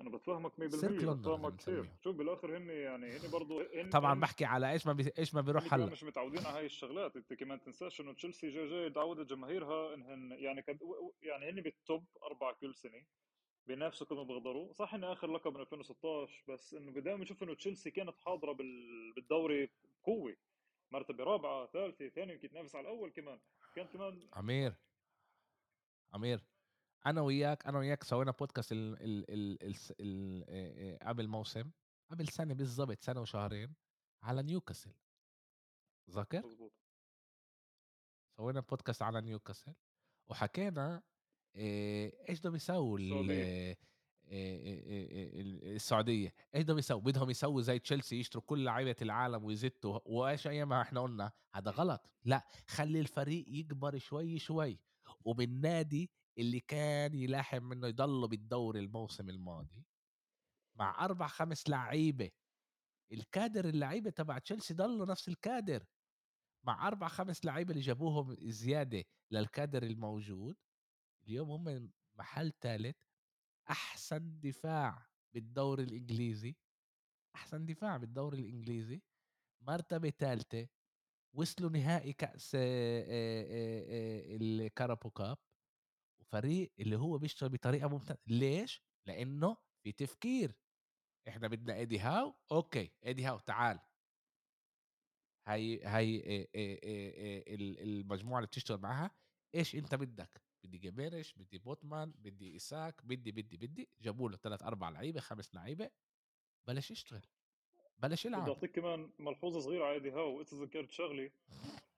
أنا 0.00 0.10
بتفهمك 0.10 0.52
100% 0.52 0.68
سيرك 0.68 0.92
لندن 0.92 1.06
لازم 1.06 1.20
بتفهمك 1.20 1.56
كثير 1.56 1.90
شوف 2.04 2.16
بالآخر 2.16 2.56
هن 2.56 2.70
يعني 2.70 3.16
هن 3.16 3.30
برضه 3.30 3.66
هن 3.82 3.90
طبعا 3.90 4.14
هن 4.14 4.20
بحكي 4.20 4.44
على 4.44 4.72
إيش 4.72 4.86
ما 4.86 4.92
بي... 4.92 5.12
إيش 5.18 5.34
ما 5.34 5.40
بيروح 5.40 5.74
هلأ. 5.74 5.86
مش 5.86 6.04
متعودين 6.04 6.46
على 6.46 6.58
هاي 6.58 6.66
الشغلات. 6.66 7.16
أنت 7.16 7.32
كمان 7.32 7.60
تنساش 7.60 8.00
إنه 8.00 8.12
تشيلسي 8.12 8.50
جاي 8.50 8.68
جاي 8.68 8.90
تعودت 8.90 9.30
جماهيرها 9.30 9.94
انهن 9.94 10.32
يعني 10.32 10.62
كد 10.62 10.78
يعني 11.22 11.50
هن 11.50 11.60
بال 11.60 11.78
top 11.78 12.04
أربع 12.22 12.52
كل 12.52 12.74
سنة. 12.74 13.04
بينافسوا 13.66 14.06
كانوا 14.06 14.24
بيقدروا 14.24 14.72
صح 14.72 14.94
إنه 14.94 15.12
آخر 15.12 15.30
لقب 15.32 15.54
من 15.54 15.60
2016 15.60 16.44
بس 16.48 16.74
إنه 16.74 16.92
بدايما 16.92 17.22
نشوف 17.22 17.42
إنه 17.42 17.54
تشيلسي 17.54 17.90
كانت 17.90 18.18
حاضرة 18.18 18.52
بال... 18.52 19.12
بالدوري 19.12 19.70
بقوة. 20.02 20.36
مرتبة 20.92 21.24
رابعة 21.24 21.66
ثالثة 21.66 22.08
ثانية 22.08 22.34
يمكن 22.34 22.48
تنافس 22.50 22.74
على 22.74 22.88
الأول 22.88 23.10
كمان. 23.10 23.40
كان 23.74 23.86
كمان 23.86 24.28
عمير 24.32 24.74
عمير 26.12 26.40
أنا 27.06 27.20
وياك 27.20 27.66
أنا 27.66 27.78
وياك 27.78 28.04
سوينا 28.04 28.30
بودكاست 28.30 28.72
ال 28.72 29.02
ال 29.02 29.30
ال 29.30 29.62
ال 29.62 29.74
ال 30.00 30.44
ال 30.50 30.98
قبل 31.08 31.28
موسم 31.28 31.70
قبل 32.10 32.28
سنة 32.28 32.54
بالضبط 32.54 33.00
سنة 33.00 33.20
وشهرين 33.20 33.74
على 34.22 34.42
نيوكاسل. 34.42 34.94
ذاكر 36.10 36.46
مظبوط. 36.46 36.72
سوينا 38.36 38.60
بودكاست 38.60 39.02
على 39.02 39.20
نيوكاسل 39.20 39.74
وحكينا 40.28 41.02
إيش 41.56 42.40
بدهم 42.40 42.54
يسووا؟ 42.54 42.98
السعودية. 42.98 43.78
إيه، 44.28 45.40
ال- 45.40 45.74
السعودية. 45.74 46.34
إيش 46.54 46.62
بدهم 46.64 46.78
يسووا؟ 46.78 47.00
بدهم 47.00 47.30
يسووا 47.30 47.62
زي 47.62 47.78
تشيلسي 47.78 48.20
يشتروا 48.20 48.42
كل 48.46 48.64
لعيبة 48.64 48.96
العالم 49.02 49.44
ويزتوا 49.44 50.00
وإيش 50.04 50.46
أيامها 50.46 50.82
إحنا 50.82 51.00
قلنا؟ 51.00 51.32
هذا 51.54 51.70
غلط. 51.70 52.10
لا 52.24 52.48
خلي 52.66 53.00
الفريق 53.00 53.44
يكبر 53.48 53.98
شوي 53.98 54.38
شوي. 54.38 54.80
وبالنادي 55.24 56.10
اللي 56.38 56.60
كان 56.60 57.14
يلاحم 57.14 57.62
منه 57.62 57.86
يضل 57.86 58.28
بالدوري 58.28 58.80
الموسم 58.80 59.30
الماضي 59.30 59.86
مع 60.74 61.04
أربع 61.04 61.26
خمس 61.26 61.68
لعيبة. 61.68 62.30
الكادر 63.12 63.64
اللعيبة 63.68 64.10
تبع 64.10 64.38
تشيلسي 64.38 64.74
ضلوا 64.74 65.06
نفس 65.06 65.28
الكادر. 65.28 65.84
مع 66.64 66.88
أربع 66.88 67.08
خمس 67.08 67.44
لعيبة 67.44 67.70
اللي 67.70 67.82
جابوهم 67.82 68.36
زيادة 68.40 69.04
للكادر 69.30 69.82
الموجود 69.82 70.56
اليوم 71.28 71.50
هم 71.68 71.92
محل 72.18 72.52
ثالث 72.60 72.96
أحسن 73.70 74.40
دفاع 74.40 75.06
بالدوري 75.34 75.82
الإنجليزي 75.82 76.56
أحسن 77.34 77.66
دفاع 77.66 77.96
بالدوري 77.96 78.38
الإنجليزي 78.40 79.02
مرتبة 79.60 80.10
ثالثه 80.10 80.68
وصلوا 81.34 81.70
نهائي 81.70 82.12
كأس 82.12 82.52
الكاراباو 84.40 85.10
cup 85.10 85.38
وفريق 86.20 86.72
اللي 86.78 86.96
هو 86.96 87.18
بيشتغل 87.18 87.48
بطريقة 87.48 87.88
ممتازة. 87.88 88.20
ليش؟ 88.26 88.82
لأنه 89.06 89.56
في 89.82 89.92
تفكير. 89.92 90.54
إحنا 91.28 91.48
بدنا 91.48 91.74
إيدي 91.74 91.98
هاو 91.98 92.34
okay 92.52 92.90
إيدي 93.06 93.24
هاو 93.26 93.38
تعال. 93.38 93.78
هاي 95.46 95.82
هاي 95.84 96.16
ال- 97.54 97.80
المجموعة 97.80 98.38
اللي 98.38 98.46
بتشتغل 98.46 98.78
معاها 98.80 99.10
إيش 99.54 99.74
أنت 99.76 99.94
بدك؟ 99.94 100.45
بدي 100.66 100.78
جيماريش 100.78 101.32
بدي 101.32 101.58
بوتمان 101.58 102.12
بدي 102.18 102.52
إيساك 102.52 103.04
بدي 103.04 103.32
بدي 103.32 103.56
بدي. 103.56 103.88
جابوا 104.00 104.30
له 104.30 104.36
ثلاث 104.36 104.62
أربع 104.62 104.88
لعيبة 104.88 105.20
خمس 105.20 105.54
لعيبة. 105.54 105.90
بلش 106.66 106.90
يشتغل. 106.90 107.22
بلش 107.98 108.26
بدي 108.26 108.36
يلعب 108.36 108.48
أعطيك 108.48 108.72
كمان 108.72 109.10
ملحوظة 109.18 109.60
صغيرة 109.60 109.84
على 109.84 109.94
إيدي 109.94 110.10
هاو. 110.10 110.40
انت 110.40 110.54
ذكرت 110.54 110.90
شغله 110.90 111.30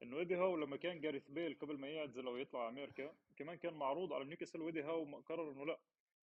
إنه 0.03 0.19
إيدي 0.19 0.37
هاو 0.37 0.57
لما 0.57 0.77
كان 0.77 1.01
جاريث 1.01 1.29
بيل 1.29 1.59
قبل 1.59 1.79
ما 1.79 1.89
يعتزل 1.89 2.27
أو 2.27 2.37
يطلع 2.37 2.61
على 2.61 2.69
أمريكا 2.69 3.14
كمان 3.37 3.57
كان 3.57 3.75
معروض 3.75 4.12
على 4.12 4.25
نيوكاسل 4.25 4.61
وإيدي 4.61 4.83
هاو 4.83 5.21
قرر 5.21 5.53
إنه 5.53 5.66
لأ. 5.66 5.79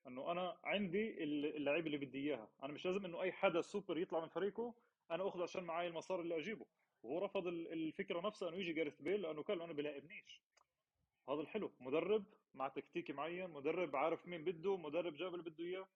إنه 0.08 0.32
أنا 0.32 0.58
عندي 0.64 1.24
اللعيبة 1.24 1.88
اللي 1.88 1.98
بدي 1.98 2.18
إياها. 2.18 2.50
أنا 2.64 2.74
مش 2.74 2.86
لازم 2.86 3.06
إنه 3.06 3.22
أي 3.22 3.32
حدا 3.32 3.62
سوبر 3.62 3.98
يطلع 3.98 4.20
من 4.20 4.28
فريقه 4.28 4.74
أنا 5.12 5.28
اخذ 5.28 5.42
عشان 5.42 5.64
معي 5.64 5.88
المصاري 5.88 6.22
اللي 6.22 6.38
أجيبه. 6.38 6.66
وهو 7.04 7.26
رفض 7.26 7.48
الفكرة 7.48 8.28
نفسها 8.28 8.50
إنه 8.50 8.58
يجي 8.58 8.74
جاريث 8.74 9.02
بيل 9.02 9.22
لأنه 9.22 9.44
قال 9.44 9.62
أنا 9.62 9.74
بلزمنيش 9.74 10.42
هذا 11.30 11.42
الحلو 11.42 11.72
مدرب 11.80 12.26
مع 12.54 12.68
تكتيك 12.68 13.12
معين 13.12 13.50
مدرب 13.50 13.96
عارف 13.96 14.28
مين 14.28 14.44
بده 14.44 14.78
مدرب 14.78 15.16
جاب 15.16 15.36
اللي 15.36 15.50
بده 15.50 15.64
إياه. 15.66 15.88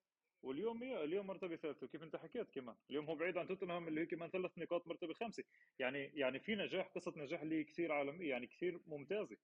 واليوم 0.43 0.83
اليوم 0.83 1.27
مرتبة 1.27 1.55
ثالثة 1.55 1.85
وكيف 1.85 2.03
أنت 2.03 2.15
حكيت 2.15 2.51
كمان؟ 2.51 2.75
اليوم 2.89 3.05
هو 3.05 3.15
بعيد 3.15 3.37
عن 3.37 3.47
توتنهام 3.47 3.87
اللي 3.87 4.01
هي 4.01 4.05
كمان 4.05 4.29
ثلاث 4.29 4.57
نقاط 4.57 4.87
مرتبة 4.87 5.13
خامسة. 5.13 5.43
يعني 5.79 6.03
يعني 6.03 6.39
في 6.39 6.55
نجاح 6.55 6.87
قصة 6.87 7.13
نجاح 7.17 7.41
اللي 7.41 7.63
كثير 7.63 7.91
عالمية 7.91 8.29
يعني 8.29 8.47
كثير 8.47 8.79
ممتازة. 8.87 9.37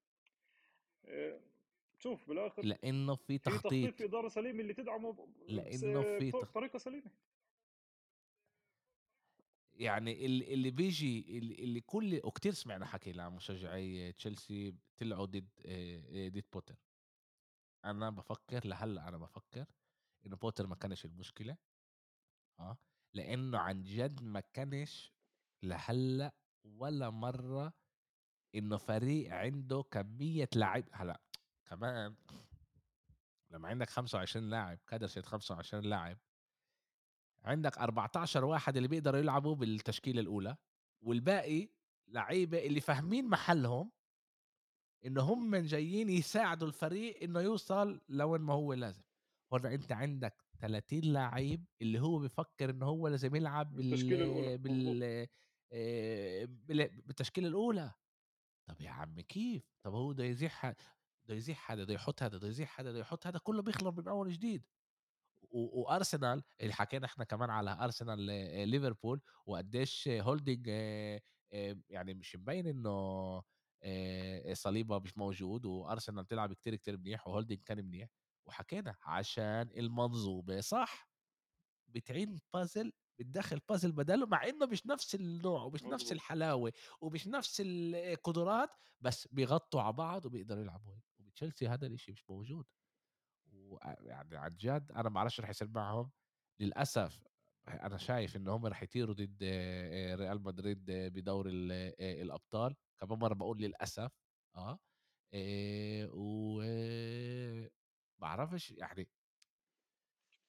إيه، 1.08 1.42
شوف 2.00 2.30
بالآخر 2.30 2.66
لأنه 2.66 3.16
في 3.16 3.38
تخطيط 3.38 3.64
تخطيط. 3.64 3.96
في 3.96 4.06
إدارة 4.06 4.28
سليمة 4.28 4.60
اللي 4.60 4.74
تدعمه 4.74 5.28
لأنه 5.48 6.02
في 6.02 6.32
تخطيط 6.32 6.36
بطريقه 6.36 6.78
سليمة. 6.80 7.12
يعني 9.76 10.26
ال- 10.26 10.54
اللي 10.54 10.72
بيجي 10.72 11.38
اللي 11.40 11.82
كل 11.82 12.22
وكتير 12.24 12.54
سمعنا 12.54 12.86
حكي 12.86 13.12
لمشجعي 13.14 14.12
تشيلسي 14.14 14.76
طلعوا 14.98 15.26
ضد 15.26 15.50
آه، 15.66 16.26
آه، 16.26 16.30
ضد 16.30 16.46
بوتر. 16.54 16.76
أنا 17.86 18.10
بفكر 18.10 18.68
لهلأ 18.68 19.08
أنا 19.08 19.18
بفكر 19.18 19.66
إنه 20.26 20.36
بوتر 20.36 20.68
ما 20.68 20.76
كانش 20.76 21.06
المشكلة 21.06 21.58
آه 22.60 22.78
لأنه 23.14 23.58
عن 23.60 23.84
جد 23.84 24.24
ما 24.24 24.40
كانش 24.40 25.14
لهلأ 25.64 26.36
ولا 26.66 27.10
مرة 27.10 27.74
إنه 28.56 28.78
فريق 28.78 29.34
عنده 29.34 29.84
كمية 29.92 30.50
لعيب. 30.56 30.86
هلأ 30.94 31.22
كمان 31.66 32.16
لما 33.52 33.70
عندك 33.70 33.90
25 33.90 34.50
لاعب 34.50 34.78
كادر 34.88 35.08
25 35.08 35.84
لاعب 35.84 36.18
عندك 37.46 37.78
14 37.78 38.46
واحد 38.46 38.76
اللي 38.78 38.88
بيقدروا 38.88 39.20
يلعبوا 39.20 39.56
بالتشكيلة 39.56 40.22
الأولى 40.22 40.58
والباقي 41.02 41.70
لعيبة 42.08 42.66
اللي 42.66 42.82
فاهمين 42.82 43.30
محلهم 43.30 43.92
انه 45.06 45.22
هم 45.22 45.56
جايين 45.56 46.10
يساعدوا 46.10 46.68
الفريق 46.68 47.24
إنه 47.24 47.40
يوصل 47.42 48.02
لوين 48.10 48.42
ما 48.42 48.54
هو 48.54 48.74
لازم. 48.74 49.04
هنا 49.54 49.74
أنت 49.74 49.92
عندك 49.92 50.44
30 50.60 51.00
لعيب 51.02 51.66
اللي 51.82 52.00
هو 52.00 52.20
بفكر 52.20 52.70
إنه 52.70 52.86
هو 52.86 53.08
لازم 53.08 53.36
يلعب 53.36 53.76
بال 53.76 54.58
بال 54.58 55.28
آه، 55.72 56.46
بال- 56.46 57.02
بالتشكيلة 57.02 57.48
الأولى. 57.48 57.92
طب 58.66 58.82
يا 58.82 58.90
عم 58.90 59.20
كيف؟ 59.22 59.64
طب 59.84 59.94
هو 59.94 60.08
بده 60.10 60.24
يزيح 60.24 60.74
بده 61.26 61.36
يزيح 61.36 61.72
هذا 61.72 61.84
بده 61.84 61.94
يحط 61.94 62.24
هذا 62.24 62.38
بده 62.38 62.48
يزيح 62.48 62.80
هذا 62.80 62.90
بده 62.92 63.00
يحط 63.00 63.28
هذا 63.28 63.40
كله 63.40 63.62
بيخلط 63.62 63.98
من 64.00 64.08
أول 64.08 64.32
جديد. 64.32 64.66
وارسنال 65.56 66.44
اللي 66.62 66.74
حكينا 66.74 67.06
إحنا 67.06 67.24
كمان 67.24 67.50
على 67.50 67.78
ارسنال 67.82 68.20
ليفربول 68.70 69.22
وقديش 69.46 70.08
holding 70.08 70.68
آه، 70.70 71.22
آه، 71.54 71.78
يعني 71.90 72.14
مش 72.14 72.36
مبين 72.36 72.68
إنه 72.68 72.90
آه، 73.84 74.54
صليبة 74.54 75.00
مش 75.00 75.18
موجود 75.18 75.66
وارسنال 75.66 76.24
بتلعب 76.24 76.54
كتير 76.54 76.76
كتير 76.76 76.98
منيح 76.98 77.28
وهولدنج 77.28 77.60
كان 77.66 77.86
منيح 77.86 78.10
وحكينا 78.46 78.96
عشان 79.04 79.70
المنظومة 79.78 80.60
صح؟ 80.62 81.10
بتعين 81.88 82.40
بازل 82.54 82.92
بتدخل 83.20 83.60
بازل 83.70 83.92
بداله 83.92 84.26
مع 84.26 84.48
إنه 84.48 84.66
مش 84.66 84.86
نفس 84.86 85.16
النوع 85.16 85.64
ومش 85.64 85.84
نفس 85.84 86.12
الحلاوة 86.12 86.74
ومش 87.02 87.28
نفس 87.28 87.62
القدرات 87.66 88.70
بس 89.02 89.28
بيغطوا 89.32 89.82
على 89.82 89.94
بعض 89.94 90.26
وبيقدروا 90.26 90.62
يلعبوا 90.62 90.96
وبتشيلسي 91.20 91.68
هذا 91.68 91.88
الإشي 91.88 92.12
مش 92.12 92.30
موجود. 92.30 92.66
ويعني 93.66 94.38
عن 94.38 94.56
جد 94.56 94.92
أنا 94.92 95.04
ما 95.04 95.10
بعرفش 95.16 95.40
رح 95.42 95.50
يصير 95.50 95.68
معهم 95.70 96.12
للأسف 96.60 97.24
أنا 97.68 97.98
شايف 97.98 98.36
ان 98.36 98.48
هم 98.48 98.66
رح 98.66 98.84
يطيروا 98.84 99.16
ضد 99.16 99.40
آه، 99.44 100.16
ريال 100.16 100.42
مدريد 100.44 100.90
آه، 100.90 101.08
بدور 101.08 101.48
ال- 101.50 101.72
آه، 102.00 102.22
الأبطال. 102.24 102.76
كمان 103.00 103.20
مرة 103.20 103.34
بقول 103.34 103.58
للأسف 103.62 104.12
آه 104.56 104.80
و 106.14 106.62
آه، 106.64 107.70
بعرفش 108.18 108.72
يعني 108.72 109.10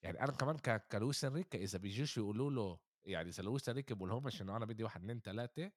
يعني 0.02 0.20
أنا 0.20 0.32
كمان 0.32 0.56
كلويس 0.92 1.24
انريكي 1.24 1.58
إذا 1.58 1.78
بيجيش 1.78 2.16
يقولوا 2.16 2.50
له 2.50 2.78
يعني 3.04 3.28
إذا 3.28 3.42
لويس 3.42 3.68
انريكي 3.68 3.94
بيقول 3.94 4.10
لهمش 4.10 4.42
انه 4.42 4.56
أنا 4.56 4.66
بدي 4.66 4.84
واحد 4.84 5.00
اثنين 5.00 5.20
ثلاثة 5.20 5.72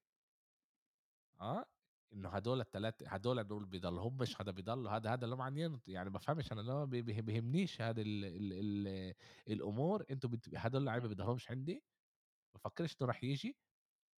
آه 1.42 1.66
إنه 2.14 2.30
هدول 2.30 2.62
الثلاثه 2.62 3.08
هدول 3.10 3.44
دول 3.44 3.66
بيضلهمش 3.66 4.42
هذا 4.42 4.52
بيضل 4.52 4.88
هذا 4.88 5.14
هذا 5.14 5.26
اللي 5.26 5.36
معنيين 5.36 5.80
يعني 5.88 6.10
بفهمش 6.10 6.52
أنا 6.52 6.62
لا 6.62 6.86
بي- 6.86 7.02
بيهمنيش 7.02 7.82
هذا 7.82 8.02
ال 8.02 8.26
ال 8.26 8.54
ال 8.54 9.14
الأمور 9.48 10.06
أنتوا. 10.12 10.30
هدول 10.56 10.82
اللعيبة. 10.82 11.08
بيضلهمش 11.08 11.52
عندي 11.52 11.84
بفكرش 12.56 12.96
إنه 13.02 13.08
راح 13.08 13.24
يجي 13.24 13.58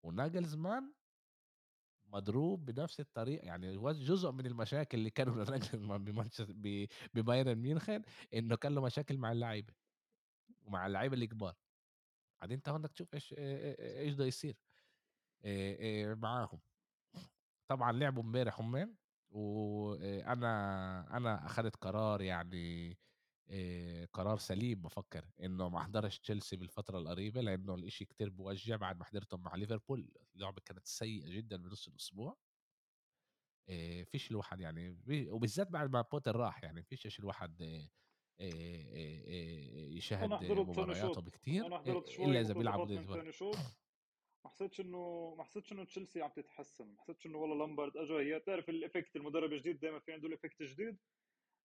وناجلزمان 0.03 0.93
مضروب 2.05 2.65
بنفس 2.65 2.99
الطريقة 2.99 3.45
يعني 3.45 3.77
جزء 3.93 4.31
من 4.31 4.45
المشاكل 4.45 4.97
اللي 4.97 5.09
كانوا 5.09 5.45
بمانشس 5.97 6.41
ب 6.49 6.85
ببايرن 7.13 7.55
ميونخن 7.55 8.01
إنه 8.33 8.55
كان 8.55 8.75
له 8.75 8.81
مشاكل 8.81 9.17
مع 9.17 9.31
اللعيبة 9.31 9.73
ومع 10.61 10.87
اللعيبة 10.87 11.15
الكبار، 11.15 11.55
بعدين 12.41 12.57
أنت 12.57 12.69
هون 12.69 12.81
تشوف 12.93 13.13
إيش 13.13 13.35
إيش 13.37 14.13
بده 14.13 14.25
يصير 14.25 14.55
معاهم. 16.15 16.61
طبعًا 17.71 17.91
لعبوا 17.91 18.23
امبارح 18.23 18.59
همّ 18.59 18.95
وأنا 19.29 21.17
أنا 21.17 21.45
أخدت 21.45 21.75
قرار 21.75 22.21
يعني 22.21 22.97
قرار 24.13 24.37
سليم 24.37 24.81
بافكّر 24.81 25.31
إنه 25.43 25.69
ما 25.69 25.77
أحضرش 25.79 26.19
تشيلسي 26.19 26.55
بالفترة 26.55 26.97
القريبة، 26.99 27.41
لإنه 27.41 27.75
الإشي 27.75 28.05
كتير 28.05 28.29
بيوجّع 28.29 28.75
بعد 28.75 28.97
ما 28.99 29.05
حضرتهم 29.05 29.43
مع 29.43 29.55
ليفربول، 29.55 30.11
اللعبة 30.35 30.61
كانت 30.65 30.87
سيئة 30.87 31.29
جدًا 31.29 31.57
بنُص 31.57 31.87
الأسبوع. 31.87 32.37
آآ 33.69 34.03
فيش 34.03 34.31
الواحد 34.31 34.59
يعني 34.59 34.99
وبالذات 35.31 35.67
بعد 35.67 35.89
ما 35.91 36.01
بوتر 36.01 36.35
راح 36.35 36.63
يعني 36.63 36.83
فيش 36.83 37.05
إيش 37.05 37.19
الواحد 37.19 37.61
يشاهد 39.97 40.33
حضرت 40.33 40.71
ثاني 40.75 40.95
مبارياتهم 40.95 41.23
شوط 41.25 41.29
كتير 41.29 41.65
أنا 41.67 41.77
إ 41.77 41.79
حضرت 41.79 42.07
شوي 42.07 42.25
إلا 42.25 42.41
إذا 42.41 42.53
بيلعبوا 42.53 42.87
ضد 42.97 43.21
ما 44.43 44.49
حسيتش 44.49 44.81
انه 44.81 45.35
ما 45.37 45.43
حسيتش 45.43 45.71
إنه 45.71 45.83
تشيلسي 45.83 46.21
عم 46.21 46.29
تتحسن. 46.29 46.87
ما 46.87 47.01
حسيتش 47.01 47.25
إنه 47.25 47.37
والله 47.37 47.57
لامبارد 47.57 47.97
اجى 47.97 48.13
هي 48.13 48.39
تعرف 48.39 48.69
ال 48.69 48.76
effect 48.76 49.15
المدرب 49.15 49.53
الجديد 49.53 49.79
دائما 49.79 49.99
في 49.99 50.13
عنده 50.13 50.27
ال 50.27 50.32
effect 50.32 50.61
الجديد 50.61 50.97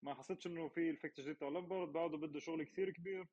ما 0.02 0.14
حسيتش 0.14 0.46
إنه 0.46 0.68
في 0.68 0.90
ال 0.90 0.94
effect 0.94 1.18
الجديد 1.18 1.36
تاع 1.36 1.48
لامبارد. 1.48 1.92
بعده 1.92 2.16
بده 2.16 2.40
شغل 2.40 2.62
كثير 2.64 2.90
كبير. 2.90 3.26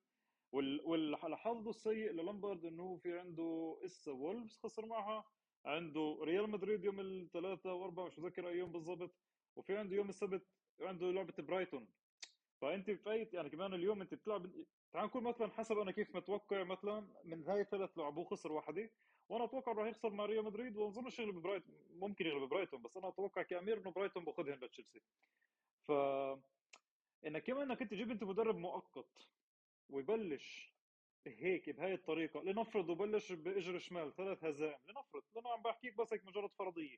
وال 0.52 0.82
والحظ 0.82 1.68
السيء 1.68 2.12
للامبارد 2.12 2.66
إنه 2.66 2.98
في 2.98 3.20
عنده 3.20 3.80
إسا 3.86 4.12
وولفز 4.12 4.58
خسر 4.58 4.86
معها. 4.86 5.26
عنده 5.66 6.18
ريال 6.22 6.50
مدريد 6.50 6.84
يوم 6.86 7.00
الثلاثاء 7.00 7.74
واربعاء 7.76 8.08
مش 8.08 8.20
متذكر 8.20 8.50
أي 8.50 8.58
يوم 8.58 8.72
بالضبط. 8.72 9.16
وفي 9.56 9.78
عنده 9.78 9.96
يوم 9.96 10.10
السبت 10.10 10.48
عنده 10.82 11.12
لعبة 11.12 11.34
برايتون. 11.40 11.88
فأنت 12.62 12.92
في 12.92 13.28
يعني 13.34 13.50
كمان 13.50 13.74
اليوم 13.74 14.02
أنت 14.02 14.14
بتلعب 14.14 14.52
تعال 14.94 15.06
نقول 15.06 15.24
مثلا 15.24 15.52
حسب 15.52 15.78
أنا 15.78 15.92
كيف 15.92 16.16
متوقع. 16.16 16.64
مثلا 16.64 17.08
من 17.24 17.44
هاي 17.44 17.64
ثلاث 17.64 17.98
لعب 17.98 18.18
هو 18.18 18.24
خسر 18.24 18.52
واحدة. 18.52 18.90
وأنا 19.30 19.44
أتوقع 19.44 19.72
راح 19.72 19.88
يخسر 19.88 20.10
مع 20.10 20.26
ريال 20.26 20.46
مدريد 20.46 20.78
وما 20.78 20.88
اظنش 20.88 21.20
يغلب 21.20 21.36
برايتون 21.36 21.76
ممكن 21.90 22.26
يغلب 22.26 22.50
برايتون 22.50 22.82
بس 22.82 22.98
أنا 22.98 23.08
أتوقع 23.08 23.42
كأمير 23.42 23.78
إنه 23.78 23.92
برايتون 23.92 24.24
باخذهم 24.26 24.60
لتشيلسي 24.64 25.02
ف 25.88 25.92
إنك 27.28 27.44
كمان 27.44 27.72
إنك 27.72 27.82
أنت 27.82 27.92
تجيب 27.92 28.12
أنت 28.12 28.24
مدرب 28.24 28.58
مؤقت 28.58 29.30
ويبلش 29.90 30.74
هيك 31.28 31.70
بهاي 31.70 31.94
الطريقة 31.94 32.44
لنفرض 32.44 32.90
وبلش 32.90 33.32
باجر 33.32 33.80
شمال 33.80 34.16
ثلاث 34.16 34.44
هزائم 34.44 34.80
لنفرض 34.88 35.24
لأنه 35.36 35.50
عم 35.50 35.62
بحكيك 35.62 35.98
بس 35.98 36.14
هيك 36.14 36.26
مجرد 36.26 36.50
فرضية 36.52 36.98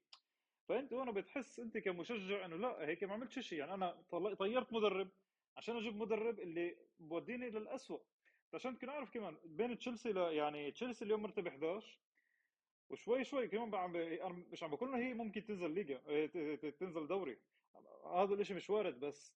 فأنت 0.68 0.94
هون 0.94 1.12
بتحس 1.12 1.60
أنت 1.60 1.78
كمشجع 1.78 2.46
إنه 2.46 2.56
لا 2.56 2.88
هيك 2.88 3.04
ما 3.04 3.14
عملتش 3.14 3.40
شيء 3.40 3.60
يعني 3.60 3.74
أنا 3.74 4.04
طيرت 4.40 4.74
مدرب 4.74 5.10
عشان 5.58 5.78
أجيب 5.78 5.96
مدرب 5.96 6.40
اللي 6.40 6.78
بوديني 7.00 7.50
للأسوأ 7.50 8.00
عشان 8.54 8.78
تكون 8.78 8.90
عارف 8.90 9.10
كمان 9.14 9.38
بين 9.46 9.78
تشيلسي. 9.78 10.10
يعني 10.36 10.72
تشيلسي 10.72 11.06
اليوم 11.06 11.22
مرتبة 11.22 11.50
11 11.50 12.00
وشوي 12.90 13.24
شوي 13.24 13.48
كمان 13.48 13.76
عم. 13.76 13.96
أنا 13.96 14.44
مش 14.52 14.64
عم 14.64 14.72
بقول 14.72 14.94
هي 14.94 15.14
ممكن 15.14 15.46
تنزل 15.46 15.72
ليجا 15.72 16.02
إيه، 16.08 16.72
تنزل 16.72 17.08
دوري. 17.08 17.38
هذا 18.14 18.34
الإشي 18.34 18.54
مش 18.54 18.70
وارد 18.70 19.00
بس 19.00 19.34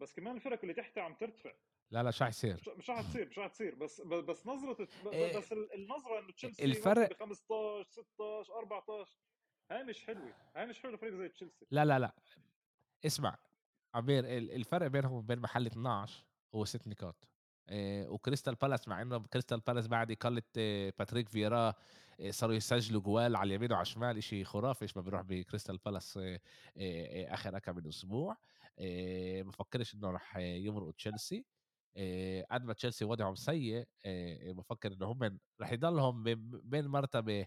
بس 0.00 0.14
كمان 0.14 0.36
الفرق 0.36 0.58
اللي 0.62 0.74
تحتها 0.74 1.02
عم 1.02 1.14
ترتفع. 1.14 1.52
لا 1.90 2.02
لا 2.02 2.08
مش 2.08 2.22
حيصير 2.22 2.74
مش 2.78 2.90
رح 2.90 3.00
تصير 3.00 3.28
مش 3.28 3.38
رح 3.38 3.46
تصير. 3.46 3.74
بس 3.74 4.00
بس 4.00 4.46
نظرة 4.46 4.88
إيه. 5.12 5.36
بس 5.36 5.52
النظرة 5.52 6.18
إنه 6.18 6.32
تشيلسي 6.32 6.64
الفرق 6.64 7.10
ب 7.10 7.12
15 7.12 7.90
16 7.90 8.58
14 8.58 9.16
هاي 9.70 9.84
مش 9.84 10.04
حلوة. 10.04 10.34
هاي 10.56 10.66
مش 10.66 10.80
حلوة 10.80 10.96
فريق 10.96 11.14
زي 11.14 11.28
تشيلسي. 11.28 11.66
لا 11.70 11.84
لا 11.84 11.98
لا. 11.98 12.14
اسمع 13.06 13.38
عبير 13.94 14.24
الفرق 14.28 14.86
بينهم 14.86 15.12
وبين 15.12 15.38
محل 15.38 15.66
12 15.66 16.24
هو 16.54 16.64
ست 16.64 16.88
نقاط. 16.88 17.28
وكريستال 18.08 18.54
بالاس 18.54 18.88
مع 18.88 19.02
إنه 19.02 19.18
كريستال 19.18 19.60
بالاس 19.60 19.86
بعد 19.86 20.10
إقالة 20.10 20.42
باتريك 20.98 21.28
فيرا 21.28 21.74
صاروا 22.30 22.54
يسجلوا 22.54 23.00
جوال 23.00 23.36
على 23.36 23.48
اليمين 23.48 23.72
وعلى 23.72 23.82
الشمال 23.82 24.22
شيء 24.22 24.44
خرافي 24.44 24.82
إيش 24.82 24.96
ما 24.96 25.02
بيروح 25.02 25.22
بكريستال 25.22 25.78
بالاس 25.78 26.18
آخر 27.28 27.58
كم 27.58 27.76
من 27.76 27.86
أسبوع. 27.86 28.36
بفكرش 29.42 29.94
إنه 29.94 30.10
راح 30.10 30.36
يمرقوا 30.36 30.92
تشيلسي. 30.92 31.44
قد 32.50 32.64
ما 32.64 32.72
تشيلسي 32.72 33.04
وضعهم 33.04 33.34
سيء 33.34 33.88
بفكر 34.52 34.92
إنه 34.92 35.06
هم 35.06 35.38
راح 35.60 35.72
يضلهم 35.72 36.22
بين 36.64 36.86
مرتبة 36.86 37.46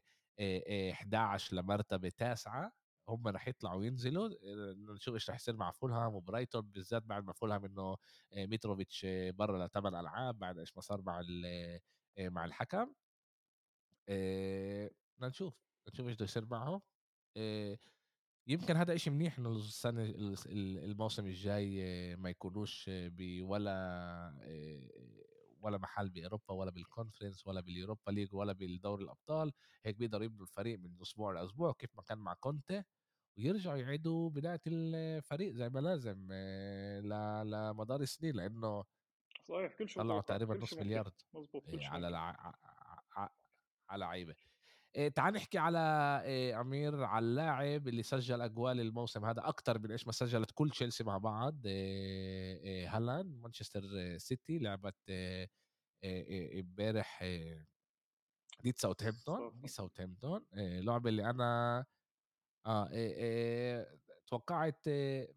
11 0.91 1.55
لمرتبة 1.55 2.09
تاسعة. 2.17 2.71
هم 3.09 3.27
رح 3.27 3.47
يطلعوا 3.47 3.85
ينزلوا 3.85 4.29
نشوف 4.95 5.13
إيش 5.13 5.29
رح 5.29 5.35
يصير 5.35 5.55
مع 5.55 5.71
فولهام 5.71 6.15
وبرايتون 6.15 6.61
بالذات 6.61 7.03
بعد 7.03 7.23
ما 7.23 7.33
فولهام 7.33 7.65
إنه 7.65 7.97
ميتروفيتش 8.35 9.05
برا 9.09 9.67
لثمان 9.67 9.95
ألعاب 9.95 10.39
بعد 10.39 10.57
إيش 10.57 10.75
ما 10.75 10.81
صار 10.81 11.01
مع 11.01 11.21
مع 12.19 12.45
الحكم. 12.45 12.93
بدنا 14.07 15.27
نشوف 15.27 15.53
نشوف 15.89 16.07
إيش 16.07 16.15
بده 16.15 16.25
يصير 16.25 16.45
معهم. 16.45 16.81
يمكن 18.47 18.75
هذا 18.75 18.95
إشي 18.95 19.09
منيح 19.09 19.39
إنه 19.39 19.51
السنة 19.51 20.03
الموسم 20.03 21.25
الجاي 21.25 22.15
ما 22.15 22.29
يكونوش 22.29 22.89
بولا 22.89 25.77
محل 25.77 26.09
بأوروبا 26.09 26.53
ولا 26.53 26.71
بال 26.71 26.84
Conference 26.84 27.47
ولا 27.47 27.61
بال 27.61 27.74
Europa 27.74 28.11
League 28.11 28.35
ولا 28.35 28.53
بالدوري 28.53 29.03
الأبطال. 29.03 29.51
هيك 29.85 29.95
بيقدروا 29.95 30.25
يبنوا 30.25 30.41
الفريق 30.41 30.79
من 30.79 31.01
أسبوع 31.01 31.33
لأسبوع 31.33 31.73
كيف 31.73 31.95
ما 31.95 32.01
كان 32.01 32.17
مع 32.17 32.33
كونتي 32.33 32.83
ويرجعوا 33.37 33.77
يعيدوا 33.77 34.29
بداية 34.29 34.61
الفريق 34.67 35.53
زي 35.53 35.69
ما 35.69 35.79
لازم 35.79 36.31
لمدار 37.45 38.01
السنين 38.01 38.35
لأنه 38.35 38.83
صحيح 39.43 39.73
كل 39.77 39.89
شيء 39.89 40.03
طلعوا 40.03 40.21
تقريبا 40.21 40.57
نص 40.57 40.73
مليار. 40.73 41.11
مزبوط 41.33 41.65
كل 41.65 41.79
شيء 41.79 41.89
على. 41.89 42.35
على 43.89 44.05
لعيبة. 44.05 44.35
إيه 44.95 45.09
تعال 45.09 45.33
نحكي 45.33 45.57
على 45.57 45.79
إيه 46.25 46.61
أمير 46.61 47.03
على 47.03 47.25
اللاعب 47.25 47.87
اللي 47.87 48.03
سجل 48.03 48.41
أجوال 48.41 48.79
الموسم 48.79 49.25
هذا 49.25 49.47
أكثر 49.49 49.79
من 49.79 49.91
إيش 49.91 50.07
ما 50.07 50.13
سجلت 50.13 50.51
كل 50.53 50.69
تشيلسي 50.69 51.03
مع 51.03 51.17
بعض 51.17 51.65
إيه 51.67 52.57
إيه 52.63 52.97
هالاند 52.97 53.41
مانشستر 53.41 53.81
سيتي 54.17 54.59
لعبت 54.59 54.95
امبارح 56.59 57.21
إيه 57.23 57.67
ضد 58.63 58.73
ساوثهامبتون 58.77 59.61
ضد 59.61 59.67
ساوثهامبتون 59.67 60.45
إيه 60.57 60.79
لعبة 60.81 61.09
اللي 61.09 61.29
أنا 61.29 61.85
آه 62.65 62.89
إيه 62.91 63.13
إيه 63.15 63.99
توقعت 64.27 64.87
إيه 64.87 65.35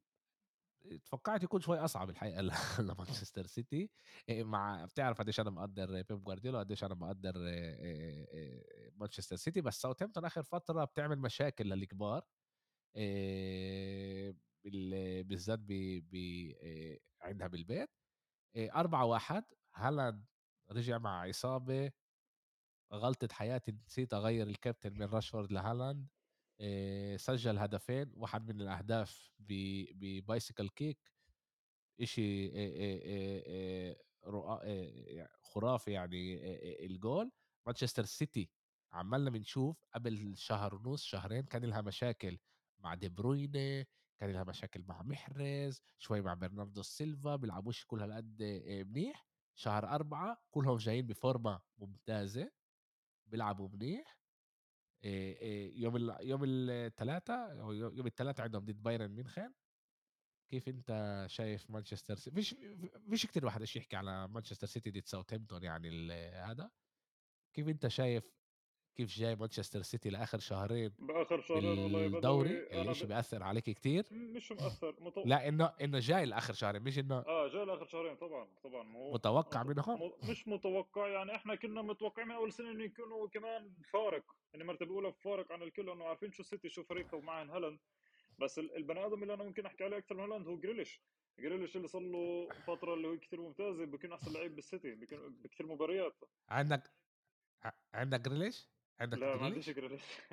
توقعت 1.04 1.42
يكون 1.42 1.60
شوي 1.60 1.78
أصعب 1.78 2.10
الحقيقة 2.10 2.40
لمانشستر 2.82 3.46
سيتي. 3.56 3.90
مع 4.30 4.84
بتعرف 4.84 5.18
قديش 5.18 5.40
أنا 5.40 5.50
مقدر 5.50 6.02
بيب 6.02 6.24
جوارديولا 6.24 6.58
قديش 6.58 6.84
أنا 6.84 6.94
مقدر 6.94 7.32
مانشستر 8.96 9.36
سيتي. 9.36 9.60
بس 9.60 9.80
ساوثهامبتون 9.82 10.24
آخر 10.24 10.42
فترة 10.42 10.84
بتعمل 10.84 11.18
مشاكل 11.18 11.64
للكبار 11.68 12.22
بالذات 15.24 15.60
عندها 17.20 17.46
بالبيت. 17.48 17.90
أربعة 18.56 19.04
واحد 19.04 19.44
هالاند 19.74 20.24
رجع 20.70 20.98
مع 20.98 21.30
إصابة. 21.30 21.92
غلطة 22.92 23.28
حياتي 23.32 23.72
نسيت 23.86 24.14
أغير 24.14 24.46
الكابتن 24.46 24.92
من 24.92 25.02
راشفورد 25.06 25.52
لهالاند. 25.52 26.06
سجل 27.16 27.58
هدفين 27.58 28.12
واحد 28.14 28.52
من 28.52 28.60
الأهداف 28.60 29.34
ب 29.38 29.54
bicycle 29.55 30.68
kick 30.68 31.12
إشي 32.00 32.50
خرافي 35.42 35.92
يعني 35.92 36.36
الجول 36.86 37.32
مانشستر 37.66 38.04
سيتي 38.04 38.50
عمالنا 38.92 39.30
بنشوف 39.30 39.86
قبل 39.94 40.36
شهر 40.36 40.74
ونص 40.74 41.04
شهرين 41.04 41.42
كان 41.42 41.64
لها 41.64 41.80
مشاكل 41.80 42.38
مع 42.78 42.94
دي 42.94 43.08
بروينة 43.08 43.86
كان 44.18 44.30
لها 44.30 44.44
مشاكل 44.44 44.84
مع 44.88 45.02
محرز 45.02 45.80
شوي 45.98 46.20
مع 46.20 46.34
برناردو 46.34 46.82
سيلفا 46.82 47.36
بيلعبوش 47.36 47.84
كل 47.84 48.00
هالقد 48.00 48.42
منيح. 48.88 49.26
شهر 49.54 49.88
أربعة 49.88 50.38
كلهم 50.50 50.76
جايين 50.76 51.06
بفورمة 51.06 51.60
ممتازة 51.78 52.50
بيلعبوا 53.26 53.68
منيح. 53.68 54.15
يوم 55.02 56.16
يوم 56.20 56.44
الثلاثاء 56.44 57.60
أو 57.60 57.72
يوم 57.72 58.06
الثلاثاء 58.06 58.44
عندهم 58.44 58.64
ضد 58.64 58.82
بايرن 58.82 59.10
ميونخن 59.10 59.52
كيف 60.50 60.68
أنت 60.68 61.24
شايف 61.28 61.70
مانشستر 61.70 62.16
سيتي 62.16 62.36
فيش 62.36 62.54
فيش 63.10 63.26
كثير 63.26 63.44
واحد 63.46 63.62
يحكي 63.62 63.96
على 63.96 64.28
مانشستر 64.28 64.66
سيتي 64.66 64.90
ضد 64.90 65.06
ساوثهامبتون 65.06 65.62
يعني 65.62 66.12
هذا؟ 66.32 66.70
كيف 67.54 67.68
أنت 67.68 67.86
شايف 67.88 68.30
كيف 68.96 69.08
جاي 69.08 69.36
مانشستر 69.36 69.82
سيتي 69.82 70.10
لآخر 70.10 70.38
شهرين 70.38 70.92
باخر 70.98 71.40
شهرين 71.40 71.78
والله 71.78 72.06
الاشي 72.82 73.04
ب... 73.04 73.08
بياثر 73.08 73.42
عليك 73.42 73.64
كتير؟ 73.64 74.06
مش 74.10 74.52
مأثر 74.52 74.94
متو... 75.00 75.22
لا 75.26 75.48
إنه 75.48 75.72
إنه 75.80 75.98
جاي 75.98 76.26
لآخر 76.26 76.52
شهرين 76.52 76.82
مش 76.82 76.98
إنه 76.98 77.14
آه 77.18 77.48
جاي 77.48 77.64
لآخر 77.64 77.86
شهرين 77.86 78.16
طبعا 78.16 78.48
طبعا 78.64 78.82
مو 78.82 79.12
متوقع 79.12 79.62
مت... 79.62 79.68
منهم 79.68 80.02
م... 80.02 80.30
مش 80.30 80.48
متوقع 80.48 81.08
يعني 81.08 81.34
إحنا 81.34 81.54
كنا 81.54 81.82
متوقعين 81.82 82.28
من 82.28 82.34
أول 82.34 82.52
سنة 82.52 82.70
إنه 82.70 82.84
يكونوا 82.84 83.28
كمان 83.28 83.72
فارق 83.92 84.24
يعني 84.52 84.64
مرتبه 84.64 84.94
اولى 84.94 85.12
فارق 85.12 85.52
عن 85.52 85.62
الكل 85.62 85.90
إنه 85.90 86.04
عارفين 86.04 86.32
شو 86.32 86.42
السيتي 86.42 86.68
شو 86.68 86.82
فريقه 86.82 87.16
ومعهم 87.16 87.50
هالاند. 87.50 87.78
بس 88.38 88.58
البني 88.58 89.06
آدم 89.06 89.22
اللي 89.22 89.34
أنا 89.34 89.44
ممكن 89.44 89.66
أحكي 89.66 89.84
عليه 89.84 89.98
أكثر 89.98 90.14
من 90.14 90.20
هالاند 90.20 90.48
هو 90.48 90.56
جريليش. 90.56 91.02
جريليش 91.38 91.76
اللي 91.76 91.88
صار 91.88 92.02
له 92.02 92.48
فترة 92.66 92.94
اللي 92.94 93.08
هو 93.08 93.18
كثير 93.18 93.40
ممتازه 93.40 93.84
بيكون 93.84 94.12
أحسن 94.12 94.32
لعيب 94.32 94.56
بالسيتي 94.56 94.94
بيكون 94.94 95.36
بكثير 95.44 95.66
مباريات. 95.66 96.14
عندك 96.48 96.90
عندك 97.94 98.20
جريليش؟ 98.20 98.75
عندك 99.00 99.18
لا 99.18 99.36
ما 99.36 99.44
عنديش 99.44 99.70
جريليش. 99.70 100.02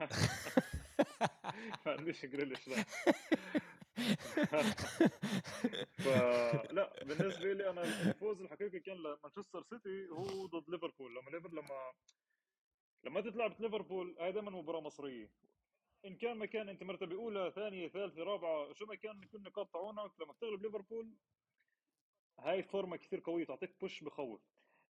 ما 1.86 1.92
عنديش 1.92 2.26
جريليش 2.26 2.68
لا. 2.68 2.84
فلا 6.04 7.04
بالنسبة 7.04 7.52
لي 7.52 7.70
أنا 7.70 7.82
الفوز 7.82 8.40
الحقيقي 8.40 8.80
كان 8.80 8.96
لمانشستر 8.96 9.62
سيتي 9.62 10.08
هو 10.08 10.46
ضد 10.46 10.70
ليفربول 10.70 11.14
لما 11.14 11.30
ليفر 11.30 11.48
لما 11.50 11.92
لما 13.04 13.20
تغلب 13.20 13.60
ليفربول 13.60 14.16
هاي 14.20 14.32
دائما 14.32 14.50
مباراة 14.50 14.80
مصيرية. 14.80 15.30
إن 16.04 16.16
كان 16.16 16.38
مكان 16.38 16.68
أنت 16.68 16.82
مرتبة 16.82 17.16
أولى 17.16 17.52
ثانية 17.54 17.88
ثالثة 17.88 18.22
رابعة 18.22 18.72
شو 18.72 18.86
ما 18.86 18.94
كان 18.94 19.20
كل 19.24 19.42
نقاط 19.42 19.72
تعونك 19.72 20.20
لما 20.20 20.32
تغلب 20.40 20.62
ليفربول 20.62 21.16
هاي 22.38 22.62
فورمة 22.62 22.96
كثير 22.96 23.20
قوية 23.24 23.44
تعطيك 23.46 23.80
push 23.80 24.04
بخوف. 24.04 24.40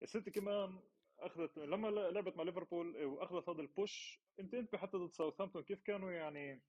السيتي 0.03 0.31
كمان 0.31 0.79
أخذت 1.20 1.58
لما 1.58 1.88
لعبت 1.88 2.36
مع 2.36 2.42
ليفربول 2.42 3.04
وأخذت 3.04 3.48
هذا 3.48 3.60
ال 3.61 3.72
push 3.72 4.20
أنت 4.40 4.54
أنت 4.54 4.76
حتى 4.76 4.96
ضد 4.96 5.12
ساوثهامبتون 5.12 5.62
كيف 5.62 5.82
كانوا 5.82 6.10
يعني؟ 6.10 6.62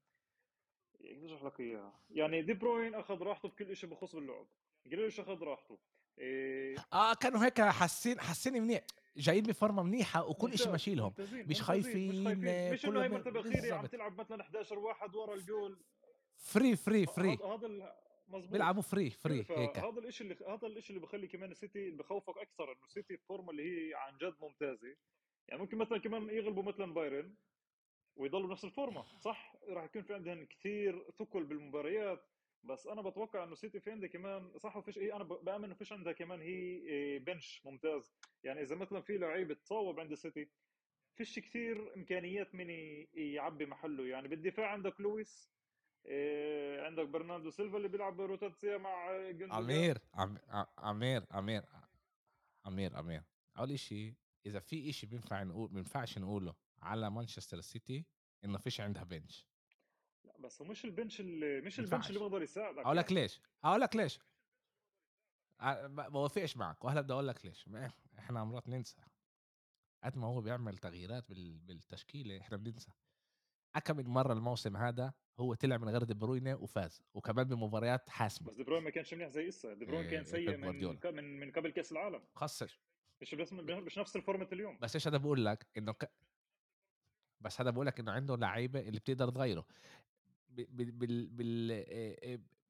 كيف 1.01 1.23
اشرح 1.23 1.43
لك 1.43 1.59
إياها. 1.59 1.99
يعني 2.09 2.41
دي 2.41 2.53
بروين 2.53 2.95
أخذ 2.95 3.23
راحته 3.23 3.49
بكل 3.49 3.75
شيء 3.75 3.89
بخص 3.89 4.15
باللعب. 4.15 4.47
جريليش 4.85 5.19
أخذ 5.19 5.43
راحته. 5.43 5.79
إيه. 6.19 6.75
آه 6.93 7.13
كانوا 7.13 7.45
هيك 7.45 7.61
حاسين 7.61 8.19
حاسين 8.19 8.53
منيح 8.63 8.81
جايين 9.17 9.43
بفورمة 9.43 9.83
منيحة 9.83 10.25
وكل 10.25 10.57
شيء 10.57 10.71
ماشي 10.71 10.95
لهم 10.95 11.13
مش 11.19 11.61
خايفين 11.61 12.09
مش 12.09 12.25
خايفين 12.25 12.71
مش 12.73 12.85
إنه 12.85 13.03
هي 13.03 13.09
مرتبه 13.09 13.39
اخيره 13.39 13.75
عم 13.75 13.85
تلعب 13.85 14.19
مثلا 14.19 14.41
11 14.41 14.79
واحد 14.79 15.15
ورا 15.15 15.35
الجول. 15.35 15.79
free 16.37 16.75
free 16.75 17.05
free 17.05 17.37
هذا 17.45 17.95
مظبوط. 18.29 18.51
بيلعبوا 18.51 18.81
free 18.81 19.09
free 19.09 19.45
هيك. 19.49 19.77
هذا 19.77 19.99
الشيء 19.99 20.31
اللي 20.31 20.45
هذا 20.47 20.67
الشيء 20.67 20.95
اللي 20.95 21.07
بخلي 21.07 21.27
كمان 21.27 21.51
السيتي 21.51 21.87
اللي 21.87 21.97
بخوفك 21.97 22.37
أكثر 22.37 22.71
إنه 22.71 22.83
السيتي 22.85 23.13
الفورمه 23.13 23.51
اللي 23.51 23.63
هي 23.63 23.93
عن 23.95 24.17
جد 24.17 24.35
ممتازة. 24.41 24.95
يعني 25.47 25.61
ممكن 25.61 25.77
مثلا 25.77 25.97
كمان 25.97 26.29
يغلبوا 26.29 26.63
مثلا 26.63 26.93
بايرن 26.93 27.35
ويضلوا 28.15 28.47
بنفس 28.47 28.65
الفورمة 28.65 29.19
صح؟ 29.19 29.55
راح 29.67 29.83
يكون 29.83 30.01
في 30.01 30.13
عندهم 30.13 30.45
كثير 30.45 31.11
ثقل 31.11 31.43
بالمباريات 31.43 32.25
بس 32.63 32.87
أنا 32.87 33.01
بتوقع 33.01 33.43
إنه 33.43 33.55
سيتي 33.55 33.79
في 33.79 33.91
عندها 33.91 34.09
كمان 34.09 34.57
صح 34.57 34.77
وفيش 34.77 34.97
هي 34.97 35.13
أنا 35.13 35.23
بأمن 35.23 35.63
إنه 35.63 35.73
فيش 35.73 35.93
عندها 35.93 36.13
كمان 36.13 36.41
هي 36.41 37.19
bench 37.19 37.61
ممتاز. 37.65 38.13
يعني 38.43 38.61
إذا 38.61 38.75
مثلا 38.75 39.01
في 39.01 39.17
لعيب 39.17 39.53
تصاوب 39.53 39.99
عند 39.99 40.11
السيتي 40.11 40.49
فيش 41.15 41.39
كثير 41.39 41.95
إمكانيات 41.95 42.55
من 42.55 42.69
يعبي 43.13 43.65
محله. 43.65 44.07
يعني 44.07 44.27
بالدفاع 44.27 44.71
عندك 44.71 45.01
لويس 45.01 45.51
إيه 46.05 46.81
عندك 46.81 47.07
برناردو 47.07 47.49
سيلفا 47.49 47.77
اللي 47.77 47.87
بيلعب 47.87 48.21
רוטציה 48.21 48.77
مع 48.77 49.09
عمير 49.51 50.01
عمير 50.13 51.25
عمير 51.27 51.65
عمير 52.65 52.97
عمير 52.97 53.23
أول 53.57 53.79
شيء 53.79 54.13
إذا 54.45 54.59
في 54.59 54.93
شيء 54.93 55.09
بينفع 55.09 55.43
نقول 55.43 55.69
بينفعش 55.69 56.17
نقوله 56.17 56.55
على 56.81 57.11
مانشستر 57.11 57.61
سيتي 57.61 58.05
إنه 58.45 58.57
فيش 58.57 58.81
عندها 58.81 59.03
بنش. 59.03 59.47
لا 60.23 60.37
بس 60.39 60.61
هو 60.61 60.67
مش 60.67 60.85
البنش 60.85 61.19
اللي 61.19 61.61
مش 61.61 61.79
البنش 61.79 62.07
اللي 62.07 62.19
بيقدر 62.19 62.41
يساعدك 62.41 62.79
أقول 62.79 62.97
لك 62.97 63.11
يعني. 63.11 63.21
ليش؟ 63.21 63.41
أقول 63.63 63.81
لك 63.81 63.95
ليش 63.95 64.19
بوافقش 65.87 66.57
معك. 66.57 66.85
وهلا 66.85 67.01
بدي 67.01 67.13
أقول 67.13 67.27
لك 67.27 67.45
ليش 67.45 67.69
إحنا 68.19 68.43
مرات 68.43 68.69
ننسى. 68.69 69.01
قد 70.03 70.17
ما 70.17 70.27
هو 70.27 70.41
بيعمل 70.41 70.77
تغييرات 70.77 71.25
بالتشكيلة 71.31 72.37
إحنا 72.41 72.57
بننسى. 72.57 72.91
من 73.89 74.05
مرة 74.05 74.33
الموسم 74.33 74.77
هذا 74.77 75.13
هو 75.39 75.53
طلع 75.53 75.77
من 75.77 75.89
غير 75.89 76.03
دي 76.03 76.13
بروينة 76.13 76.55
وفاز 76.55 77.01
وكمان 77.13 77.47
بمباريات 77.47 78.09
حاسمة. 78.09 78.47
بس 78.47 78.55
دي 78.55 78.63
بروين 78.63 78.83
ما 78.83 78.89
كانش 78.89 79.13
منيح 79.13 79.29
زي 79.29 79.47
اسا 79.47 79.73
دي 79.73 79.85
بروين 79.85 80.03
كان 80.03 80.13
إيه، 80.13 80.23
سيء 80.23 80.57
من 80.57 81.15
من 81.15 81.39
من 81.39 81.51
قبل 81.51 81.69
كأس 81.69 81.91
العالم. 81.91 82.21
خسر. 82.35 82.79
مش 83.21 83.35
بس 83.35 83.53
مش 83.53 83.97
نفس 83.97 84.15
الفورمة 84.15 84.47
اليوم. 84.53 84.77
بس 84.81 84.95
إيش 84.95 85.07
هذا 85.07 85.17
بقول 85.17 85.45
لك؟ 85.45 85.67
إنه 85.77 85.91
ك... 85.91 86.11
بس 87.41 87.61
هذا 87.61 87.69
بقول 87.69 87.85
لك 87.85 87.99
إنه 87.99 88.11
عنده 88.11 88.35
لعيبة 88.35 88.79
اللي 88.79 88.99
بتقدر 88.99 89.29
تغيره. 89.29 89.65
بال 90.49 90.91
بال, 90.91 91.27
بال... 91.27 91.71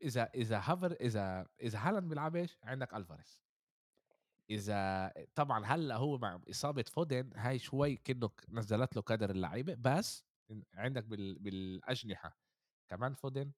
إذا 0.02 0.30
إذا 0.36 0.58
هافر 0.58 0.92
إذا 0.92 1.48
إذا 1.62 1.80
هالاند 1.80 2.10
بيلعبش 2.10 2.58
عندك 2.64 2.94
ألفاريز. 2.94 3.42
إذا 4.50 5.14
طبعا 5.36 5.66
هلأ 5.66 5.96
هو 5.96 6.18
مع 6.18 6.42
إصابة 6.50 6.84
فودن 6.84 7.30
هاي 7.36 7.60
شوي 7.60 7.96
كأنه 7.96 8.30
نزلت 8.50 8.96
له 8.96 9.02
كادر 9.02 9.30
اللعيبة 9.30 9.76
بس 9.76 10.29
عندك 10.74 11.04
بال... 11.04 11.40
بالأجنحة 11.40 12.40
كمان 12.90 13.14
فودن 13.14 13.52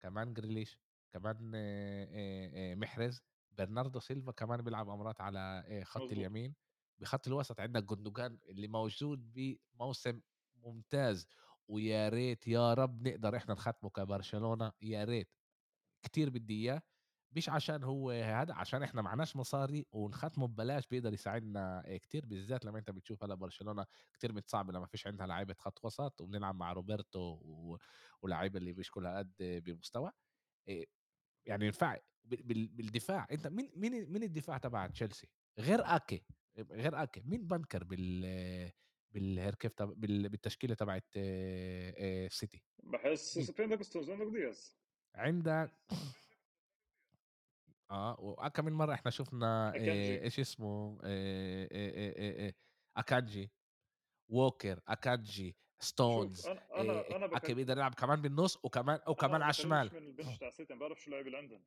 كمان 0.00 0.34
جريليش 0.34 0.78
كمان 1.12 1.50
محرز 2.78 3.22
برناردو 3.50 4.00
سيلفا 4.00 4.32
كمان 4.32 4.62
بيلعب 4.62 4.88
امرات 4.88 5.20
على 5.20 5.64
خط 5.84 6.00
مزبوط. 6.00 6.12
اليمين. 6.12 6.54
بخط 6.98 7.26
الوسط 7.26 7.60
عندك 7.60 7.84
جندوجان 7.84 8.38
اللي 8.48 8.68
موجود 8.68 9.32
بموسم 9.32 10.20
ممتاز. 10.56 11.26
ويا 11.68 12.08
ريت 12.08 12.46
يا 12.46 12.74
رب 12.74 13.08
نقدر 13.08 13.36
إحنا 13.36 13.54
نختمه 13.54 13.90
كبرشلونة 13.90 14.72
يا 14.82 15.04
ريت. 15.04 15.28
كتير 16.02 16.30
بدي 16.30 16.54
إياه. 16.54 16.82
مش 17.36 17.48
عشان 17.48 17.82
هو 17.84 18.10
هذا 18.10 18.54
عشان 18.54 18.82
إحنا 18.82 19.02
معناش 19.02 19.36
مصاري 19.36 19.86
ونختمه 19.92 20.46
ببلاش 20.46 20.86
بيقدر 20.86 21.12
يساعدنا 21.12 21.84
كتير 22.02 22.26
بالذات 22.26 22.64
لما 22.64 22.78
أنت 22.78 22.90
بتشوف 22.90 23.24
هلأ 23.24 23.34
برشلونة 23.34 23.86
كتير 24.12 24.32
متصعبه 24.32 24.72
لما 24.72 24.86
فيش 24.86 25.06
عندها 25.06 25.26
لعيبة 25.26 25.54
خط 25.54 25.84
وسط 25.84 26.20
وبنلعب 26.20 26.54
مع 26.54 26.72
روبرتو 26.72 27.20
و... 27.20 27.78
ولاعيبه 28.22 28.58
اللي 28.58 28.72
مش 28.72 28.90
كلها 28.90 29.18
قد 29.18 29.34
بمستوى. 29.40 30.10
يعني 31.46 31.66
ينفع 31.66 31.98
بالدفاع. 32.24 33.26
أنت 33.30 33.46
مين 33.46 33.72
مين 33.76 34.12
مين 34.12 34.22
الدفاع 34.22 34.58
تبع 34.58 34.86
تشيلسي؟ 34.86 35.28
غير 35.58 35.80
آكي. 35.84 36.24
غير 36.58 37.02
آكي. 37.02 37.22
مين 37.24 37.46
بنكر 37.46 37.84
بال 37.84 38.70
بالهيركيف 39.10 39.72
تبع 39.72 39.92
بالتشكيلة 39.96 40.74
تبعت 40.74 41.12
سيتي؟ 42.32 42.62
بحس 42.82 43.38
في 43.38 43.62
عندك 43.62 43.82
ستونز 43.82 44.10
عندك 44.10 44.26
دياز. 44.26 44.76
عندك 45.14 45.70
آه 47.90 48.16
واكا 48.20 48.62
من 48.62 48.72
مرة 48.72 48.94
إحنا 48.94 49.10
شفنا 49.10 49.74
إيش 49.74 50.40
اسمه؟ 50.40 50.98
إيه 51.04 51.68
إيه 51.72 52.16
إيه 52.16 52.54
أكانجي 52.96 53.50
ووكر 54.30 54.80
أكانجي 54.88 55.56
ستونز 55.80 56.46
أنا 56.46 56.80
أنا 56.80 57.16
أنا 57.16 57.36
اكي 57.36 57.54
بيقدر 57.54 57.76
يلعب 57.76 57.94
كمان 57.94 58.22
بالنص 58.22 58.64
وكمان 58.64 59.00
وكمان 59.08 59.42
على 59.42 59.50
الشمال 59.50 59.90
من 59.94 60.06
البنش 60.08 60.38
تاع 60.38 60.50
سيتي 60.50 60.74
ما 60.74 60.80
بعرف 60.80 61.02
شو 61.02 61.06
اللعيبه 61.06 61.26
اللي 61.26 61.38
عندهم 61.38 61.64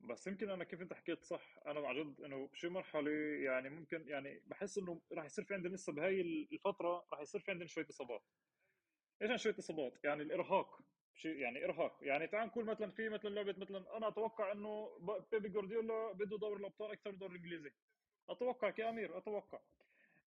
بس 0.00 0.26
يمكن 0.26 0.50
أنا 0.50 0.64
كيف 0.64 0.80
أنت 0.82 0.92
حكيت 0.94 1.24
صح 1.24 1.58
أنا 1.66 1.88
عن 1.88 1.96
جد 1.96 2.20
إنه 2.20 2.46
بشي 2.46 2.68
مرحلة 2.68 3.10
يعني 3.44 3.70
ممكن 3.70 4.08
يعني 4.08 4.42
بحس 4.46 4.78
إنه 4.78 5.00
راح 5.12 5.24
يصير 5.24 5.44
في 5.44 5.54
عندنا 5.54 5.74
لسه 5.74 5.92
بهاي 5.92 6.20
الفترة 6.20 7.06
راح 7.12 7.20
يصير 7.20 7.40
في 7.40 7.50
عندنا 7.50 7.66
شوية 7.66 7.86
إصابات. 7.90 8.22
إيش 9.22 9.30
عن 9.30 9.38
شوية 9.38 9.58
إصابات؟ 9.58 10.04
يعني 10.04 10.22
الإرهاق. 10.22 10.80
شيء 11.18 11.36
يعني 11.36 11.64
إرهاق. 11.64 11.98
يعني 12.02 12.26
تعال 12.26 12.46
نقول 12.46 12.64
مثلا 12.64 12.90
في 12.90 13.08
مثلا 13.08 13.30
لعبة 13.30 13.54
مثلا 13.58 13.96
أنا 13.96 14.08
أتوقع 14.08 14.52
إنه 14.52 14.98
بيبي 15.32 15.48
جوارديولا 15.48 16.12
بده 16.12 16.38
دوري 16.38 16.60
الأبطال 16.60 16.90
أكثر 16.90 17.10
من 17.10 17.14
الدوري 17.14 17.32
الإنجليزي. 17.32 17.72
أتوقع 18.28 18.70
كامير 18.70 19.18
أتوقع. 19.18 19.60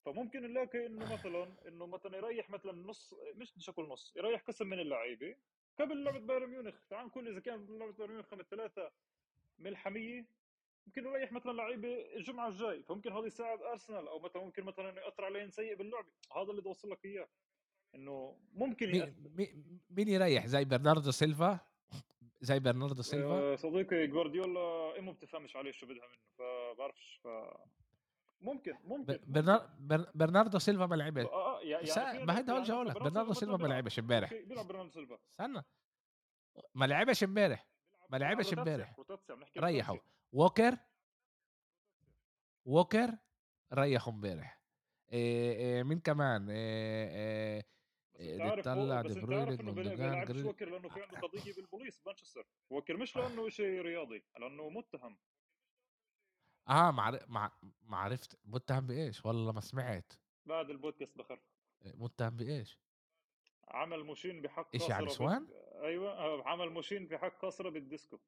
فممكن 0.05 0.41
نلاقي 0.41 0.85
إنه 0.85 1.13
مثلا 1.13 1.47
إنه 1.67 1.85
مثلا 1.85 2.17
يريح 2.17 2.49
مثلا 2.49 2.71
نص 2.71 3.15
مش 3.35 3.53
بشكل 3.55 3.83
نص 3.83 4.13
يريح 4.17 4.41
قسم 4.41 4.67
من 4.67 4.79
اللعيبة. 4.79 5.35
قبل 5.79 6.03
لعبة 6.03 6.19
بايرن 6.19 6.49
ميونخ 6.49 6.75
تعال 6.89 7.05
نقول 7.05 7.27
إذا 7.27 7.39
كان 7.39 7.79
لعبة 7.79 7.91
بايرن 7.91 8.11
ميونخ 8.11 8.27
خمس 8.27 8.45
ثلاثة 8.45 8.91
ملحمية 9.59 10.25
ممكن 10.87 11.05
يريح 11.05 11.31
مثلا 11.31 11.51
لعيبة 11.51 12.15
الجمعة 12.15 12.47
الجاي. 12.47 12.83
فممكن 12.83 13.11
هذا 13.11 13.25
يساعد 13.25 13.61
أرسنال 13.61 14.07
أو 14.07 14.19
مثلا 14.19 14.43
ممكن 14.43 14.63
مثلا 14.63 15.01
يأثر 15.01 15.25
عليهم 15.25 15.49
سيء 15.49 15.75
باللعبه 15.75 16.07
هذا 16.35 16.51
اللي 16.51 16.61
بوصل 16.61 16.91
لك 16.91 17.05
إياه. 17.05 17.27
إنه 17.95 18.37
ممكن 18.53 19.13
مين 19.89 20.07
يريح؟ 20.07 20.45
زي 20.45 20.65
برناردو 20.65 21.11
سيلفا؟ 21.11 21.59
زي 22.41 22.59
برناردو 22.59 23.01
سيلفا؟ 23.01 23.53
آه، 23.53 23.55
صديقي 23.55 24.07
جوارديولا 24.07 24.99
امه 24.99 25.11
بتفهمش 25.13 25.55
عليه 25.55 25.71
شو 25.71 25.85
بدها 25.85 26.07
منه 26.07 26.21
فبعرفش 26.37 27.19
ف 27.23 27.27
ممكن 28.41 28.73
ممكن 28.83 29.19
برنار... 29.27 29.69
برناردو 30.15 30.59
سيلفا 30.59 30.85
ما 30.85 30.95
لعبش 30.95 31.25
آه 31.25 31.57
آه 31.57 31.61
يعني 31.61 31.85
سا... 31.85 32.25
ما 32.25 32.37
هيدا 32.37 32.57
ارجع 32.57 32.73
أقول 32.73 32.87
لك 32.87 32.95
برناردو 32.95 33.33
سيلفا 33.33 33.57
ما 33.57 33.67
لعبش 33.67 33.99
امبارح. 33.99 34.33
بيلعب 34.33 34.67
برناردو 34.67 34.91
سيلفا. 34.91 35.17
استنى. 35.31 35.61
ما 36.75 36.85
لعبش 36.85 37.23
امبارح. 37.23 37.67
ما 38.09 38.17
لعبش 38.17 38.53
امبارح. 38.53 38.95
ريحوا. 39.57 39.97
ووكر؟ 40.31 40.77
ووكر 42.65 43.17
ريحوا 43.73 44.13
امبارح. 44.13 44.61
آآ 45.13 45.83
مين 45.83 45.99
كمان؟ 45.99 46.47
آآ 46.51 47.59
بس 47.59 47.80
دي 48.21 48.51
بتطلّع 48.51 49.01
دي 49.01 49.07
بس 49.07 49.17
بروين 49.17 49.55
جوندوجان 49.55 50.25
جريل 50.25 50.45
ووكر 50.45 50.69
لأنه 50.69 50.89
في 50.89 51.01
عنده 51.01 51.19
قضيه 51.19 51.53
بالبوليس 51.53 51.99
بمانشستر 51.99 52.47
ووكر 52.69 52.97
مش 52.97 53.15
لأنه 53.15 53.49
شيء 53.49 53.81
رياضي 53.81 54.23
لأنه 54.39 54.69
متهم 54.69 55.17
آه 56.69 56.91
ما 56.91 57.19
ما 57.27 57.51
ما 57.81 57.97
عرفت 57.97 58.39
متهم 58.45 58.87
بإيش؟ 58.87 59.25
والله 59.25 59.51
ما 59.51 59.61
سمعت 59.61 60.13
بعد 60.45 60.69
البودكاست 60.69 61.17
بخرف 61.17 61.39
آآ 61.81 61.93
متهم 61.95 62.37
بإيش؟ 62.37 62.79
عمل 63.67 64.03
مشين 64.03 64.41
بحق 64.41 64.75
إشي 64.75 64.93
على 64.93 65.03
النسوان؟ 65.03 65.41
الد... 65.41 65.51
أيوه 65.83 66.11
آه، 66.11 66.43
عمل 66.47 66.69
مشين 66.69 67.07
بحق 67.07 67.37
قاصره 67.37 67.69
بالديسكو 67.69 68.19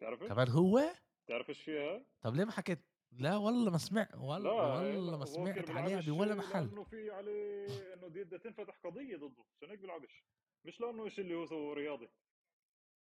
كمان 0.00 0.28
تعرفش؟ 0.28 0.50
هو؟ 0.50 0.80
تعرف 1.26 1.48
إيش 1.48 1.62
فيها؟ 1.62 2.04
طب 2.22 2.34
ليه 2.34 2.44
ما 2.44 2.52
حكيت 2.52 2.84
لا 3.12 3.36
والله 3.36 3.70
ما 3.70 3.78
سمعت 3.78 4.08
وال 4.14 4.42
لا 4.42 4.50
والله 4.50 5.10
لا 5.10 5.16
ما 5.16 5.24
سمعت 5.24 5.70
عليها 5.70 6.00
بولا 6.00 6.34
محل. 6.34 6.66
لأنه 6.66 6.84
في 6.84 7.10
عليه 7.10 7.94
إنه 7.94 8.08
بدها 8.08 8.38
تنفتح 8.38 8.78
قضية 8.84 9.16
ضده 9.16 9.44
عشان 9.56 9.70
هيك 9.70 9.80
بيلعبش 9.80 10.24
مش 10.64 10.80
لأنه 10.80 11.08
شيء 11.08 11.24
اللي 11.24 11.34
هو 11.34 11.72
رياضي. 11.72 12.08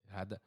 هذا 0.07 0.39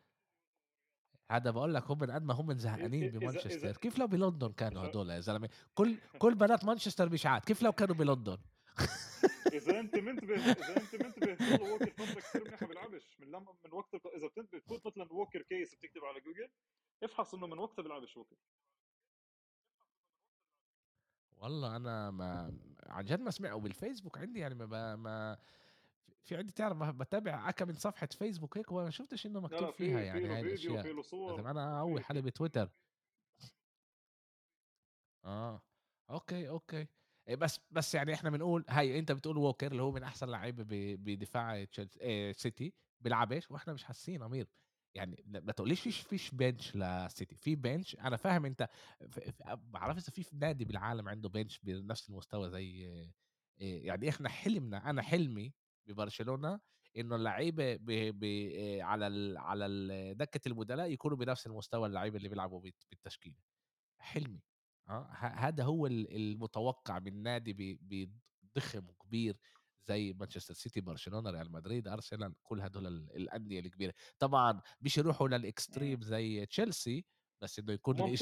هذا 1.31 1.51
باقول 1.51 1.75
لك 1.75 1.91
هم 1.91 1.99
من 1.99 2.11
قد 2.11 2.23
ما 2.23 2.35
هم 2.35 2.53
زهقانين 2.59 3.11
بمانشستر، 3.11 3.77
كيف 3.77 3.99
لو 3.99 4.07
بلندن 4.07 4.53
كانوا 4.53 4.87
هدول 4.87 5.11
يا 5.11 5.21
زلمة؟ 5.21 5.49
كل 5.75 5.97
كل 6.19 6.35
بنات 6.35 6.65
مانشستر 6.65 7.09
بشعات، 7.09 7.45
كيف 7.45 7.63
لو 7.63 7.73
كانوا 7.73 7.95
بلندن؟ 7.95 8.39
إذا 9.53 9.81
أنت 9.81 9.95
منتبه 9.97 10.35
إذا 10.35 10.77
أنت 10.77 10.95
منتبه 10.95 11.53
والله 11.53 11.73
ووكر 11.73 11.91
فترة 11.91 12.21
كثير 12.21 12.45
منيحة 12.45 12.67
بيلعبش 12.67 13.21
من 13.21 13.29
لما 13.29 13.55
من 13.65 13.73
وقت 13.73 13.95
إذا 13.95 14.27
بتنتبه 14.27 14.59
بتفوت 14.59 14.87
مثلا 14.87 15.13
ووكر 15.13 15.43
كيس 15.43 15.75
بتكتب 15.75 16.05
على 16.05 16.21
جوجل 16.21 16.49
افحص 17.03 17.35
إنه 17.35 17.47
من 17.47 17.59
وقتها 17.59 17.83
بيلعبش 17.83 18.17
ووكر. 18.17 18.37
والله 21.45 21.77
أنا 21.77 22.11
ما 22.11 22.53
عن 22.87 23.05
جد 23.05 23.21
ما 23.21 23.31
سمع 23.31 23.53
وبالفيسبوك 23.53 24.19
عندي 24.19 24.39
يعني 24.41 24.55
ما 24.55 24.65
ب 24.67 24.99
ما 24.99 25.39
في 26.25 26.37
عندي 26.37 26.53
تعرف 26.53 26.77
باتابع 26.77 27.49
أكا 27.49 27.65
من 27.65 27.75
صفحة 27.75 28.07
فيسبوك 28.07 28.59
هيك 28.59 28.73
وما 28.73 28.91
شُفتش 28.91 29.27
لا 29.27 29.41
مكتوب 29.41 29.71
فيها 29.71 30.01
في 30.01 30.03
في 30.03 30.07
يعني 30.07 30.27
هاي 30.27 30.57
صور. 31.03 31.31
لازم 31.31 31.47
أنا 31.47 31.79
أقوي 31.79 32.01
في 32.01 32.07
حالي 32.07 32.23
بتويتر. 32.23 32.71
آه، 35.25 35.63
أوكي، 36.11 36.49
أوكي. 36.49 36.89
آآ 37.29 37.35
بس 37.35 37.61
بس 37.71 37.95
يعني 37.95 38.15
إحنا 38.15 38.31
بنقول 38.31 38.65
هاي 38.69 38.99
أنت 38.99 39.13
بتقول 39.13 39.37
Walker 39.39 39.73
اللي 39.73 39.83
هو 39.83 39.93
من 39.93 40.03
أحسن 40.03 40.29
لعيبة 40.29 40.63
ب 40.63 41.05
بدفاع 41.05 41.67
آآ 42.01 42.33
سيتي 42.33 42.75
بيلعبش 43.01 43.51
وإحنا 43.51 43.73
مش 43.73 43.85
حاسين 43.85 44.23
أمير، 44.23 44.49
يعني 44.95 45.25
ما 45.27 45.53
تقوليش 45.53 45.81
فيش 45.89 46.31
bench 46.35 46.77
لسيتي، 46.77 47.37
في 47.37 47.57
bench 47.57 47.97
أنا 47.97 48.17
فاهم 48.17 48.47
ف 49.11 49.21
ما 49.47 49.79
إذا 49.93 50.01
في 50.01 50.37
نادي 50.37 50.65
بالعالم 50.65 51.09
عنده 51.09 51.29
بنش 51.29 51.61
بنفس 51.63 52.11
المستوى 52.11 52.51
زي 52.51 52.87
آآ 52.89 53.13
يعني 53.61 54.09
إحنا 54.09 54.29
حلمنا 54.29 54.91
أنا 54.91 55.03
حلمي 55.03 55.55
ببرشلونة 55.87 56.61
إنه 56.97 57.17
اللعيبة 57.17 57.77
ب 57.77 57.85
ب 58.21 58.25
آآ 58.25 58.83
على 58.83 59.07
ال 59.07 59.39
على 59.39 59.67
ال 59.67 60.17
دكة 60.17 60.49
البدلاء 60.49 60.91
يكونوا 60.91 61.17
بنفس 61.17 61.47
المستوى 61.47 61.87
اللعيبة 61.89 62.17
اللي 62.17 62.29
بيلعبوا 62.29 62.61
بالت 62.61 62.83
بالتشكيلة، 62.91 63.37
حلمي. 64.01 64.43
آه، 64.89 65.07
ه 65.13 65.27
هذا 65.27 65.65
هو 65.65 65.87
ال 65.87 66.17
المتوقع 66.17 66.99
من 66.99 67.23
نادي 67.23 67.79
بضخم 67.83 68.89
وكبير 68.91 69.39
زي 69.89 70.13
مانشستر 70.13 70.55
سيتي، 70.55 70.81
برشلونة، 70.81 71.31
ريال 71.31 71.53
مدريد، 71.53 71.89
أرسنال، 71.89 72.35
كل 72.43 72.61
هدول 72.61 72.87
ال 72.87 73.17
الأندية 73.17 73.61
الكبيرة، 73.61 73.95
طبعًا 74.19 74.61
مش 74.81 74.99
يروحوا 74.99 75.29
مم. 75.29 75.37
للإكستريم 75.39 76.03
زي 76.03 76.47
تشيلسي، 76.47 77.07
بس 77.43 77.59
إنه 77.59 77.73
يكون 77.73 77.97
آه. 78.01 78.13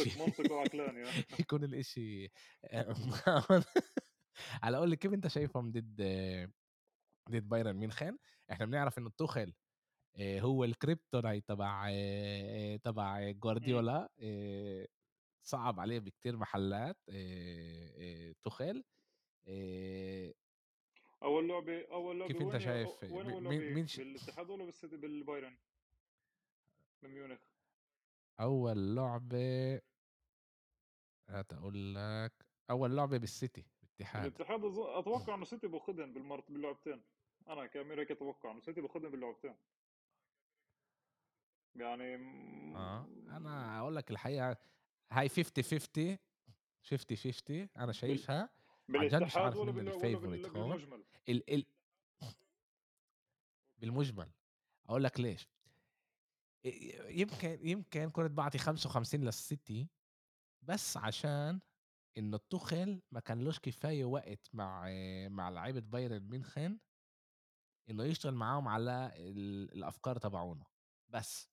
يكون 1.41 1.65
الإشي 1.65 2.31
آآ 2.65 2.95
على 4.63 4.79
قُل 4.79 4.91
لي 4.91 4.97
كيف 4.97 5.13
أنت 5.13 5.27
شايفهم 5.27 5.73
ضد 5.73 6.03
ضد 7.31 7.49
بايرن 7.49 7.77
ميونخ؟ 7.77 8.19
إحنا 8.53 8.67
بنعرف 8.67 8.99
إنه 8.99 9.11
توخيل 9.11 9.55
آآ 10.17 10.41
هو 10.41 10.65
ال 10.65 10.73
kryptonite 10.73 11.49
تبع 11.49 11.89
آآ 11.93 12.77
تبع 12.77 13.31
مم. 13.31 13.33
جوارديولا 13.33 14.09
صعب 15.45 15.81
عليه 15.81 15.99
بكتير 16.01 16.37
محلات 16.37 16.99
توخيل 18.43 18.85
اول 21.23 21.49
لعبه 21.49 21.87
اول 21.93 22.21
لعبه 22.21 22.33
كيف 22.33 22.55
يا 22.55 22.59
شايف 22.59 22.89
وين 23.13 23.31
اول 23.31 23.43
مين 23.43 23.61
لعبه 23.61 23.75
مين 23.75 23.87
ش 23.87 23.97
بالاتحاد 24.01 24.51
ولا 24.51 24.65
بالسيتي 24.65 24.97
بالبايرن؟ 24.97 25.57
بميونخ 27.03 27.41
أول 28.41 28.95
لعبة 28.97 29.81
هات 31.29 31.53
أقول 31.53 31.95
لك 31.95 32.33
أول 32.71 32.97
لعبة 32.97 33.17
بالسيتي 33.19 33.65
بالاتحاد. 33.83 34.33
أظ- 34.39 34.79
أتوقع 34.99 35.35
إنه 35.35 35.45
سيتي 35.45 35.67
باخذهم 35.69 36.13
بالمرت 36.13 36.51
باللعبتين. 36.51 37.03
أنا 37.49 37.67
كأمير 37.67 38.01
هيك 38.01 38.11
أتوقع 38.11 38.51
إنه 38.51 38.61
سيتي 38.61 38.81
باخذهم 38.81 39.11
باللعبتين. 39.11 39.55
يعني 41.77 42.17
م- 42.17 42.77
أنا 43.31 43.79
أقول 43.81 43.97
لك 43.97 44.11
الحقيقة 44.11 44.57
هاي 45.13 45.29
50 45.29 45.65
50 45.65 46.19
50 46.83 47.17
50 47.17 47.69
أنا 47.77 47.87
بال 47.87 47.95
شايفها 47.95 48.51
عن 48.97 49.09
جد 49.09 49.15
مش 49.15 49.19
بالاتحاد 49.19 49.45
عارف 49.45 49.57
ولا 49.57 49.73
مين 49.73 49.89
ال 49.89 49.95
favorite 49.95 50.47
هون 50.47 50.77
بالمجمل. 50.77 51.05
ال 51.29 51.55
ال 51.55 51.67
بالمجمل. 53.79 54.33
أقول 54.89 55.05
لك 55.05 55.21
ليش. 55.21 55.49
يمكن 57.09 57.59
يمكن 57.69 58.11
كنت 58.11 58.31
باعطي 58.31 58.59
55 58.59 59.25
للسيتي 59.25 59.89
بس 60.63 60.97
عشان 60.97 61.61
إنه 62.19 62.37
توخيل 62.37 63.03
ما 63.11 63.21
كانلوش 63.21 63.59
كفاية 63.59 64.05
وقت 64.05 64.49
مع 64.55 64.89
مع 65.29 65.49
لعيبة 65.49 65.81
بايرن 65.81 66.23
ميونخن 66.23 66.79
إنه 67.91 68.05
يشتغل 68.05 68.35
معاهم 68.35 68.69
على 68.69 69.13
ال 69.17 69.73
الأفكار 69.73 70.19
تبعونه، 70.19 70.65
بس 71.09 71.49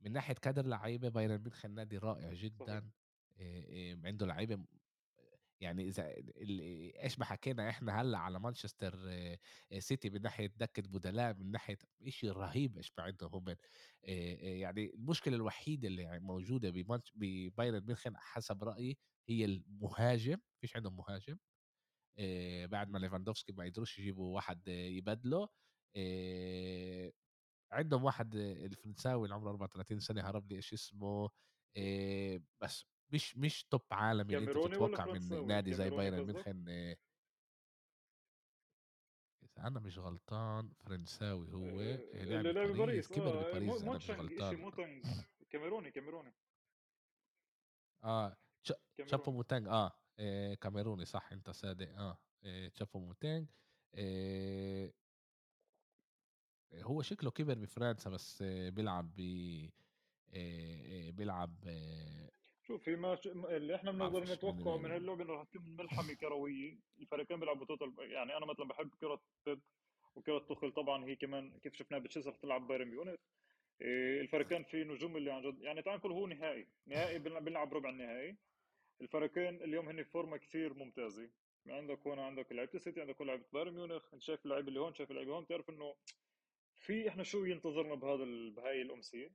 من 0.00 0.12
ناحية 0.12 0.34
كادر 0.34 0.66
لعيبة 0.66 1.08
بايرن 1.08 1.38
ميونخن 1.38 1.70
نادي 1.70 1.98
رائع 1.98 2.32
جدًا، 2.32 2.90
عنده 4.04 4.26
لعيبة 4.26 4.56
م 4.56 4.66
يعني 5.60 5.88
إذا 5.88 6.10
ال 6.18 6.60
إيش 6.96 7.18
ما 7.18 7.24
حكينا 7.24 7.68
إحنا 7.70 8.00
هلّأ 8.02 8.18
على 8.18 8.40
مانشستر 8.40 8.98
سيتي 9.78 10.10
من 10.10 10.22
ناحية 10.22 10.46
دكة 10.56 10.82
بدلاء، 10.82 11.34
من 11.34 11.50
ناحية 11.50 11.78
إشي 12.02 12.30
رهيب 12.30 12.76
إيش 12.76 12.92
ما 12.98 13.04
عندهم 13.04 13.30
هم، 13.34 13.56
يعني 14.02 14.94
المشكلة 14.94 15.36
الوحيدة 15.36 15.88
اللي 15.88 16.20
موجودة 16.20 16.70
بمانش 16.70 17.12
ببايرن 17.16 17.84
ميونخن 17.84 18.16
حسب 18.16 18.64
رأيي 18.64 18.98
هي 19.28 19.44
المهاجم، 19.44 20.38
فيش 20.60 20.76
عندهم 20.76 20.96
مهاجم. 20.96 21.38
بعد 22.70 22.90
ما 22.90 22.98
ليفاندوفسكي 22.98 23.52
ما 23.52 23.64
قدروش 23.64 23.98
يجيبوا 23.98 24.34
واحد 24.36 24.68
يبدله 24.68 25.48
عندهم 27.72 28.04
واحد 28.04 28.34
الفرنساوي 28.36 29.24
اللي 29.24 29.34
عمره 29.34 29.50
34 29.50 30.00
سنة 30.00 30.22
هرب 30.30 30.50
لي 30.50 30.56
إيش 30.56 30.72
اسمه 30.72 31.30
بس 32.62 32.86
مش 33.14 33.36
مش 33.36 33.64
top 33.64 33.82
عالمي 33.90 34.36
اللي 34.36 34.50
ولا 34.52 34.68
بتتوقع 34.68 35.04
من 35.06 35.46
نادي 35.46 35.72
زي 35.72 35.90
بايرن 35.90 36.16
ميونخن 36.26 36.68
آآ 36.68 36.96
إذا 39.42 39.66
أنا 39.66 39.80
مش 39.80 39.98
غلطان 39.98 40.72
فرنساوي 40.72 41.52
هو 41.52 41.66
آه، 41.80 42.22
اللي 42.22 42.52
لعب 42.52 42.68
بباريس 42.68 43.08
كبر 43.08 43.26
آه 43.26 43.50
بباريس 43.50 43.74
إذا 43.82 43.86
أنا 43.90 43.96
مش 43.96 44.10
غلطان. 44.10 44.56
كاميروني 45.50 45.90
كاميروني. 45.90 46.32
آه 48.04 48.36
تش 48.64 48.72
تشابو 48.96 49.30
موتانج 49.30 49.68
آه 49.68 49.92
آآ 50.18 50.54
كاميروني 50.54 51.04
صح 51.04 51.32
أنت 51.32 51.50
صادق 51.50 51.88
آه 51.98 52.18
آآ 52.44 52.68
تشابو 52.68 52.98
موتانج 52.98 53.48
هو 56.74 57.02
شكله 57.02 57.30
كبر 57.30 57.58
بفرنسا 57.58 58.10
بس 58.10 58.42
بيلعب 58.42 59.14
ب 59.16 59.20
بيلعب 61.10 61.64
شوف 62.66 62.82
في 62.82 62.96
ما 62.96 63.18
اللي 63.56 63.74
إحنا 63.74 63.92
بنقدر 63.92 64.24
نتوقعه 64.32 64.78
من 64.78 64.90
هاللعبة 64.90 65.22
انه 65.24 65.32
راح 65.32 65.44
تكون 65.44 65.76
ملحمة 65.76 66.14
كروية. 66.14 66.78
الفريقين 67.00 67.40
بيلعبوا 67.40 67.66
total 67.66 67.94
يعني 67.98 68.36
أنا 68.36 68.46
مثلا 68.46 68.64
بحب 68.68 68.90
كرة 69.00 69.20
Pep 69.46 69.60
وكرة 70.14 70.38
توخيل 70.38 70.72
طبعا 70.72 71.04
هي 71.04 71.16
كمان 71.16 71.58
كيف 71.62 71.74
شفناها 71.74 72.00
بتشيلسي 72.00 72.30
رح 72.30 72.36
تلعب 72.36 72.66
بايرن 72.66 72.88
ميونخ. 72.88 73.18
إيه، 73.80 74.20
الفريقين 74.20 74.62
في 74.64 74.84
نجوم 74.84 75.16
اللي 75.16 75.30
عن 75.32 75.42
جد 75.42 75.62
يعني 75.62 75.82
تعال 75.82 75.98
نقول 75.98 76.12
هو 76.12 76.26
نهائي. 76.26 76.66
نهائي 76.86 77.18
بنلعب 77.18 77.74
ربع 77.74 77.88
النهائي. 77.90 78.36
الفريقين 79.00 79.62
اليوم 79.62 79.88
هن 79.88 80.04
فورمة 80.04 80.36
كثير 80.36 80.74
ممتازة. 80.74 81.30
عندك 81.66 82.06
هون 82.06 82.18
عندك 82.18 82.52
لعيبة 82.52 82.74
السيتي 82.74 83.00
عندك 83.00 83.16
هون 83.18 83.26
لعيبة 83.28 83.44
بايرن 83.52 83.74
ميونخ 83.74 84.14
انت 84.14 84.22
شايف 84.22 84.44
اللعيبه 84.44 84.68
اللي 84.68 84.80
هون 84.80 84.94
شايف 84.94 85.10
اللعيبه 85.10 85.32
هون. 85.34 85.44
بتعرف 85.44 85.70
إنه 85.70 85.94
في 86.78 87.08
إحنا 87.08 87.22
شو 87.22 87.44
ينتظرنا 87.44 87.94
بهذا 87.94 88.22
ال- 88.24 88.50
بهاي 88.50 88.82
الأمسية؟ 88.82 89.30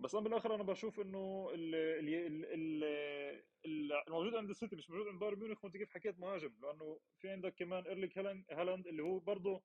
بس 0.00 0.14
أنا 0.14 0.24
بالآخر 0.24 0.54
أنا 0.54 0.62
بشوف 0.62 1.00
إنه 1.00 1.50
ال 1.54 1.74
ال 1.74 2.08
ال 2.14 2.44
ال 2.44 2.84
ال- 3.66 3.92
الموجود 4.08 4.34
عند 4.34 4.50
السيتي 4.50 4.76
مش 4.76 4.90
موجود 4.90 5.06
عند 5.08 5.20
بايرن 5.20 5.38
ميونخ 5.38 5.64
وانت 5.64 5.76
كيف 5.76 5.90
حكيت 5.90 6.18
مهاجم 6.18 6.52
لأنه 6.62 7.00
في 7.18 7.28
عندك 7.28 7.54
كمان 7.54 7.84
ايرلينج 7.84 8.18
هالاند 8.50 8.86
اللي 8.86 9.02
هو 9.02 9.18
برضه 9.18 9.62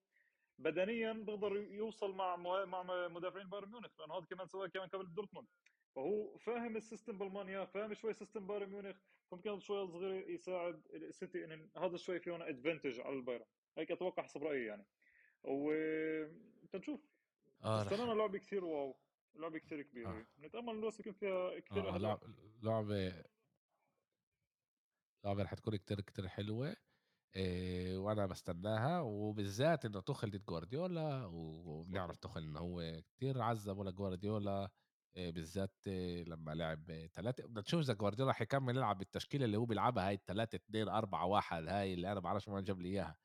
بدنيا 0.60 1.14
بيقدر 1.14 1.56
يوصل 1.56 2.16
مع 2.16 2.36
مع 2.66 3.08
مدافعين 3.08 3.50
بايرن 3.50 3.72
ميونخ 3.72 4.00
لأنه 4.00 4.18
هذا 4.18 4.26
كمان 4.26 4.48
سواء 4.48 4.68
كمان 4.68 4.88
قبل 4.88 5.14
دورتموند. 5.14 5.48
فهو 5.96 6.38
فاهم 6.38 6.78
ال 6.78 6.83
system 6.83 7.18
بألمانيا 7.18 7.66
فاهم 7.66 7.94
شوي 7.94 8.14
system 8.14 8.48
بايرن 8.48 8.70
ميونخ 8.70 8.96
فممكن 9.32 9.60
شوي 9.60 9.88
صغير 9.88 10.30
يساعد 10.30 10.82
السيتي 10.94 11.46
إن 11.46 11.70
هذا 11.78 11.98
شوي 11.98 12.20
في 12.20 12.32
هنا 12.32 12.50
advantage 12.50 13.00
على 13.00 13.16
البايرن. 13.16 13.46
هيك 13.78 13.92
أتوقع 13.92 14.24
حسب 14.24 14.44
رأيي 14.44 14.66
يعني. 14.66 14.86
وتنشوف 15.44 17.00
آه 17.64 17.82
استنانا 17.82 18.12
رح. 18.12 18.18
لعبه 18.18 18.38
كثير 18.38 18.66
واو. 18.66 18.96
لعبة 19.36 19.60
كثير 19.60 19.82
كبيرة. 19.82 20.26
نتأمل 20.40 20.70
انه 20.70 20.88
يكون 20.88 21.14
فيها 21.14 21.60
كثير 21.60 21.90
آه 21.90 21.96
أهداف. 21.96 22.02
لعب 22.02 22.20
لعبة 22.64 23.24
لعبة 25.26 25.44
رح 25.44 25.54
تكون 25.54 25.76
كتير 25.76 26.02
كتير 26.02 26.28
حلوة 26.28 26.76
إيه 27.36 27.98
وأنا 27.98 28.26
بستناها 28.26 29.02
وبالذات 29.02 29.86
إنه 29.86 30.00
تخل 30.02 30.30
ضد 30.30 30.46
جوارديولا 30.46 31.26
وبنعرف 31.26 32.18
تخل 32.18 32.44
إنه 32.44 32.60
هو 32.60 33.02
كتير 33.08 33.42
عذب 33.42 33.78
ولا 33.78 33.92
جوارديولا 33.92 34.70
إيه 35.18 35.32
بالذات 35.32 35.88
إيه 35.88 36.24
لما 36.24 36.52
لعب 36.52 37.08
ثلاثة 37.14 37.44
بدنا 37.48 37.62
نشوف 37.62 37.80
إذا 37.80 37.94
جوارديولا 37.94 38.34
حيكمل 38.34 38.78
يلعب 38.78 38.98
بالتشكيلة 38.98 39.46
اللي 39.46 39.58
هو 39.58 39.66
بيلعبها 39.66 40.08
هاي 40.08 40.14
الثلاثة 40.14 40.56
اثنين 40.56 40.90
أربعة 40.90 41.26
واحد 41.26 41.68
هاي 41.68 41.94
اللي 41.94 42.12
أنا 42.12 42.20
بعرفش 42.20 42.48
وين 42.48 42.64
جاب 42.64 42.80
لي 42.82 42.90
إياها. 42.90 43.18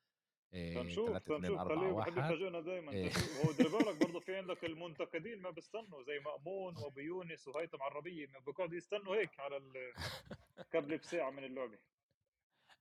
إيه 0.52 0.74
تنشوف 0.82 1.08
3 1.08 1.36
2 1.36 1.42
تنشوف. 1.42 1.58
4 1.60 1.78
خليه 1.78 1.92
بحب 1.92 2.16
1 2.16 2.32
يفاجئنا 2.32 2.60
دائما 2.60 2.92
إيه. 2.92 3.10
هو 3.44 3.52
دير 3.52 3.68
بالك 3.68 3.96
برضه 4.06 4.20
في 4.20 4.36
عندك 4.36 4.64
المنتقدين 4.64 5.42
ما 5.42 5.50
بيستنوا 5.50 6.02
زي 6.02 6.18
مأمون 6.18 6.76
وابو 6.76 7.00
يونس 7.00 7.48
وهيثم 7.48 7.82
عربية 7.82 8.26
ما 8.26 8.38
بيقعدوا 8.46 8.76
يستنوا 8.76 9.16
هيك 9.16 9.40
على 9.40 9.56
ال- 9.56 9.92
قبل 10.74 10.98
بساعه 10.98 11.30
من 11.30 11.44
اللعبة. 11.44 11.78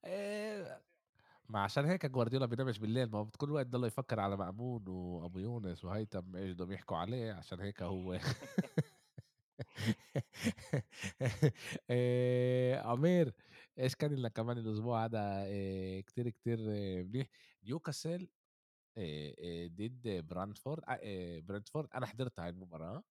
إيه 0.04 0.82
ما 1.48 1.60
عشان 1.62 1.84
هيك 1.84 2.06
جوارديولا 2.06 2.46
بينامش 2.46 2.78
بالليل. 2.78 3.10
ما 3.10 3.18
هو 3.18 3.26
كل 3.26 3.50
وقت 3.50 3.66
ضل 3.66 3.86
يفكر 3.86 4.20
على 4.20 4.36
مأمون 4.36 4.88
وأبو 4.88 5.38
يونس 5.38 5.84
وهيثم 5.84 6.36
إيش 6.36 6.52
بدهم 6.52 6.72
يحكوا 6.72 6.96
عليه 6.96 7.32
عشان 7.32 7.60
هيك 7.60 7.82
هو 7.82 8.18
آآ 11.90 12.80
عمير 12.82 13.32
إيش 13.78 13.94
كان 13.94 14.14
لنا 14.14 14.28
كمان 14.28 14.58
الأسبوع؟ 14.58 15.04
هذا 15.04 15.18
آآ 15.46 16.00
كتير، 16.00 16.28
كتير 16.28 16.58
آه، 16.60 17.02
منيح، 17.02 17.26
نيوكاسل 17.62 18.28
ضد 19.66 20.26
برانتفورد 20.28 20.82
آآ 20.88 21.40
برنتفورد 21.40 21.88
أنا 21.94 22.06
حضرت 22.06 22.40
هاي 22.40 22.48
المباراة، 22.50 23.04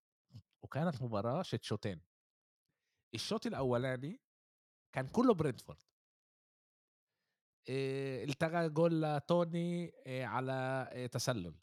وكانت 0.62 1.02
مباراة 1.02 1.42
شت 1.42 1.64
شوطين، 1.64 2.02
الشوط 3.16 3.48
الأولاني 3.48 4.22
كان 4.94 5.08
كلّه 5.08 5.34
برنتفورد. 5.34 5.80
التغى 7.70 8.70
جول 8.70 9.02
لتوني 9.02 9.94
على 10.08 11.10
تسلل، 11.12 11.56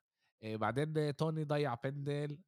بعدين 0.42 1.16
توني 1.16 1.44
ضيّع 1.44 1.74
بندل 1.74 2.38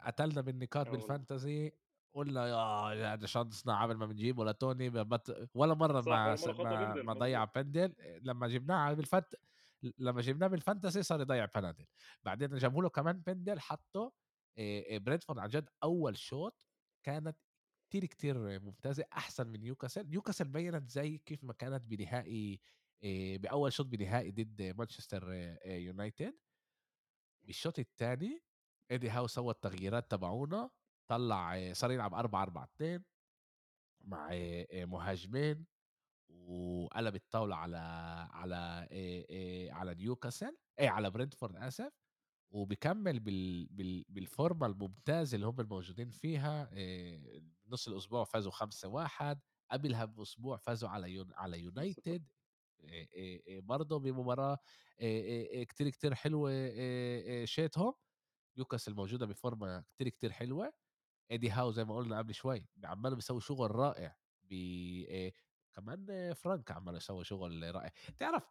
قتلنا 0.00 0.40
آه 0.86 0.90
والله 0.90 0.90
بالفانتزي، 0.90 1.72
قُلنا 2.14 2.46
ياه 2.48 3.14
ده 3.14 3.26
شانسنا 3.26 3.82
قبل 3.82 3.94
ما 3.96 4.06
بنجيبه 4.06 4.44
لتوني 4.44 4.90
ب 4.90 4.98
بت 4.98 5.48
ولا 5.54 5.74
صح 6.00 6.26
ما 6.26 6.36
ولا 6.42 6.54
مرة 6.54 6.64
ما 6.64 6.76
بندل 6.76 7.02
ما 7.02 7.12
ضيّع 7.12 7.44
بندل، 7.44 7.94
لمّا 8.22 8.48
جبناه 8.48 8.74
على 8.76 8.94
بال 8.96 9.09
fant 9.09 9.34
لمّا 9.98 10.20
جبناه 10.20 10.46
بال 10.46 10.58
fantasy 10.58 11.02
صار 11.02 11.20
يضيّع 11.20 11.44
بنادل، 11.56 11.84
بعدين 12.22 12.56
جابوا 12.56 12.82
له 12.82 12.88
كمان 12.88 13.20
بندل 13.26 13.60
حطّه 13.60 14.12
آآ 14.58 14.98
برينتفورد 14.98 15.38
عن 15.38 15.48
جد 15.48 15.68
أول 15.82 16.16
شوط 16.16 16.66
كانت 17.02 17.38
كتير، 17.90 18.04
كتير 18.06 18.60
ممتازة، 18.60 19.04
أحسن 19.12 19.46
من 19.46 19.60
نيوكاسل، 19.60 20.08
نيوكاسل 20.08 20.44
بيّنت 20.48 20.90
زي 20.90 21.18
كيف 21.18 21.44
ما 21.44 21.52
كانت 21.52 21.82
بنهائي 21.82 22.60
آآ 23.04 23.36
بأول 23.36 23.72
شوط 23.72 23.86
بنهائي 23.86 24.30
ضد 24.32 24.62
مانشستر 24.62 25.32
يونايتد، 25.66 26.34
بالشوط 27.44 27.78
التاني 27.78 28.44
إيدي 28.90 29.10
هاو 29.10 29.26
سوى 29.26 29.50
التغييرات 29.54 30.10
تبعونه، 30.10 30.70
طلّع 31.08 31.72
صار 31.72 31.90
يلعب 31.92 32.14
4-4-2 32.14 33.04
مع 34.04 34.30
آآ 34.32 34.86
مهاجمين، 34.86 35.66
وقلب 36.30 37.16
الطاولة 37.16 37.56
على 37.56 37.78
على 38.32 38.88
على 39.72 39.94
نيوكاسل 39.96 40.56
آآ 40.80 40.88
على 40.88 41.10
برنتفورد 41.10 41.56
آسف. 41.56 41.92
وبيكمّل 42.52 43.20
بال 43.20 43.68
بال 43.70 44.04
بالفورمة 44.08 44.66
الممتازة 44.66 45.36
اللي 45.36 45.46
هم 45.46 45.60
الموجودين 45.60 46.10
فيها 46.10 46.70
نُص 47.68 47.88
الأسبوع 47.88 48.24
فازوا 48.24 48.52
5-1 48.52 49.40
قبلها 49.72 50.04
بأسبوع 50.04 50.56
فازوا 50.58 50.88
على 50.90 51.12
يون 51.12 51.30
على 51.34 51.60
يونايتد 51.60 52.26
برضه 53.48 53.98
آآ 55.00 55.64
كتير، 55.64 55.90
كتير 55.90 56.14
آآ 56.50 57.44
شاتهم، 57.46 57.94
نيوكاسل 58.58 58.94
موجودة 58.94 59.26
بفورمة 59.26 59.84
كتير، 59.96 60.08
كتير 60.10 60.32
حلوة. 60.32 60.72
إيدي 61.32 61.50
هاو 61.50 61.70
زي 61.70 61.84
ما 61.84 61.96
قُلنا 61.96 62.18
قبل 62.18 62.34
شوي 62.34 62.68
عمّاله 62.84 63.14
بيسوي 63.16 63.40
شغل 63.40 63.70
رائع 63.76 64.16
ب 64.42 64.54
آآ 65.10 65.32
كمان 65.74 66.32
فرانك 66.34 66.70
عمّاله 66.70 66.96
يسوي 66.96 67.24
شغل 67.24 67.74
رائع، 67.74 67.92
تعرف 68.18 68.44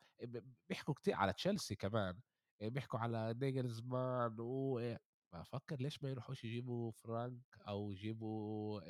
بيحكوا 0.69 0.93
كتير 0.93 1.15
على 1.15 1.33
تشيلسي 1.33 1.75
كمان 1.75 2.19
بيحكوا 2.61 2.99
على 2.99 3.33
ناجلزمان 3.41 4.35
و 4.39 4.79
آآ 4.79 4.99
بافكّر 5.33 5.75
ليش 5.81 6.03
ما 6.03 6.09
يروحوش 6.09 6.43
يجيبوا 6.43 6.91
فرانك 6.91 7.43
أو 7.67 7.91
يجيبوا 7.91 8.81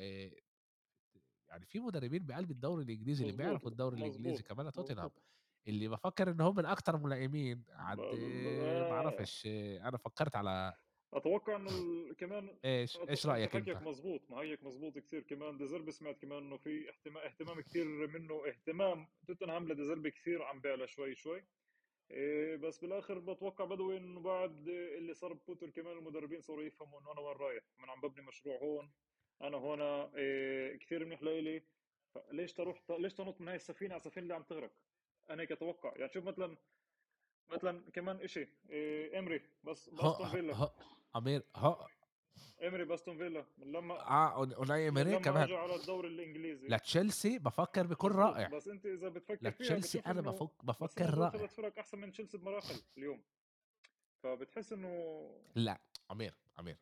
يعني 1.48 1.66
في 1.66 1.80
مدربين 1.80 2.26
بقلب 2.26 2.50
الدوري 2.50 2.82
الإنجليزي 2.84 3.22
اللي 3.22 3.32
بيعرفوا 3.32 3.70
الدوري 3.70 3.96
الإنجليزي 3.98 4.42
مزبوط 4.42 4.42
كمان 4.42 4.72
توتنهام، 4.72 5.10
اللي 5.68 5.88
بافكّر 5.88 6.30
إن 6.30 6.40
هم 6.40 6.56
من 6.56 6.66
أكتر 6.66 6.96
ملائمين 6.98 7.64
ب- 7.68 8.00
ما 8.44 8.50
ب- 8.52 8.86
باعرفش 8.88 9.46
أنا 9.82 9.98
فكّرت 9.98 10.36
على 10.36 10.74
أتوقع 11.12 11.56
إنه. 11.56 12.14
كمان 12.14 12.58
إيش، 12.64 12.96
أت... 12.96 13.08
إيش 13.08 13.26
أنت؟ 13.26 13.54
حكيك 13.54 13.82
مزبوط 13.82 14.30
ما 14.30 14.36
هيك 14.36 14.62
مزبوط 14.62 14.98
كثير 14.98 15.22
كمان 15.22 15.58
ديزربي 15.58 15.90
سمعت 15.90 16.18
كمان 16.18 16.38
إنه 16.38 16.56
في 16.56 16.88
اهتمام 16.88 17.24
اهتمام 17.24 17.60
كثير 17.60 17.86
منه 17.86 18.46
اهتمام 18.48 19.06
توتنهام 19.26 19.68
لديزربي 19.68 20.10
كثير 20.10 20.42
عم 20.42 20.60
بيعلى 20.60 20.86
شوي 20.86 21.14
شوي. 21.14 21.44
إيه 22.10 22.56
بس 22.56 22.78
بالآخر 22.78 23.18
بتوقع 23.18 23.64
بدوي 23.64 23.96
إنه 23.96 24.20
بعد 24.20 24.68
اللي 24.68 25.14
صار 25.14 25.32
بوتر 25.32 25.70
كمان 25.70 25.98
المدربين 25.98 26.40
صاروا 26.40 26.62
يفهموا 26.62 27.00
إنه 27.00 27.12
أنا 27.12 27.20
وين 27.20 27.36
رايح. 27.36 27.64
من 27.78 27.90
عم 27.90 28.00
ببني 28.00 28.26
مشروع 28.26 28.58
هون 28.58 28.92
أنا 29.42 29.56
هون 29.56 29.80
إيه 29.80 30.78
كثير 30.78 31.04
منيح 31.04 31.22
لإلي. 31.22 31.62
ليش 32.30 32.52
تروح 32.52 32.82
ليش 32.90 33.14
تنط 33.14 33.40
من 33.40 33.48
هاي 33.48 33.56
السفينة؟ 33.56 33.90
على 33.94 34.00
السفينة 34.00 34.22
اللي 34.22 34.34
عم 34.34 34.42
تغرق. 34.42 34.72
أنا 35.30 35.42
هيك 35.42 35.52
أتوقع. 35.52 35.92
يعني 35.96 36.12
شوف 36.12 36.24
مثلا 36.24 36.56
مثلا 37.50 37.90
كمان 37.90 38.26
شيء 38.26 38.48
إيه 38.70 39.18
إمري 39.18 39.88
باستون 39.88 40.28
فيلا. 40.28 40.70
ه 41.14 41.16
عمير 41.16 41.42
ه 41.56 41.86
امري 42.62 42.84
باستون 42.84 43.16
فيلا 43.18 43.46
من 43.58 43.72
لما 43.72 43.94
آه 44.00 44.44
من 44.44 44.70
إيمري 44.70 45.10
لما 45.10 45.20
كمان 45.20 45.52
على 45.52 45.74
الدوري 45.74 46.08
الإنجليزي. 46.08 46.68
لتشيلسي 46.68 47.38
بافكّر 47.38 47.86
بيكون 47.86 48.10
مزبوط 48.10 48.24
رائع، 48.24 48.48
بس 48.48 48.68
أنت 48.68 48.86
إذا 48.86 49.08
بتفكر 49.08 49.48
لتشيلسي 49.48 49.98
إنه 49.98 50.20
بافك 50.20 50.50
بس 50.58 50.64
بافكّر 50.64 51.04
نزلوا 51.04 51.28
ثلاث 51.30 51.34
رائع، 51.34 51.46
فرق 51.46 51.78
أحسن 51.78 51.98
من 51.98 52.12
تشيلسي 52.12 52.38
بمراحل 52.38 52.82
اليوم. 52.98 53.22
فبتحس 54.22 54.72
إنه 54.72 55.30
لأ 55.54 55.80
عمير، 56.10 56.34
عمير 56.58 56.78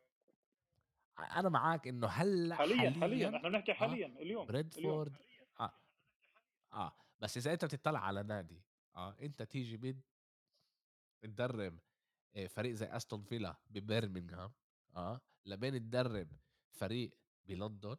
أنا 1.18 1.48
معاك 1.48 1.88
إنه 1.88 2.06
هلأ 2.06 2.54
حاليا 2.54 2.76
حاليا 2.76 3.00
حاليًا 3.00 3.36
إحنا 3.36 3.48
بنحكي 3.48 3.72
آه 3.72 3.74
حاليا 3.74 4.06
اليوم 4.06 4.20
اليوم. 4.20 4.46
برينتفورد 4.46 5.16
آه، 5.60 5.72
آه، 6.72 6.96
بس 7.20 7.36
إذا 7.36 7.52
أنت 7.52 7.64
بتطلع 7.64 8.00
على 8.00 8.22
نادي 8.22 8.62
آه، 8.96 9.16
أنت 9.20 9.42
تيجي 9.42 9.76
بت 9.76 9.96
بتدرب. 11.22 11.78
آآ 11.78 11.89
فريق 12.48 12.72
زي 12.74 12.86
أستون 12.86 13.22
فيلا 13.22 13.60
ببرمنغهام 13.70 14.52
آه، 14.96 15.20
لبين 15.46 15.74
تدرب 15.74 16.28
فريق 16.70 17.10
بلندن 17.44 17.96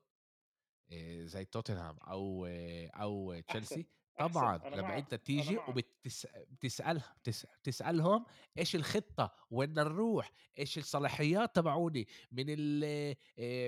زي 1.26 1.46
توتنهام 1.46 1.98
أو 2.02 3.34
أحسن 3.50 3.78
تشيلسي، 3.78 3.88
طبعًا 4.18 4.56
أنا 4.56 4.76
لمّا 4.76 4.94
أنا 5.00 5.02
تيجي 5.02 5.56
معك 5.56 5.70
وبتس 5.70 6.28
بتسألها 6.36 7.16
بتس 7.24 7.46
بتسألهم 7.46 8.26
إيش 8.58 8.76
الخطة، 8.76 9.32
وين 9.52 9.74
نروح، 9.74 10.32
إيش 10.60 10.78
الصلاحيات 10.78 11.56
تبعوني 11.56 12.08
من 12.32 12.46
ال 12.50 13.16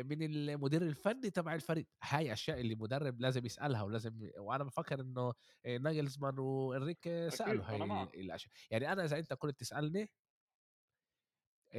من 0.08 0.24
المدير 0.24 0.82
الفني 0.82 1.30
تبع 1.30 1.56
الفريق، 1.56 1.88
هاي 2.04 2.34
أشياء 2.34 2.60
اللي 2.62 2.76
مدرب 2.76 3.22
لازم 3.22 3.46
يسألها 3.46 3.84
ولازم 3.84 4.30
وأنا 4.38 4.64
بافكر 4.64 5.02
إنه 5.02 5.34
آآ 5.66 5.78
ناجلزمان 5.78 6.40
وإنريكي 6.40 7.30
سألوا 7.30 7.64
أكيد 7.64 7.66
هاي 7.66 7.76
أنا 7.76 7.86
معك 7.86 8.10
ال 8.16 8.20
الأشياء، 8.20 8.54
يعني 8.72 8.92
أنا 8.92 9.06
إذا 9.06 9.20
أنت 9.20 9.34
كنت 9.34 9.60
تسألني 9.60 10.02
آآ 10.02 10.08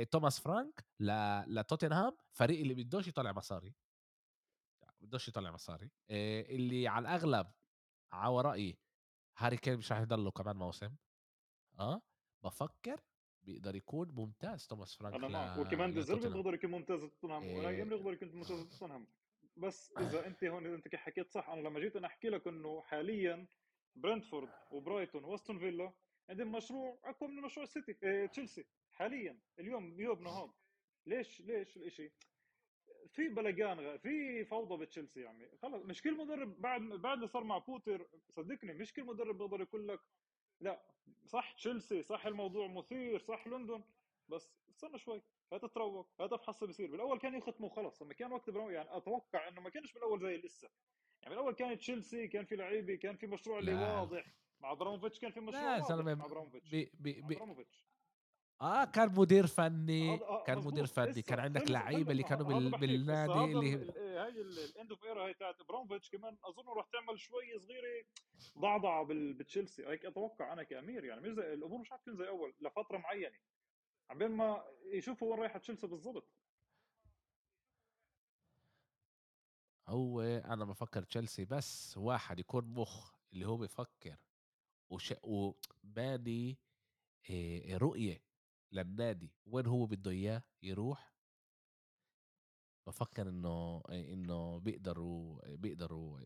توماس 0.03 0.41
فرانك 0.41 0.85
ل 1.01 1.11
لتوتنهام 1.47 2.17
فريق 2.33 2.61
اللي 2.61 2.75
بدوش 2.75 3.09
يطلّع 3.09 3.33
مصاري. 3.33 3.75
بدوش 5.01 5.29
يطلّع 5.29 5.51
مصاري. 5.51 5.91
اللي 6.11 6.89
على 6.89 7.03
الأغلب 7.09 7.53
على 8.13 8.41
رأيي 8.41 8.79
هاري 9.39 9.57
كين 9.57 9.77
مش 9.77 9.93
راح 9.93 10.01
يضل 10.01 10.25
له 10.25 10.31
كمان 10.31 10.57
موسم. 10.57 10.97
آه، 11.79 12.03
بافكّر 12.43 13.01
بيقدر 13.43 13.75
يكون 13.75 14.11
ممتاز 14.13 14.67
توماس 14.67 14.95
فرانك 14.95 15.15
أنا 15.15 15.29
معك 15.29 15.59
وكمان 15.59 15.91
لتوتنهام. 15.91 16.33
بيقدر 16.33 16.55
يكون 16.55 16.71
ممتاز 16.71 17.03
آآ 17.25 17.83
امري 17.83 17.85
بيقدر 17.85 18.13
يكون 18.13 18.29
ممتاز 18.29 18.63
بتوتنهام 18.63 19.07
بس 19.57 19.93
إذا 19.99 20.27
أنت 20.27 20.45
هون 20.45 20.67
إذا 20.67 20.75
أنت 20.75 20.97
حكيت 20.97 21.31
صح 21.31 21.49
أنا 21.49 21.61
لما 21.61 21.81
جيت 21.81 21.97
أنا 21.97 22.07
أحكي 22.07 22.29
لك 22.29 22.47
إنه 22.47 22.81
حاليا 22.83 23.47
برنتفورد 23.97 24.49
وبرايتون 24.73 25.25
وأستون 25.25 25.59
فيلا 25.59 25.93
عندهم 26.31 26.53
مشروع 26.53 26.99
أقوى 27.05 27.31
من 27.31 27.43
مشروع 27.43 27.65
السيتي 27.65 27.97
آه 28.05 28.27
تشيلسي. 28.27 28.65
حاليا 28.95 29.39
اليوم 29.59 30.01
يوم 30.01 30.23
نهار 30.23 30.55
ليش 31.07 31.41
ليش 31.41 31.77
الإشي؟ 31.77 32.11
في 33.13 33.29
بلجان 33.29 33.81
غ- 33.81 33.97
في 33.97 34.45
فوضى 34.45 34.85
بتشيلسي 34.85 35.21
يعني 35.21 35.57
خلص 35.63 35.83
مش 35.85 36.03
كل 36.03 36.17
مدرب 36.17 36.61
بعد 36.61 36.81
بعد 36.83 37.17
اللي 37.17 37.29
صار 37.29 37.45
مع 37.45 37.59
بوتر 37.59 38.09
صدقني 38.31 38.73
مش 38.73 38.93
كل 38.93 39.05
مدرب 39.05 39.39
بيقدر 39.39 39.61
يقول 39.61 39.89
لك 39.89 40.01
لا. 40.61 40.83
صح 41.27 41.53
تشيلسي 41.53 42.03
صح 42.03 42.27
الموضوع 42.27 42.67
مثير 42.67 43.19
صح 43.19 43.47
لندن 43.47 43.85
بس 44.29 44.55
استنى 44.71 44.99
شوي. 44.99 45.23
هتتروق 45.53 46.09
هتفحص 46.21 46.65
بيصير. 46.65 46.91
بالأول 46.91 47.19
كان 47.19 47.35
يختموا 47.35 47.69
خلص 47.69 48.03
لما 48.03 48.15
كان 48.15 48.33
وقت 48.33 48.51
برو 48.51 48.71
يعني 48.71 48.97
أتوقع 48.97 49.49
إنه 49.49 49.61
ما 49.61 49.71
كانش 49.71 49.93
بالأول 49.93 50.21
زي 50.21 50.37
لسه. 50.37 50.69
يعني 51.23 51.35
بالأول 51.35 51.55
كان 51.55 51.79
تشيلسي 51.79 52.29
كان 52.29 52.45
في 52.45 52.57
لعيبة 52.57 52.95
كان 52.95 53.17
في 53.17 53.27
مشروع 53.27 53.59
اللي 53.59 53.73
لا. 53.73 54.01
واضح. 54.01 54.27
مع 54.61 54.73
ابراموفيتش 54.73 55.19
كان 55.19 55.31
في 55.33 55.41
لا 55.41 55.47
مشروع 55.47 55.73
واضح. 55.75 55.89
زلمه 55.89 56.15
مع 56.15 56.25
ابراموفيتش 56.25 57.85
آه 58.61 58.85
كان 58.85 59.15
مدير 59.19 59.47
فني 59.47 60.15
هذا 60.17 60.25
آه 60.25 60.45
كان 60.45 60.59
مدير 60.59 60.87
فني 60.87 61.23
كان 61.23 61.39
عندك 61.41 61.71
لعيبة 61.71 62.13
اللي 62.13 62.23
كانوا 62.23 62.53
ه- 62.53 62.57
هذا 62.59 62.59
بال... 62.59 62.71
بحكيك 62.71 62.85
اسا 62.85 62.87
بالنادي 62.87 63.45
اللي 63.45 63.75
ال- 63.75 63.97
ال- 63.99 64.19
هاي 64.19 64.41
ال 64.41 64.53
end 64.53 64.91
of 64.93 65.05
era 65.05 65.25
هاي 65.25 65.35
تاعت 65.35 65.61
ابراموفيتش 65.61 66.11
كمان 66.11 66.37
أظن 66.45 66.69
راح 66.77 66.87
تعمل 66.93 67.19
شوي 67.21 67.59
صغيرة 67.59 68.05
ضعضعه 68.59 69.05
بال- 69.05 69.35
بتشيلسي 69.35 69.87
هيك 69.87 70.05
أتوقع 70.07 70.53
أنا 70.53 70.63
كأمير 70.63 71.05
يعني 71.05 71.21
مش 71.21 71.33
زي 71.33 71.53
الأمور 71.55 71.79
مش 71.81 71.91
حتكون 71.91 72.17
زي 72.17 72.29
أول 72.29 72.55
لفترة 72.61 72.99
معينة. 72.99 73.37
عبين 74.11 74.31
ما 74.31 74.65
يشوفوا 74.93 75.31
وين 75.31 75.41
رايحة 75.41 75.59
تشيلسي 75.59 75.87
بالضبط. 75.87 76.29
هو 79.89 80.21
أنا 80.23 80.65
بفكر 80.65 81.03
تشيلسي 81.03 81.45
بس 81.45 81.97
واحد 81.99 82.39
يكون 82.39 82.65
مخ 82.65 83.15
اللي 83.33 83.47
هو 83.47 83.57
بفكر 83.57 84.17
وش... 84.91 85.15
وباني 85.23 86.59
رؤية. 87.73 88.23
للنادي 88.75 89.33
وين 89.47 89.67
هو 89.67 89.87
بده 89.87 90.11
إياه 90.11 90.43
يروح؟ 90.63 91.15
بفكر 92.87 93.29
إنه 93.29 93.83
إنه 93.91 94.59
بيقدروا 94.59 95.41
بيقدروا 95.57 96.21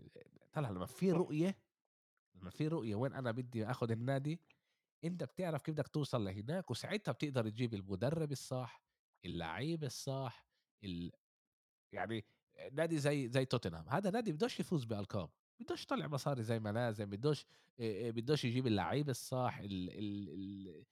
طلع 0.53 0.70
لما 0.70 0.86
في 0.86 1.12
رؤية 1.12 1.59
لما 2.34 2.51
في 2.51 2.68
رؤية 2.68 2.94
وين 2.94 3.12
أنا 3.12 3.30
بدي 3.30 3.66
اخذ 3.66 3.90
النادي 3.90 4.40
أنت 5.05 5.24
بتعرف 5.24 5.62
كيف 5.62 5.74
بدك 5.74 5.88
توصل 5.88 6.24
لهناك 6.24 6.70
وساعتها 6.70 7.12
بتقدر 7.12 7.49
تجيب 7.49 7.74
المدرب 7.74 8.32
الصح 8.32 8.82
اللعيب 9.24 9.84
الصح 9.84 10.46
ال... 10.84 11.12
يعني 11.92 12.24
نادي 12.72 12.99
زي 12.99 13.28
زي 13.28 13.44
توتنهام. 13.44 13.88
هذا 13.88 14.11
نادي 14.11 14.32
بدوش 14.32 14.61
يفوز 14.61 14.84
بألقاب 14.84 15.30
بدوش 15.61 15.82
يطلع 15.82 16.07
مصاري 16.07 16.42
زي 16.42 16.59
ما 16.59 16.72
لازم 16.72 17.11
بدوش 17.11 17.46
بدوش 17.80 18.44
يجيب 18.44 18.66
اللعيب 18.66 19.09
الصح 19.09 19.59
ال... 19.59 19.90
ال... 19.90 20.28
ال... 20.28 20.84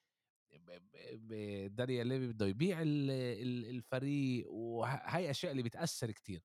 دانيال 1.68 2.06
ليفي 2.06 2.26
بده 2.26 2.46
يبيع 2.46 2.82
ال- 2.82 3.10
ال- 3.10 3.70
الفريق 3.76 4.50
وهاي 4.50 5.30
أشياء 5.30 5.52
اللي 5.52 5.62
بتأثر 5.62 6.10
كتير. 6.10 6.42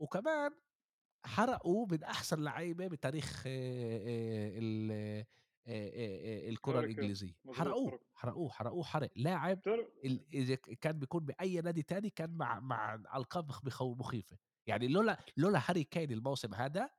وكمان 0.00 0.50
حرقوا 1.24 1.86
من 1.90 2.02
أحسن 2.04 2.42
لعيبة 2.42 2.86
بتاريخ 2.86 3.42
ال- 3.46 5.24
الكرة 6.48 6.80
الإنجليزية. 6.80 7.34
حرقوه 7.52 7.90
حرق 7.90 8.00
حرقوه 8.14 8.50
حرقوه. 8.50 8.84
حرق 8.84 9.10
لاعب 9.16 9.60
ال- 10.04 10.26
إذا 10.34 10.54
كان 10.54 10.98
بيكون 10.98 11.24
بأي 11.24 11.60
نادي 11.60 11.82
تاني 11.82 12.10
كان 12.10 12.30
مع 12.30 12.60
مع 12.60 12.94
القاب 12.94 13.50
مخيفة. 13.98 14.38
يعني 14.66 14.88
لولا 14.88 15.18
لولا 15.36 15.62
هاري 15.70 15.84
كين 15.84 16.12
الموسم 16.12 16.54
هذا 16.54 16.90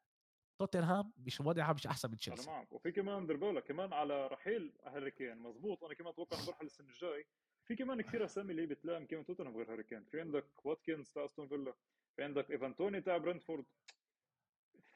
توتنهام 0.65 1.13
مش 1.17 1.41
وضعها 1.41 1.73
مش 1.73 1.87
أحسن 1.87 2.07
من 2.07 2.11
أنا 2.13 2.19
تشيلسي. 2.19 2.49
معك 2.49 2.71
وفي 2.73 2.91
كمان 2.91 3.27
دير 3.27 3.37
بالك 3.37 3.63
كمان 3.63 3.93
على 3.93 4.27
رحيل 4.27 4.73
هاري 4.83 5.11
كين 5.11 5.37
مزبوط. 5.37 5.83
أنا 5.83 5.93
كمان 5.93 6.09
أتوقع 6.13 6.37
إنه 6.37 6.47
برحل 6.47 6.65
السنة 6.65 6.87
الجاي. 6.89 7.25
في 7.65 7.75
كمان 7.75 8.01
كثير 8.01 8.25
أسامي 8.25 8.51
اللي 8.51 8.65
بتلام 8.65 9.05
كمان 9.05 9.25
توتنهام 9.25 9.57
غير 9.57 9.71
هاري 9.71 9.83
كين 9.83 10.03
في 10.03 10.21
عندك 10.21 10.65
واتكنز 10.65 11.11
تاع 11.11 11.25
أستون 11.25 11.47
فيلا 11.47 11.73
في 12.15 12.23
عندك 12.23 12.51
إيفان 12.51 12.75
توني 12.75 13.01
تاع 13.01 13.17
برنتفورد. 13.17 13.65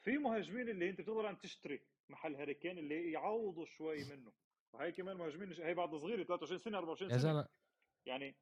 في 0.03 0.17
مهاجمين 0.17 0.69
اللي 0.69 0.89
أنت 0.89 1.01
بتقدر 1.01 1.29
أن 1.29 1.39
تشتري 1.39 1.81
محل 2.09 2.35
هاري 2.35 2.53
كين 2.53 2.77
اللي 2.77 3.11
يعوضوا 3.11 3.65
شوي 3.65 4.03
منه. 4.03 4.33
وهي 4.73 4.91
كمان 4.91 5.17
مهاجمين 5.17 5.53
هي 5.53 5.73
بعد 5.73 5.95
صغيرة 5.95 6.23
23 6.23 6.57
سنة 6.59 6.77
24 6.77 7.11
يا 7.11 7.17
سنة. 7.17 7.31
زلمة. 7.31 7.47
يعني 8.05 8.35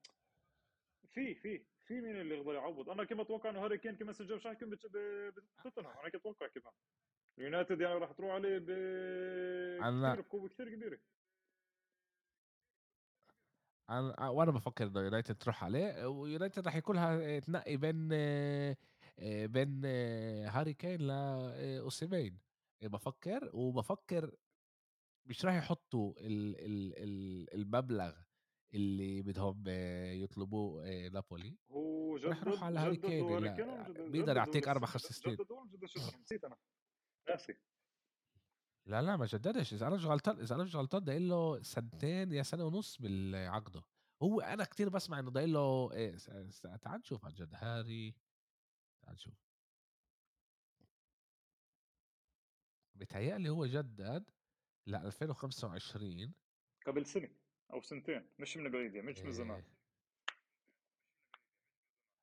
في 1.08 1.36
في 1.36 1.66
في 1.84 2.02
مين 2.02 2.22
اللي 2.22 2.36
يقدر 2.36 2.54
يعوض؟ 2.54 2.90
أنا 2.90 3.04
كمان 3.04 3.22
أتوقع 3.22 3.50
إنه 3.50 3.64
هاري 3.64 3.78
كين 3.78 3.96
كمان 3.96 4.16
الجايه 4.20 4.38
مش 4.38 4.46
راح 4.46 4.54
يكون 4.56 4.70
بت- 4.70 4.86
ب- 4.86 5.34
بتوتنهام. 5.60 5.94
أنا 5.98 6.04
كنت 6.10 6.16
أتوقع 6.16 6.48
كمان. 6.48 6.74
اليونايتد 7.38 7.82
يعني 7.82 7.96
راح 7.96 8.12
تروح 8.12 8.32
عليه 8.32 8.58
ب 8.58 8.66
كثير 9.80 10.22
بقوة 10.22 10.50
كثير 10.50 10.70
كبيرة. 10.76 11.00
أنا 13.90 14.30
وأنا 14.30 14.52
بفكر 14.52 14.88
إنه 14.88 15.02
يونايتد 15.02 15.36
تروح 15.36 15.64
عليه 15.64 16.08
ويونايتد 16.08 16.66
راح 16.66 16.76
يكون 16.76 16.96
لها 16.96 17.40
تنقي 17.40 17.78
بين 17.78 18.10
آه، 18.14 18.78
آه، 19.20 19.46
بين 19.46 19.82
آه، 19.86 20.50
هاري 20.50 20.74
كين 20.74 21.02
لأوسيمين 21.02 22.40
بفكر 22.82 23.50
وبفكر 23.54 24.36
مش 25.26 25.46
راح 25.46 25.56
يحطوا 25.56 26.14
ال 26.18 26.56
ال 26.60 26.94
ال 27.04 27.54
المبلغ 27.54 28.16
اللي 28.74 29.22
بدهم 29.22 29.64
آه، 29.68 30.12
يطلبوه 30.12 30.88
آه، 30.88 31.10
نابولي. 31.10 31.58
هو 31.72 32.16
راح 32.18 32.42
يروح 32.42 32.56
جدد 32.56 32.64
على 32.64 32.80
هاري 32.80 32.98
كين 32.98 33.28
بيقدر 34.12 34.38
يعطيك 34.38 34.68
أربع 34.68 34.88
خمس 34.88 35.02
سنين. 35.02 35.38
نسيت 36.22 36.44
أنا. 36.44 36.56
ناسي 37.30 37.54
لا 38.86 39.02
لا 39.02 39.16
ما 39.18 39.26
جددش 39.26 39.74
إذا 39.74 39.88
أنا 39.88 39.96
مش 39.96 40.06
غلطان 40.06 40.40
إذا 40.40 40.56
أنا 40.56 40.64
مش 40.64 40.76
غلطان 40.76 41.04
ده 41.04 41.18
له 41.18 41.62
سنتين 41.62 42.34
يا 42.34 42.44
سنة 42.44 42.66
ونص 42.66 43.02
بالعقده 43.02 43.84
هو 44.24 44.42
أنا 44.42 44.64
كتير 44.64 44.90
بسمع 44.90 45.20
إنه 45.20 45.32
ده 45.32 45.46
له 45.46 45.92
إيه 45.94 46.18
س- 46.18 46.30
س- 46.50 46.62
تعال 46.82 47.00
نشوف 47.00 47.26
عن 47.26 47.34
جد 47.34 47.54
هاري 47.54 48.16
تعال 49.02 49.14
نشوف. 49.14 49.34
بيتهيألي 52.96 53.50
هو 53.50 53.66
جدد 53.66 54.30
ل 54.88 54.96
2025 54.96 56.34
قبل 56.88 57.06
سنة 57.06 57.30
أو 57.74 57.82
سنتين 57.82 58.30
مش 58.40 58.58
من 58.58 58.72
بعيد 58.72 58.96
يعني 58.96 59.08
مش 59.12 59.20
من 59.20 59.32
زمان. 59.32 59.60
إيه. 59.64 59.75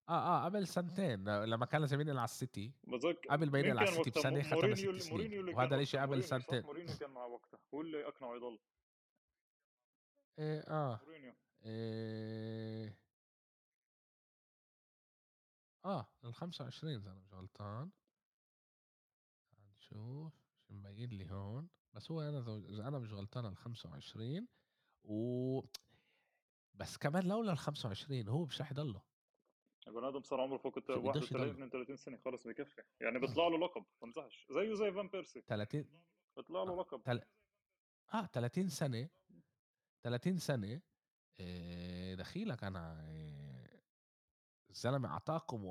آه 0.09 0.13
آه 0.13 0.45
قبل 0.45 0.69
سنتين 0.69 1.29
لما 1.29 1.67
كان 1.67 1.81
لازم 1.81 2.01
ينقل 2.01 2.19
على 2.19 2.25
السيتي 2.25 2.73
بتذكر 2.85 3.29
قبل 3.31 3.51
ما 3.51 3.59
ينقل 3.59 3.79
على 3.79 3.89
السيتي 3.89 4.11
بسنة 4.11 4.43
ختم 4.43 4.55
مورينيو 4.57 4.99
ست 4.99 5.03
سنين. 5.03 5.11
مورينيو 5.17 5.41
اللي 5.41 5.53
كان 5.53 5.59
وهذا 5.61 5.75
الاشي 5.77 5.99
قبل 5.99 6.25
سنتين. 6.25 6.63
مورينيو 6.63 6.97
كان 7.01 7.11
معه 7.11 7.27
وقتها. 7.27 7.61
هو 7.75 7.81
اللي 7.81 8.09
أقنعه 8.09 8.37
يضل. 8.37 8.59
إيه 10.39 10.61
آه. 10.61 11.01
مورينيو 11.05 11.35
إيه. 11.65 12.99
آه 15.85 16.07
ال 16.25 16.35
25 16.35 16.95
إذا 16.95 17.11
أنا 17.11 17.21
مش 17.21 17.33
غلطان. 17.33 17.91
نشوف 19.53 19.81
شو 19.81 20.31
مبين 20.71 21.11
لي 21.11 21.31
هون. 21.31 21.69
بس 21.95 22.11
هو 22.11 22.21
أنا 22.21 22.39
إذا 22.69 22.89
أنا 22.89 22.99
مش 22.99 23.13
غلطان 23.13 23.47
ال 23.47 23.57
25 23.57 24.49
و 25.05 25.61
بس 26.75 26.97
كمان 26.97 27.29
لولا 27.29 27.53
ال 27.53 27.59
25 27.59 28.29
هو 28.29 28.45
مش 28.45 28.61
رح 28.61 28.73
يضله. 28.73 29.03
البني 29.89 30.09
آدم 30.09 30.23
صار 30.23 30.41
عمره 30.41 30.57
فوق 30.59 30.79
الت- 30.79 30.87
شو 30.93 31.01
بدوش 31.01 31.33
31 31.33 31.41
يضله 31.41 31.53
32 31.67 31.97
سنة 31.97 32.17
خلص 32.25 32.47
بكفي. 32.47 32.83
يعني 33.01 33.19
بيطلع 33.19 33.49
له 33.49 33.59
لقب 33.59 33.85
بمزحش 34.03 34.47
زيه 34.51 34.75
زي 34.75 34.93
فان 34.93 35.09
بيرسي. 35.09 35.41
30 35.41 35.85
بيطلع 36.37 36.63
له 36.63 36.73
آه. 36.73 36.81
لقب. 36.81 37.03
تل... 37.03 37.23
آه 38.15 38.27
30 38.27 38.69
سنة. 38.69 39.09
30 40.03 40.39
سنة. 40.39 40.81
إيه 41.41 42.15
دخيلك 42.15 42.65
أنا. 42.65 43.09
إيه 43.09 43.83
الزلمة 44.71 45.09
أعطاكم 45.09 45.65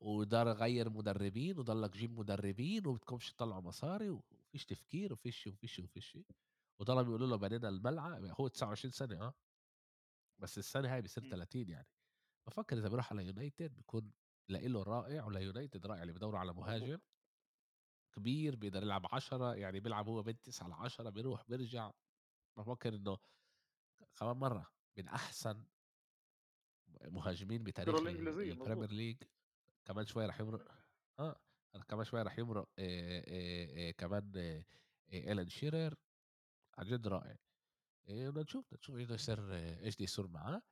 ودار 0.00 0.48
غير 0.48 0.90
مدربين 0.90 1.58
وضلك 1.58 1.90
جيب 1.96 2.18
مدربين 2.18 2.86
وبتكونش 2.86 3.32
تطلعوا 3.32 3.60
مصاري 3.62 4.10
وفيش 4.10 4.64
تفكير 4.64 5.12
وفيش 5.12 5.46
وفيش 5.46 5.78
وفيش 5.78 6.18
وضلوا 6.78 7.02
بيقولوا 7.02 7.26
له 7.26 7.36
بنينا 7.36 7.68
الملعب 7.68 8.24
هو 8.40 8.48
29 8.48 8.90
سنة 8.92 9.20
آه. 9.22 9.34
بس 10.38 10.58
السنة 10.58 10.94
هاي 10.94 11.02
بيصير 11.02 11.24
مم. 11.24 11.30
30 11.30 11.68
يعني. 11.68 11.86
بفكر 12.46 12.78
إذا 12.78 12.88
بيروح 12.88 13.12
على 13.12 13.26
يونايتد 13.26 13.74
بيكون 13.74 14.12
لإله 14.48 14.82
رائع 14.82 15.24
ولا 15.24 15.40
يونايتد 15.40 15.86
رائع 15.86 16.02
اللي 16.02 16.12
بدوروا 16.12 16.38
على 16.38 16.52
مهاجم 16.52 16.98
كبير 18.12 18.56
بيقدر 18.56 18.82
يلعب 18.82 19.06
10 19.14 19.54
يعني 19.54 19.80
بيلعب 19.80 20.08
هو 20.08 20.22
بين 20.22 20.40
9 20.40 20.68
ل 20.68 20.72
10 20.72 21.10
بيروح 21.10 21.44
بيرجع. 21.48 21.90
بفكر 22.56 22.94
إنه 22.94 23.18
كمان 24.16 24.36
مرة 24.36 24.70
من 24.98 25.08
أحسن 25.08 25.64
مهاجمين 27.04 27.64
بتاريخ 27.64 27.94
البريمير 28.52 28.90
ليج 28.92 29.22
كمان 29.84 30.06
شوية 30.06 30.26
راح 30.26 30.40
يمرق 30.40 30.70
آه 31.18 31.40
كمان 31.88 32.04
شوية 32.04 32.22
راح 32.22 32.38
يمرق 32.38 32.68
آه 32.78 33.24
آه 33.28 33.88
آه 33.88 33.90
كمان 33.90 34.32
آلان 35.12 35.48
شيرر 35.48 35.94
عن 36.78 36.84
جد 36.84 37.06
رائع. 37.08 37.36
بدنا 38.08 38.42
نشوف 38.42 38.66
بدنا 38.66 38.78
نشوف 38.80 38.96
إيش 38.96 39.10
يصير 39.10 39.54
إيش 39.54 39.94
بده 39.96 40.04
يصير 40.04 40.28
معاه. 40.28 40.62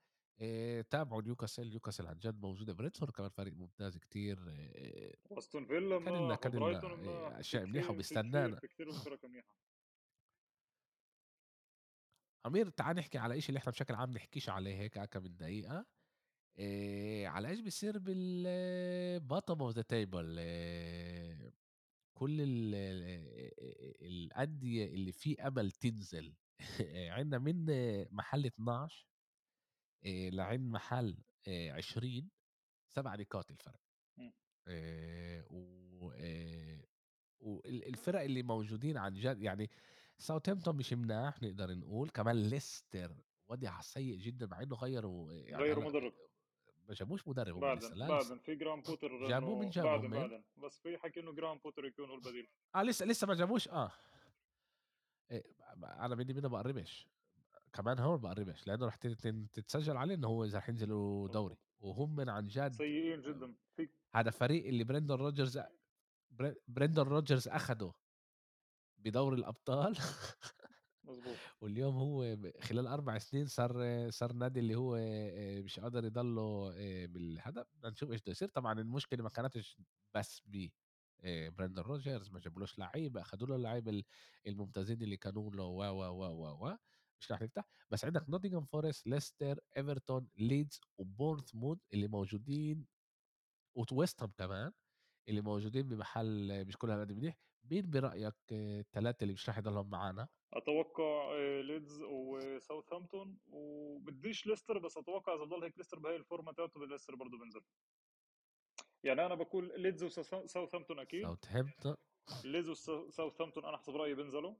آه 0.41 0.81
تابعوا 0.81 1.23
نيوكاسل 1.23 1.69
نيوكاسل 1.69 2.07
عن 2.07 2.19
جد 2.19 2.41
موجودة. 2.41 2.73
بريدفورد 2.73 3.13
كمان 3.13 3.31
فريق 3.31 3.55
ممتاز 3.55 3.97
كتير 3.97 4.39
آه 4.49 5.15
واستون 5.31 5.67
فيلا 5.67 5.99
كان 6.05 6.15
لنا 6.15 6.35
كان 6.35 6.53
لنا 6.55 7.41
اشياء 7.41 7.67
منيحه 7.67 7.91
وبيستنانا. 7.91 8.57
في 8.61 8.69
كثير 8.69 8.93
فرق 8.93 9.25
منيحة. 9.25 9.55
أمير 12.47 12.69
تعال 12.69 12.97
نحكي 12.97 13.19
على 13.19 13.41
شيء 13.41 13.49
اللي 13.49 13.59
إحنا 13.59 13.73
بشكل 13.73 13.95
عام 13.95 14.11
نحكيش 14.11 14.49
عليه 14.49 14.75
هيك 14.75 14.99
كم 14.99 15.23
من 15.23 15.37
دقيقة. 15.37 15.87
إيه 16.59 17.29
على 17.29 17.49
إيش 17.49 17.61
بيصير 17.61 17.99
بالbottom 17.99 19.59
of 19.59 19.75
the 19.75 19.83
table 19.83 20.39
كل 22.15 22.41
ال 22.41 22.75
الأندية 24.03 24.87
اللي 24.87 25.13
في 25.13 25.47
أمل 25.47 25.71
تنزل. 25.71 26.35
عندنا 27.17 27.39
من 27.39 27.67
محل 28.15 28.47
12 28.47 29.12
آآ 30.07 30.31
لعند 30.31 30.71
محل 30.71 31.17
آآ 31.49 31.73
20 31.73 32.31
7 32.89 33.17
نقاط 33.17 33.51
الفرق. 33.51 33.81
آآ 34.69 35.45
و 35.51 36.11
آآ 36.11 36.83
وال 37.41 37.89
الفرق 37.89 38.21
اللي 38.21 38.43
موجودين 38.43 38.97
عن 38.97 39.15
جد 39.15 39.43
يعني 39.43 39.71
ساوثهامبتون 40.19 40.77
مش 40.77 40.93
مناح 40.93 41.43
نقدر 41.43 41.75
نقول، 41.75 42.11
كمان 42.11 42.37
ليستر 42.43 43.17
وضعها 43.49 43.83
سيء 43.83 44.17
جدًا 44.19 44.47
مع 44.47 44.63
إنه 44.63 44.77
غيّروا 44.77 45.33
يعني 45.33 45.63
غيّروا 45.63 45.85
مدرب. 45.85 46.13
ما 46.89 46.95
جابوش 46.95 47.29
مدرب 47.29 47.65
لسه 47.65 48.09
بعدن 48.09 48.39
في 48.39 48.55
جرام 48.55 48.81
بوتر 48.81 49.29
جابوه 49.29 49.59
من 49.59 49.71
بعدن 49.77 50.11
من؟ 50.11 50.11
بعدن 50.11 50.43
بس 50.57 50.81
في 50.81 50.99
حكي 50.99 51.21
إنه 51.21 51.33
جرام 51.33 51.59
بوتر 51.59 51.85
يكون 51.85 52.09
هو 52.11 52.15
البديل. 52.15 52.47
آه 52.75 52.83
لسه 52.83 53.07
لسه 53.07 53.27
ما 53.27 53.35
جابوش 53.35 53.69
آه. 53.69 53.93
آآ 55.31 55.43
أنا 55.85 56.15
بيني 56.15 56.33
وبينه 56.33 56.49
باقربش. 56.49 57.07
كمان 57.73 57.99
هو 57.99 58.19
باقربش 58.19 58.67
لإنه 58.67 58.87
رح 58.87 58.97
ت 58.97 59.07
تن 59.07 59.51
تتسجل 59.51 59.97
عليه 59.97 60.15
إنه 60.15 60.29
هو 60.29 60.45
إذا 60.45 60.59
رح 60.59 60.69
ينزلوا 60.69 61.29
دوري، 61.29 61.55
مضبوط. 61.55 61.59
وهم 61.81 62.17
من 62.17 62.29
عن 62.29 62.47
جد 62.47 62.77
سيئين 62.77 63.21
جدًا. 63.23 63.55
في 63.77 63.89
هذا 64.15 64.31
فريق 64.31 64.67
اللي 64.67 64.85
بريندون 64.85 65.19
روجرز 65.19 65.61
بر 66.31 66.55
بريندون 66.69 67.09
روجرز 67.09 67.49
أخده 67.49 67.93
بدوري 68.99 69.37
الأبطال 69.37 69.97
مضبوط. 71.05 71.43
واليوم 71.61 71.97
هو 71.97 72.37
خلال 72.61 72.87
4 72.87 73.19
سنين 73.19 73.47
صار 73.47 74.11
صار 74.11 74.33
نادي 74.33 74.61
اللي 74.61 74.75
هو 74.75 74.97
آآ 74.97 75.63
مش 75.63 75.81
قادر 75.81 76.05
يضله 76.05 76.71
بالهدف، 77.07 77.67
بدنا 77.75 77.91
نشوف 77.91 78.11
إيش 78.13 78.21
بده 78.21 78.31
يصير، 78.33 78.49
طبعًا 78.49 78.81
المشكلة 78.81 79.23
ما 79.23 79.29
كانتش 79.31 79.77
بس 80.15 80.43
ب 80.47 80.69
آآ 81.21 81.49
بريندون 81.51 81.85
روجرز 81.85 82.31
ما 82.31 82.41
جابولوش 82.41 82.79
لعيبة، 82.79 83.21
أخدوا 83.21 83.47
له 83.49 83.57
اللعيبة 83.57 83.91
ال 83.91 84.05
الممتازين 84.47 85.03
اللي 85.03 85.17
كانوا 85.17 85.51
له 85.51 85.65
و، 85.65 85.83
و، 85.83 86.03
و، 86.11 86.25
و، 86.27 86.67
و، 86.69 86.77
مش 87.23 87.33
رح 87.33 87.43
نفتح، 87.43 87.65
بس 87.91 88.05
عندك 88.05 88.31
نوتنغهام 88.31 88.65
فورست، 88.65 89.07
ليستر، 89.07 89.61
إيفرتون، 89.77 90.29
ليدز، 90.37 90.81
وبورنموث 90.99 91.79
اللي 91.93 92.09
موجودين 92.09 92.87
وت 93.77 93.93
ويست 93.93 94.23
هام 94.23 94.33
كمان 94.39 94.73
اللي 95.29 95.41
موجودين 95.41 95.89
بمحل 95.89 96.65
مش 96.65 96.77
كل 96.77 96.91
هالقد 96.91 97.13
منيح، 97.13 97.39
مين 97.71 97.91
برأيك 97.91 98.35
التلاتة 98.53 99.23
اللي 99.23 99.33
مش 99.35 99.49
رح 99.49 99.59
يضلهم 99.59 99.91
معانا؟ 99.91 100.29
أتوقع 100.53 101.33
آآ 101.35 101.63
ليدز 101.63 102.03
وساوثهامبتون 102.03 103.39
وبديش 103.47 104.47
ليستر 104.47 104.79
بس 104.79 104.97
أتوقع 104.97 105.35
إذا 105.35 105.45
ضل 105.45 105.63
هيك 105.63 105.79
ليستر 105.79 105.99
بهاي 105.99 106.17
الفورمة 106.17 106.53
تاعته 106.53 106.87
ليستر 106.87 107.15
برضه 107.15 107.39
بينزل. 107.39 107.61
يعني 109.05 109.27
أنا 109.27 109.35
باقول 109.35 109.83
ليدز 109.83 110.05
وساوث 110.05 110.51
ساوثهامبتون 110.51 110.99
أكيد. 110.99 111.23
ساوثهامبتون 111.23 111.97
ليدز 112.45 112.69
وسا 112.69 113.11
ساوثهامبتون 113.11 113.65
أنا 113.65 113.77
حسب 113.77 113.97
رأيي 113.97 114.15
بينزلوا. 114.15 114.55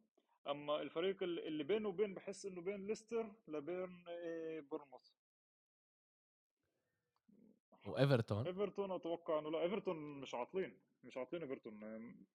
أمّا 0.49 0.83
الفريق 0.83 1.23
ال 1.23 1.47
اللي 1.47 1.65
بينه 1.65 1.89
وبين 1.89 2.15
باحس 2.15 2.47
إنه 2.47 2.61
بين 2.61 2.87
ليستر 2.87 3.33
لبين 3.49 4.05
آآ 4.09 4.61
بورنموث. 4.61 5.11
وإيفرتون. 7.87 8.47
إيفرتون 8.47 8.91
أتوقع 8.91 9.39
إنه 9.39 9.51
لأ 9.51 9.63
إيفرتون 9.63 10.21
مش 10.21 10.35
عاطلين، 10.35 10.81
مش 11.05 11.17
عاطلين 11.17 11.43
إيفرتون 11.43 11.83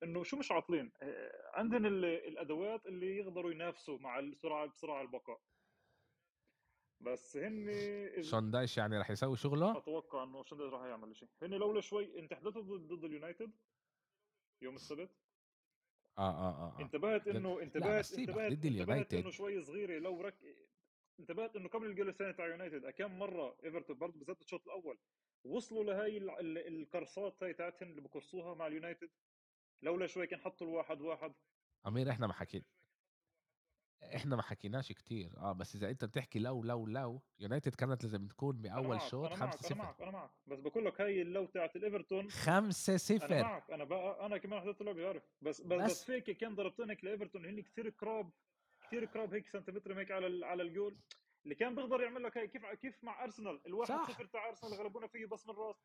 إنه 0.04 0.24
شو 0.24 0.38
مش 0.38 0.52
عاطلين؟ 0.52 0.92
آآ 1.02 1.52
عندن 1.54 1.86
ال 1.86 2.06
الأدوات 2.06 2.86
اللي 2.86 3.18
يقدروا 3.18 3.52
ينافسوا 3.52 3.98
مع 4.00 4.20
الصراع 4.20 4.66
بصراع 4.66 5.02
البقاء. 5.02 5.42
بس 7.02 7.38
هن 7.38 8.24
شون 8.24 8.52
دايش 8.52 8.78
يعني 8.78 8.98
رح 8.98 9.12
يسوي 9.12 9.38
شغله؟ 9.38 9.78
أتوقع 9.78 10.24
إنه 10.24 10.44
شون 10.44 10.58
دايش 10.58 10.74
راح 10.74 10.82
يعمل 10.82 11.12
إشي. 11.12 11.26
هن 11.42 11.54
لولا 11.54 11.82
شوي 11.82 12.20
أنت 12.20 12.34
حضرت 12.34 12.58
ضد 12.58 13.04
اليونايتد 13.04 13.52
يوم 14.62 14.76
السبت؟ 14.76 15.27
آه، 16.18 16.22
آه، 16.22 16.50
آه، 16.50 16.80
آه. 16.80 16.82
انتبهت 16.82 17.28
لا 17.28 17.64
انتبهت 17.64 18.14
انتبهت 18.14 18.52
ضد 18.54 18.66
اليونايتد. 18.66 19.30
شوي 19.30 19.62
صغيرة 19.62 20.00
لو 20.00 20.22
رك 20.22 20.36
انتبهت 21.20 21.56
إنه 21.56 21.70
قبل 21.70 21.86
الجول 21.86 22.10
الثاني 22.10 22.34
تاع 22.34 22.48
يونايتد 22.48 22.90
كم 22.90 23.20
مرة 23.20 23.58
إيفرتون 23.64 23.98
برضه 23.98 24.20
بالذات 24.20 24.42
الشوط 24.42 24.66
الأول 24.66 24.98
وصلوا 25.44 25.84
ال 26.40 26.58
القرصات 26.58 27.44
هاي 27.44 27.54
تاعتهم 27.54 27.90
اللي 27.90 28.02
بقرصوها 28.02 28.56
مع 28.56 28.68
اليونايتد؟ 28.68 29.10
لولا 29.82 30.08
شوي 30.08 30.28
كان 30.28 30.40
حطوا 30.40 30.68
الواحد 30.68 31.02
واحد. 31.02 31.34
أمير 31.88 32.10
إحنا 32.10 32.28
ما 32.28 32.34
حكينا. 32.34 32.66
إحنا 34.16 34.36
ما 34.36 34.42
حكيناش 34.42 34.92
كتير. 34.92 35.38
آه 35.38 35.52
بس 35.54 35.76
إذا 35.76 35.90
أنت 35.90 36.06
بتحكي 36.06 36.40
لو 36.40 36.64
لو 36.64 36.86
لو 36.88 37.22
يونايتد 37.40 37.76
كانت 37.76 38.04
لازم 38.04 38.28
تكون 38.28 38.62
معك 38.66 39.02
شوط 39.02 39.32
أنا 39.32 39.46
معك 39.46 39.54
أنا 39.66 39.76
5-0 39.76 39.78
معك 39.78 40.02
أنا 40.02 40.12
معك. 40.12 40.30
بس 40.48 40.60
بقول 40.60 40.86
لك 40.86 41.02
هاي 41.02 41.22
اللو 41.22 41.46
تاعت 41.46 41.76
الإيفرتون 41.76 42.28
أنا 42.48 42.72
5-0 42.72 43.32
معك 43.32 43.72
أنا 43.72 43.84
بقى 43.84 44.26
أنا 44.26 44.38
كمان 44.38 44.62
حضرت 44.62 44.82
اللعبة 44.82 45.04
بعرف 45.04 45.24
بس 45.42 45.62
بس 45.62 45.68
بس 45.82 45.92
بس 45.92 46.04
فيك 46.04 46.32
كان 46.38 46.56
ضربتين 46.56 46.90
هيك 46.90 47.04
لإيفرتون 47.04 47.46
هن 47.46 47.62
كثير 47.62 47.90
قراب 47.90 48.30
كثير 48.82 49.06
قراب 49.06 49.34
هيك 49.34 49.48
سنتيمتر 49.48 50.00
هيك 50.00 50.12
على 50.12 50.46
على 50.46 50.64
الجول. 50.64 50.98
اللي 51.44 51.56
كان 51.56 51.76
بيقدر 51.76 52.02
يعمل 52.02 52.24
لك 52.24 52.38
هاي 52.38 52.48
كيف 52.48 52.66
كيف 52.66 53.04
مع 53.04 53.24
أرسنال؟ 53.24 53.62
الواحد 53.66 53.92
صفر 54.12 54.26
تاع 54.26 54.50
أرسنال 54.50 54.74
غلبونا 54.74 55.08
فيه 55.08 55.26
بس 55.26 55.48
من 55.48 55.56
راس 55.56 55.76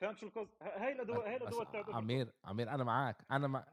فهمت 0.00 0.18
شو 0.18 0.26
القصد؟ 0.26 0.50
هاي 0.62 0.92
الأدوات 0.92 1.26
هاي 1.26 1.36
الأدوات 1.36 1.62
تاعت 1.72 1.74
ايفرتون 1.74 1.94
أمير 2.02 2.32
أمير 2.50 2.70
أنا 2.70 2.84
معاك 2.84 3.16
أنا 3.30 3.46
مع 3.46 3.66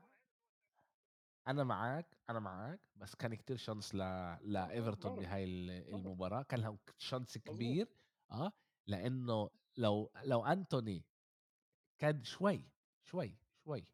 أنا 1.47 1.63
معاك 1.63 2.17
أنا 2.29 2.39
معاك 2.39 2.79
بس 2.95 3.15
كان 3.15 3.35
كتير 3.35 3.57
شانس 3.57 3.95
ل 3.95 4.01
أنا 4.01 4.81
بعرف 4.81 5.07
بهاي 5.07 5.43
ال 5.43 5.83
بعرف 5.91 5.95
المباراة 6.05 6.43
كان 6.43 6.59
لهم 6.59 6.77
شانس 6.97 7.37
كبير 7.37 7.87
آه 8.31 8.51
لإنه 8.87 9.49
لو 9.77 10.11
لو 10.23 10.45
أنتوني 10.45 11.05
كان 11.99 12.23
شوي 12.23 12.69
شوي 13.03 13.37
شوي 13.63 13.85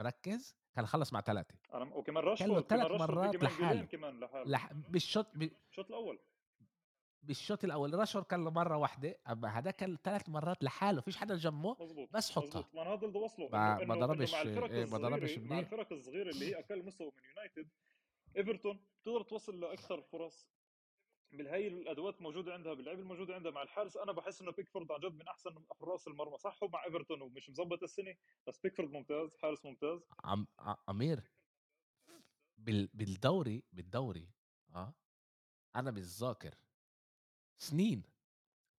مركز 0.00 0.56
كان 0.74 0.86
خلص 0.86 1.12
مع 1.12 1.20
3 1.20 1.54
أنا 1.74 1.84
وكمان 1.94 2.24
كان 2.36 2.48
له 2.48 2.54
راشفورد 2.54 2.62
3 2.66 2.86
راشفورد 2.86 3.08
في 3.10 3.14
مرات 3.16 3.42
لحاله 3.42 3.84
كمان 3.84 4.20
لحاله. 4.20 4.50
لح 4.50 4.72
بالشوط 4.72 5.26
ب 5.34 5.42
الشوط 5.70 5.86
الأول. 5.86 6.18
بالشوط 7.22 7.64
الأول. 7.64 7.94
راشفورد 7.94 8.24
كان 8.24 8.44
له 8.44 8.50
مرة 8.50 8.76
واحدة. 8.76 9.18
أما 9.28 9.48
هذاك 9.48 9.76
كان 9.76 9.96
3 10.04 10.28
مرات 10.28 10.64
لحاله. 10.64 11.00
فيش 11.00 11.16
حدا 11.16 11.36
جنبه 11.36 11.76
مزبوط 11.80 12.08
بس 12.12 12.30
حطها. 12.30 12.44
مزبوط 12.44 12.74
ما 12.74 12.82
أنا 12.82 12.90
هذا 12.92 13.06
اللي 13.06 13.28
انه 13.38 13.48
ما 13.48 13.84
ما 13.84 13.94
ضربش 13.94 14.34
إيه 14.34 14.84
ما 14.84 14.98
ضربش 14.98 15.38
مع 15.38 15.44
منيح. 15.44 15.58
الفرق 15.58 15.92
الصغيرة 15.92 16.30
اللي 16.30 16.46
هي 16.46 16.58
أقل 16.60 16.86
مستوى 16.86 17.06
من 17.06 17.22
يونايتد 17.28 17.70
إيفرتون 18.36 18.84
بتقدر 19.00 19.22
توصل 19.22 19.60
لأكثر 19.60 20.02
فرص 20.02 20.48
بالهي 21.32 21.68
الأدوات 21.68 22.22
موجوده 22.22 22.54
عندها 22.54 22.74
باللعيبه 22.74 23.02
الموجوده 23.02 23.34
عندها 23.34 23.52
مع 23.52 23.62
الحارس. 23.62 23.96
أنا 23.96 24.12
بحس 24.12 24.40
إنه 24.42 24.52
بيكفورد 24.52 24.92
عن 24.92 25.00
جد 25.00 25.14
من 25.14 25.28
أحسن 25.28 25.64
حراس 25.80 26.08
المرمى. 26.08 26.38
صح 26.38 26.62
هو 26.62 26.68
مع 26.68 26.84
إيفرتون 26.84 27.22
ومش 27.22 27.50
مظبط 27.50 27.82
السنة 27.82 28.14
بس 28.46 28.58
بيكفورد 28.58 28.90
ممتاز 28.90 29.36
حارس 29.36 29.64
ممتاز. 29.64 30.08
عم 30.24 30.46
أمير 30.88 31.30
بال 32.56 32.90
بالدوري 32.94 33.62
بالدوري 33.72 34.30
آه 34.74 34.94
أنا 35.76 35.90
بالذاكر 35.90 36.54
سنين 37.62 38.02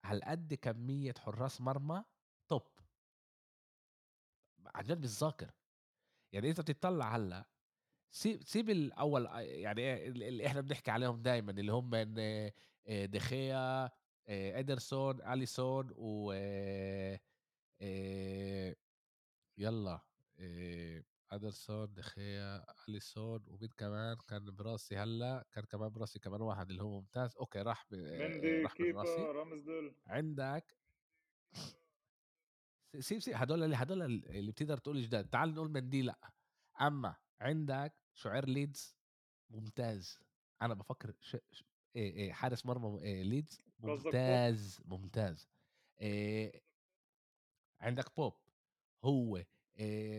هالقد 0.06 0.54
كمية 0.54 1.14
حراس 1.20 1.62
مرمى 1.62 2.04
top 2.50 2.62
عن 4.76 4.84
جد 4.84 5.02
بالذاكر 5.02 5.52
يعني 6.34 6.50
إذا 6.50 6.62
بتطلع 6.64 7.16
هلأ 7.16 7.46
سيب 8.12 8.44
سيب 8.44 8.70
الأول 8.70 9.26
يعني 9.40 9.82
إيه 9.82 10.08
ال- 10.08 10.24
اللي 10.24 10.48
إحنا 10.48 10.62
بنحكي 10.62 10.92
عليهم 10.92 11.22
دائما 11.22 11.52
اللي 11.52 11.72
هم 11.72 11.92
إن- 11.92 12.18
إيه 12.88 13.06
دخيا 13.06 13.92
إيه 14.28 14.60
إدرسون 14.60 15.22
أليسون 15.22 15.90
و 15.96 16.34
يلا 19.58 20.02
ادرسون 21.36 21.94
دخيا 21.94 22.66
اليسون 22.90 23.44
ومين 23.48 23.70
كمان؟ 23.78 24.18
كان 24.28 24.56
براسي 24.56 24.98
هلا 24.98 25.46
كان 25.52 25.64
كمان 25.66 25.90
براسي 25.90 26.20
كمان 26.20 26.42
واحد 26.42 26.70
اللي 26.70 26.84
هو 26.84 27.00
ممتاز. 27.02 27.36
أوكي 27.38 27.62
راح 27.62 27.86
ب- 27.92 27.96
مندي 27.96 28.62
راح 28.62 28.80
من 28.80 28.96
راسي. 28.96 29.16
كيبا 29.16 29.32
رامزديل 29.32 29.96
عندك 30.08 30.78
سيب 33.00 33.20
سيب 33.20 33.36
هدول 33.36 33.64
اللي 33.64 33.76
هدول 33.76 34.02
اللي 34.02 34.52
بتقدر 34.52 34.78
تقول 34.78 35.02
جداد 35.02 35.30
تعال 35.30 35.54
نقول 35.54 35.72
مندي 35.72 36.02
لأ. 36.02 36.34
أما 36.82 37.16
عندك 37.42 37.94
شعير 38.14 38.50
ليدز 38.50 38.98
ممتاز. 39.50 40.20
أنا 40.62 40.74
بفكر 40.74 41.14
ش... 41.20 41.38
ش... 41.52 41.64
إيه 41.96 42.14
إيه 42.16 42.34
حارس 42.34 42.66
مرمى 42.66 43.04
إيه 43.04 43.24
ليدز 43.24 43.62
ممتاز 43.80 44.82
ممتاز. 44.86 45.50
إيه 46.02 46.64
عندك 47.82 48.16
بوب. 48.18 48.34
هو 49.04 49.44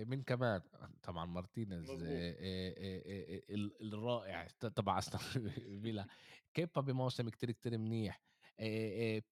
من 0.07 0.23
كمان 0.23 0.63
طبعا 1.03 1.25
مارتينيز 1.25 1.91
الرائع 3.83 4.47
تبع 4.61 4.99
استون 4.99 5.21
فيلا 5.51 6.07
كيبا 6.55 6.81
بموسم 6.81 7.29
كتير 7.29 7.51
كتير 7.51 7.79
منيح. 7.79 8.21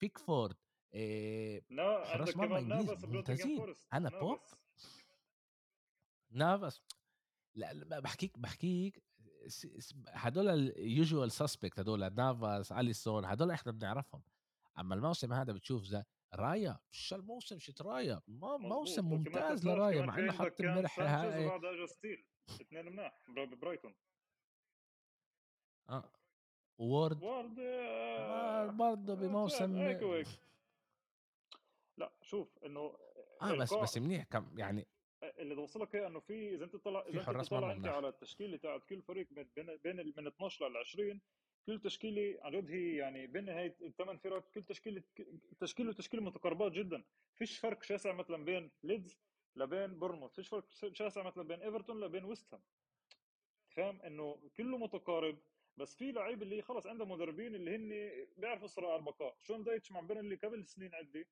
بيكفورد 0.00 0.56
حراس 2.04 2.36
مرمى 2.36 2.48
كمان 2.48 2.72
انجليز 2.72 2.90
نافاس 2.90 3.04
بنوتنغهام 3.04 3.48
ممتازين. 3.50 3.74
أنا 3.92 4.08
بوب. 4.08 4.38
نافاس 6.30 6.80
نافس 6.80 6.82
لا 7.54 7.72
لا، 7.72 8.00
بحكيك 8.00 8.38
بحكيك 8.38 9.02
هدول 10.08 10.48
اليوجوال 10.48 11.32
سسبكت 11.32 11.78
هدول 11.78 12.14
نافاس 12.14 12.72
أليسون 12.72 13.24
هدول 13.24 13.50
إحنا 13.50 13.72
بنعرفهم. 13.72 14.22
أما 14.78 14.94
الموسم 14.94 15.32
هذا 15.32 15.52
بتشوف 15.52 15.84
زي 15.84 16.04
رايا 16.34 16.78
شو 16.90 17.16
الموسم؟ 17.16 17.58
شت 17.58 17.82
رايا 17.82 18.22
موسم 18.28 19.04
مظبوط 19.04 19.20
وكمان 19.20 19.42
ممتاز 19.42 19.66
لرايا 19.66 20.02
مع 20.02 20.18
إنه 20.18 20.32
حط 20.32 20.60
امبارح 20.60 21.00
هاي 21.00 21.56
اجى 21.56 21.86
ستيل 21.86 22.24
اثنين 22.60 22.86
مناح 22.86 23.18
ببرايتون 23.28 23.94
آه. 25.88 26.12
وورد؟ 26.78 27.22
وارد 27.22 27.58
ما 27.58 28.62
آه 28.62 28.66
برضه 28.66 29.14
بموسم 29.14 29.76
هيك 29.76 30.02
وهيك. 30.02 30.26
لا 31.96 32.12
شوف 32.22 32.58
إنه 32.64 32.98
آه 33.42 33.54
بس 33.54 33.74
بس 33.74 33.98
منيح 33.98 34.24
كم 34.24 34.58
يعني 34.58 34.86
اللي 35.22 35.54
توصلك 35.54 35.94
إياه 35.94 36.06
إنه 36.06 36.20
في 36.20 36.54
إذا 36.54 36.64
أنت 36.64 36.76
تطلع 36.76 37.02
في 37.02 37.08
إذا 37.08 37.40
أنت 37.40 37.52
مرمى 37.52 37.72
إنت 37.72 37.86
على 37.86 38.08
التشكيله 38.08 38.56
تاعت 38.56 38.84
كل 38.84 39.02
فريق 39.02 39.28
من 39.30 39.48
بين 39.84 39.96
من 40.16 40.26
12 40.26 40.68
لل 40.68 40.76
20 40.76 41.20
كل 41.66 41.80
تشكيلة 41.80 42.38
عن 42.42 42.52
جد 42.52 42.70
هي 42.70 42.96
يعني 42.96 43.26
بين 43.26 43.48
الثمان 43.82 44.16
فرق 44.16 44.50
كل 44.50 44.62
تشكيلة 44.62 45.02
تشكيله 45.60 45.88
وتشكيله 45.88 46.22
متقاربات 46.22 46.72
جدا. 46.72 47.04
فيش 47.34 47.58
فرق 47.58 47.82
شاسع 47.82 48.12
مثلا 48.12 48.44
بين 48.44 48.70
ليدز 48.82 49.18
لبين 49.56 49.98
بورنموث 49.98 50.34
فيش 50.34 50.48
فرق 50.48 50.64
شاسع 50.92 51.22
مثلا 51.22 51.44
بين 51.44 51.62
إيفرتون 51.62 52.00
لبين 52.00 52.24
ويست 52.24 52.54
هام. 52.54 52.62
فاهم 53.68 54.02
إنه 54.02 54.50
كله 54.56 54.78
متقارب 54.78 55.38
بس 55.76 55.96
في 55.96 56.12
لعيب 56.12 56.42
اللي 56.42 56.62
خلص 56.62 56.86
عندهم 56.86 57.10
مدربين 57.10 57.54
اللي 57.54 57.76
هن 57.76 58.26
بيعرفوا 58.36 58.66
صراع 58.66 58.96
البقاء. 58.96 59.36
شون 59.42 59.64
دايتش 59.64 59.92
مع 59.92 60.00
اللي 60.00 60.36
قبل 60.36 60.66
سنين 60.66 60.94
عدة 60.94 61.26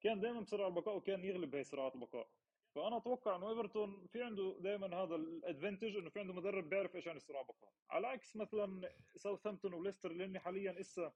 كان 0.00 0.20
دائما 0.20 0.40
بصراع 0.40 0.66
البقاء 0.66 0.96
وكان 0.96 1.24
يغلب 1.24 1.54
هي 1.54 1.64
صراعات 1.64 1.94
البقاء. 1.94 2.28
فأنا 2.74 2.96
أتوقع 2.96 3.36
إنه 3.36 3.50
إيفرتون 3.50 4.06
في 4.06 4.22
عنده 4.22 4.56
دائما 4.60 5.02
هذا 5.02 5.14
ال 5.14 5.22
advantage 5.22 5.96
إنه 5.96 6.10
في 6.10 6.20
عنده 6.20 6.32
مدرب 6.32 6.68
بيعرف 6.68 6.96
إيش 6.96 7.06
يعني 7.06 7.20
صراع 7.20 7.40
البقاء 7.40 7.72
على 7.90 8.06
عكس 8.06 8.36
مثلا 8.36 8.92
ساوثهامبتون 9.16 9.74
وليستر 9.74 10.12
هن 10.12 10.38
حاليا 10.38 10.72
لسه 10.72 11.12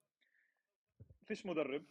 فيش 1.25 1.47
مدرب. 1.47 1.85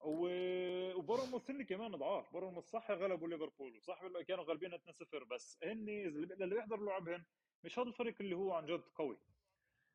وبورنموث 0.00 1.50
هن 1.50 1.62
كمان 1.62 1.96
ضعاف 1.96 2.32
بورنموث 2.32 2.64
صح 2.64 2.90
غلبوا 2.90 3.28
ليفربول 3.28 3.76
وصح 3.76 4.06
كانوا 4.28 4.44
غالبين 4.44 4.74
2-0 4.78 5.24
بس 5.30 5.58
هن 5.64 5.88
اللي 5.88 6.54
بيحضر 6.54 6.80
لعبهم 6.80 7.24
مش 7.64 7.78
هذا 7.78 7.88
الفريق 7.88 8.14
اللي 8.20 8.36
هو 8.36 8.52
عن 8.52 8.66
جد 8.66 8.82
قوي. 8.94 9.18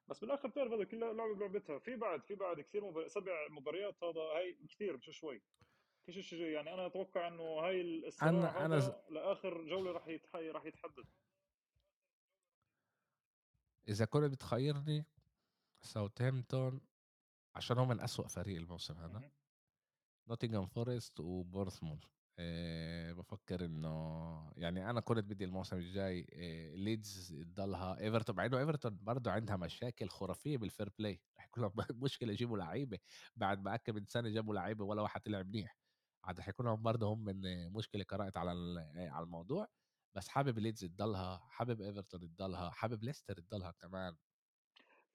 بس 0.08 0.20
بالآخر 0.20 0.48
بتعرف 0.48 0.72
هذا 0.72 0.84
كل 0.84 1.00
لعبة 1.00 1.36
بلعبتها. 1.36 1.80
في 1.80 1.96
بعد 1.96 2.24
في 2.24 2.36
بعد 2.36 2.62
كثير 2.62 2.86
مبار... 2.86 3.08
سبع 3.08 3.48
مباريات 3.50 4.04
هذا 4.04 4.22
هاي 4.22 4.58
كثير 4.70 4.98
مش 4.98 5.10
شوي. 5.10 5.42
فيش 6.12 6.30
شيء 6.30 6.42
يعني 6.42 6.74
أنا 6.74 6.86
أتوقع 6.86 7.28
إنه 7.28 7.44
هاي 7.44 8.08
الصراع 8.08 8.66
أنا 8.66 8.80
ز... 8.80 8.92
لآخر 9.10 9.66
جولة 9.68 9.92
راح 9.92 10.08
يتح... 10.08 10.36
راح 10.36 10.66
يتحدد 10.66 11.06
إذا 13.88 14.06
كنت 14.06 14.32
بتخيرني 14.32 15.06
ساوثهامبتون 15.82 16.82
عشان 17.56 17.78
هو 17.78 17.86
من 17.86 18.00
أسوأ 18.00 18.28
فريق 18.28 18.58
الموسم 18.58 18.94
هذا. 18.98 19.32
نوتنغهام 20.28 20.68
فورست 20.68 21.20
وبورنموث. 21.20 22.04
أه 22.40 23.14
بفكر 23.14 23.66
إنه 23.66 24.54
يعني 24.58 24.90
أنا 24.90 25.02
كنت 25.02 25.20
بدي 25.20 25.46
الموسم 25.46 25.78
الجاي 25.78 26.28
أه 26.34 26.76
ليدز 26.76 27.34
تضلها. 27.34 28.00
ايفرتون 28.00 28.36
مع 28.36 28.46
إنه 28.46 28.60
ايفرتون 28.60 28.98
برضه 29.02 29.32
عندها 29.32 29.58
مشاكل 29.58 30.10
خرافية 30.10 30.58
بال 30.58 30.68
fair 30.68 30.90
play 31.00 31.22
رح 31.40 31.46
يكون 31.46 31.64
لهم 31.64 31.74
مشكلة 32.04 32.34
يجيبوا 32.34 32.58
لعيبة. 32.58 33.00
بعد 33.36 33.62
ما 33.62 33.76
اكل 33.76 33.94
من 33.94 34.06
سنة 34.06 34.30
جابوا 34.30 34.56
لعيبة 34.56 34.86
ولا 34.86 35.02
واحد 35.02 35.22
طلع 35.22 35.44
منيح. 35.44 35.79
عاد 36.24 36.40
حيكون 36.40 36.66
لهم 36.66 36.84
برضه 36.84 37.14
هم 37.14 37.26
من 37.26 37.70
مشكلة 37.74 38.04
قرات 38.04 38.38
على 38.38 38.52
على 38.96 39.24
الموضوع 39.24 39.68
بس 40.16 40.28
حابب 40.28 40.60
ليدز 40.60 40.86
تضلها 40.86 41.48
حابب 41.50 41.82
إيفرتون 41.82 42.36
تضلها 42.36 42.70
حابب 42.70 43.04
ليستر 43.04 43.34
تضلها 43.34 43.72
كمان 43.72 44.16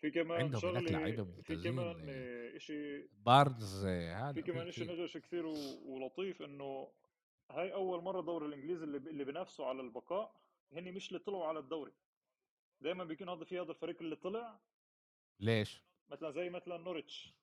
في 0.01 0.11
كمان 0.11 0.41
عندهم 0.41 0.77
هناك 0.77 0.93
لعيبة 0.93 1.25
في 1.43 1.57
كمان 1.57 2.09
شيء 2.59 3.09
بارنز 3.13 3.85
هذا 3.87 4.33
في 4.33 4.43
كمان 4.43 4.71
شيء 4.71 4.93
نجش 4.93 5.17
كثير 5.17 5.47
ولطيف 5.87 6.43
إنه 6.43 6.93
هاي 7.51 7.73
أول 7.75 8.03
مرة 8.03 8.21
الدوري 8.21 8.47
الإنجليزي 8.47 8.85
اللي 8.85 8.99
اللي 8.99 9.25
بينافسوا 9.25 9.67
على 9.67 9.81
البقاء 9.81 10.41
هن 10.73 10.93
مش 10.93 11.09
اللي 11.09 11.19
طلعوا 11.19 11.47
على 11.47 11.59
الدوري 11.59 11.93
دائما 12.81 13.05
بيكون 13.05 13.29
هذا 13.29 13.45
في 13.45 13.61
هذا 13.61 13.71
الفريق 13.71 14.03
اللي 14.03 14.17
طلع 14.17 14.61
ليش؟ 15.41 15.83
مثلا 16.09 16.31
زي 16.31 16.51
مثلا 16.51 16.77
نورتش 16.77 17.35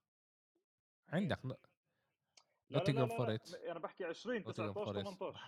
عندك. 1.08 1.40
لا 2.72 2.78
لا 2.78 2.92
لا, 2.92 3.06
لا, 3.52 3.64
لا. 3.66 3.72
أنا 3.72 3.80
بحكي 3.80 4.04
20 4.06 4.44
19 4.44 4.94
18 5.04 5.40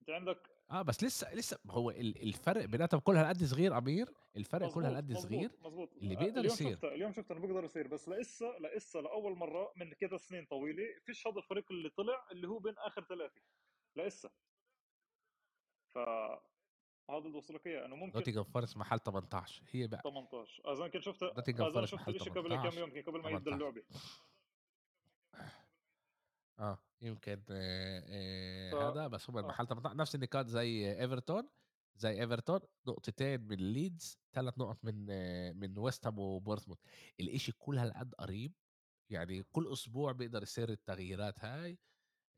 أنت 0.00 0.10
عندك 0.10 0.50
آه 0.70 0.82
بس 0.82 1.04
لسه 1.04 1.34
لسه 1.34 1.58
هو 1.70 1.90
الفرق 1.90 2.64
بيناتهم 2.64 3.00
كل 3.00 3.16
هالقد 3.16 3.44
صغير 3.44 3.78
أمير؟ 3.78 4.14
الفرق 4.36 4.74
كل 4.74 4.84
هالقد 4.84 5.12
صغير؟ 5.12 5.50
مزبوط 5.62 5.92
اللي 5.96 6.16
بيقدر 6.16 6.40
اليوم 6.40 6.46
يصير. 6.46 6.72
شفته 6.76 6.88
اليوم 6.88 7.12
شفته 7.12 7.32
إنه 7.32 7.40
بيقدر 7.46 7.64
يصير 7.64 7.86
بس 7.88 8.08
لسه 8.08 8.46
لسه 8.76 9.00
لأول 9.00 9.36
مرة 9.36 9.72
من 9.76 9.92
كذا 9.92 10.16
سنين 10.16 10.44
طويلة 10.44 10.84
فيش 11.04 11.26
هذا 11.26 11.38
الفريق 11.38 11.72
اللي 11.72 11.88
طلع 11.90 12.26
اللي 12.32 12.48
هو 12.48 12.58
بين 12.58 12.74
آخر 12.78 13.04
ثلاثة 13.04 13.40
لسه. 13.96 14.30
ف 15.94 15.98
هذا 17.10 17.18
اللي 17.18 17.32
بوصلك 17.32 17.66
إياه 17.66 17.86
إنه 17.86 17.96
ممكن 17.96 18.18
نوتنغهام 18.18 18.44
فورست 18.44 18.76
محل 18.76 19.00
18 19.00 19.62
هي 19.70 19.86
بقى. 19.86 20.02
18 20.02 20.72
أذا 20.72 20.88
كنت 20.88 21.02
شفت 21.02 21.22
أذا 21.22 21.84
شفت 21.86 22.08
الشيء 22.08 22.32
قبل 22.32 22.70
كم 22.70 22.78
يوم 22.78 22.90
قبل 23.06 23.20
ما 23.22 23.30
يبدأ 23.30 23.54
اللعبة. 23.54 23.82
آه. 26.58 26.78
يمكن 27.02 27.42
آه 27.50 28.04
آه 28.06 28.70
ف... 28.70 28.74
هذا 28.74 29.06
بس 29.08 29.30
هم 29.30 29.38
المحل. 29.38 29.66
آه. 29.66 29.94
نفس 29.94 30.14
النقاط 30.14 30.46
زي 30.46 31.00
ايفرتون 31.00 31.48
زي 31.96 32.20
ايفرتون 32.20 32.60
نقطتين 32.86 33.40
من 33.40 33.56
ليدز 33.56 34.18
ثلاث 34.32 34.58
نقط 34.58 34.84
من 34.84 35.06
آه 35.10 35.52
من 35.52 35.78
ويست 35.78 36.06
هام 36.06 36.18
وبورنموث 36.18 36.78
الإشي 37.20 37.52
كل 37.52 37.78
هالقد 37.78 38.14
قريب 38.14 38.52
يعني 39.10 39.42
كل 39.42 39.72
أسبوع 39.72 40.12
بيقدر 40.12 40.42
يصير 40.42 40.68
التغييرات 40.70 41.44
هاي 41.44 41.78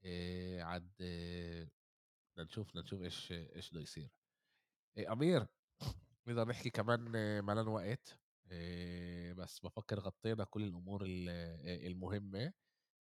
آه 0.05 0.63
عد 0.63 0.93
آه 1.01 1.69
نشوف 2.39 2.77
نشوف 2.77 3.03
إيش 3.03 3.33
إيش 3.33 3.71
بده 3.71 3.81
يصير. 3.81 4.11
أمير 4.99 5.47
نقدر 6.27 6.49
نحكي 6.49 6.71
كمان 6.71 7.01
ملان 7.45 7.69
وقت 7.69 8.19
بس 9.37 9.61
بفكر 9.61 10.01
غطينا 10.01 10.45
كل 10.45 10.63
الأمور 10.63 11.03
المهمة. 11.07 12.53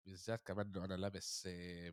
بالذات 0.08 0.44
كمان 0.44 0.68
إنه 0.68 0.86
أنا 0.86 0.94
لابس 0.94 1.48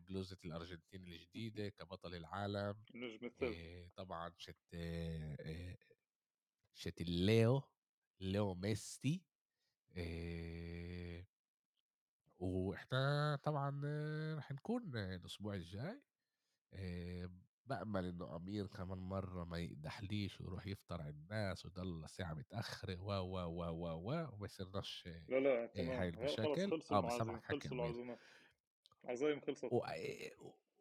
بلوزة 0.07 0.37
الأرجنتين 0.45 1.07
الجديدة 1.07 1.69
كبطل 1.77 2.15
العالم 2.15 2.83
نجم 2.95 3.31
إيه 3.41 3.89
طبعا 3.95 4.33
شت 4.37 4.73
إيه 4.73 5.77
شت 6.73 7.01
الليو 7.01 7.61
ليو 8.19 8.53
ميسي 8.55 9.25
إيه 9.97 11.27
وإحنا 12.39 13.35
طبعا 13.43 13.81
رح 14.37 14.51
نكون 14.51 14.97
الأسبوع 14.97 15.55
الجاي 15.55 16.01
بأمل 17.65 18.05
إنه 18.05 18.35
أمير 18.35 18.67
كمان 18.67 18.97
مرة 18.97 19.43
ما 19.43 19.57
يقدحليش 19.59 20.41
ويروح 20.41 20.67
يفطر 20.67 21.01
على 21.01 21.09
الناس 21.09 21.65
ويضل 21.65 22.09
ساعة 22.09 22.33
متأخرة 22.33 23.01
و 23.01 23.11
و 23.11 23.37
و 23.37 23.63
و 23.63 23.85
و 23.87 24.29
وما 24.33 24.45
يصيرناش 24.45 25.03
لا 25.07 25.39
لا 25.39 25.49
إيه 25.49 25.67
تمام 25.85 25.99
هاي 25.99 26.09
المشاكل. 26.09 26.81
آه 26.91 26.99
بس 26.99 27.13
سامحك 27.13 27.43
حكي 27.43 27.59
خلصوا 27.69 27.85
العزومات 27.85 28.19
عزايم 29.05 29.41
خلصت. 29.41 29.65
و... 29.65 29.79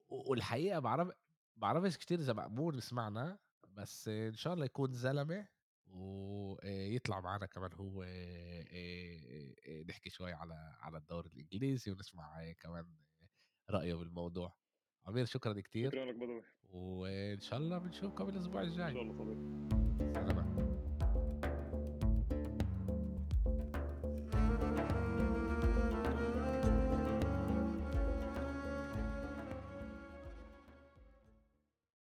والحقيقة 0.08 0.78
بعرف 0.78 1.08
بعرفش 1.56 1.96
كتير 1.96 2.18
إذا 2.18 2.32
مأمون 2.32 2.76
بسمعنا 2.76 3.38
بس 3.68 4.08
إن 4.08 4.34
شاء 4.34 4.54
الله 4.54 4.64
يكون 4.64 4.92
زلمة 4.92 5.48
ويطلع 5.86 7.20
معنا 7.20 7.46
كمان 7.46 7.72
هو 7.72 8.02
نحكي 9.88 10.10
شوي 10.10 10.32
على 10.32 10.76
على 10.80 10.98
الدوري 10.98 11.28
الإنجليزي 11.30 11.92
ونسمع 11.92 12.52
كمان 12.52 12.94
رأيه 13.70 13.94
بالموضوع. 13.94 14.63
عمير 15.06 15.24
شكرا 15.24 15.52
كتير. 15.52 15.90
شكرا 15.90 16.04
لك 16.04 16.14
بدوي. 16.14 16.42
وإن 16.72 17.40
شاء 17.40 17.58
الله 17.58 17.78
بنشوفكم 17.78 18.28
الأسبوع 18.28 18.62
الجاي. 18.62 18.88
ان 18.88 18.94
شاء 18.94 19.02
الله 19.02 19.14
صديقي. 19.14 20.43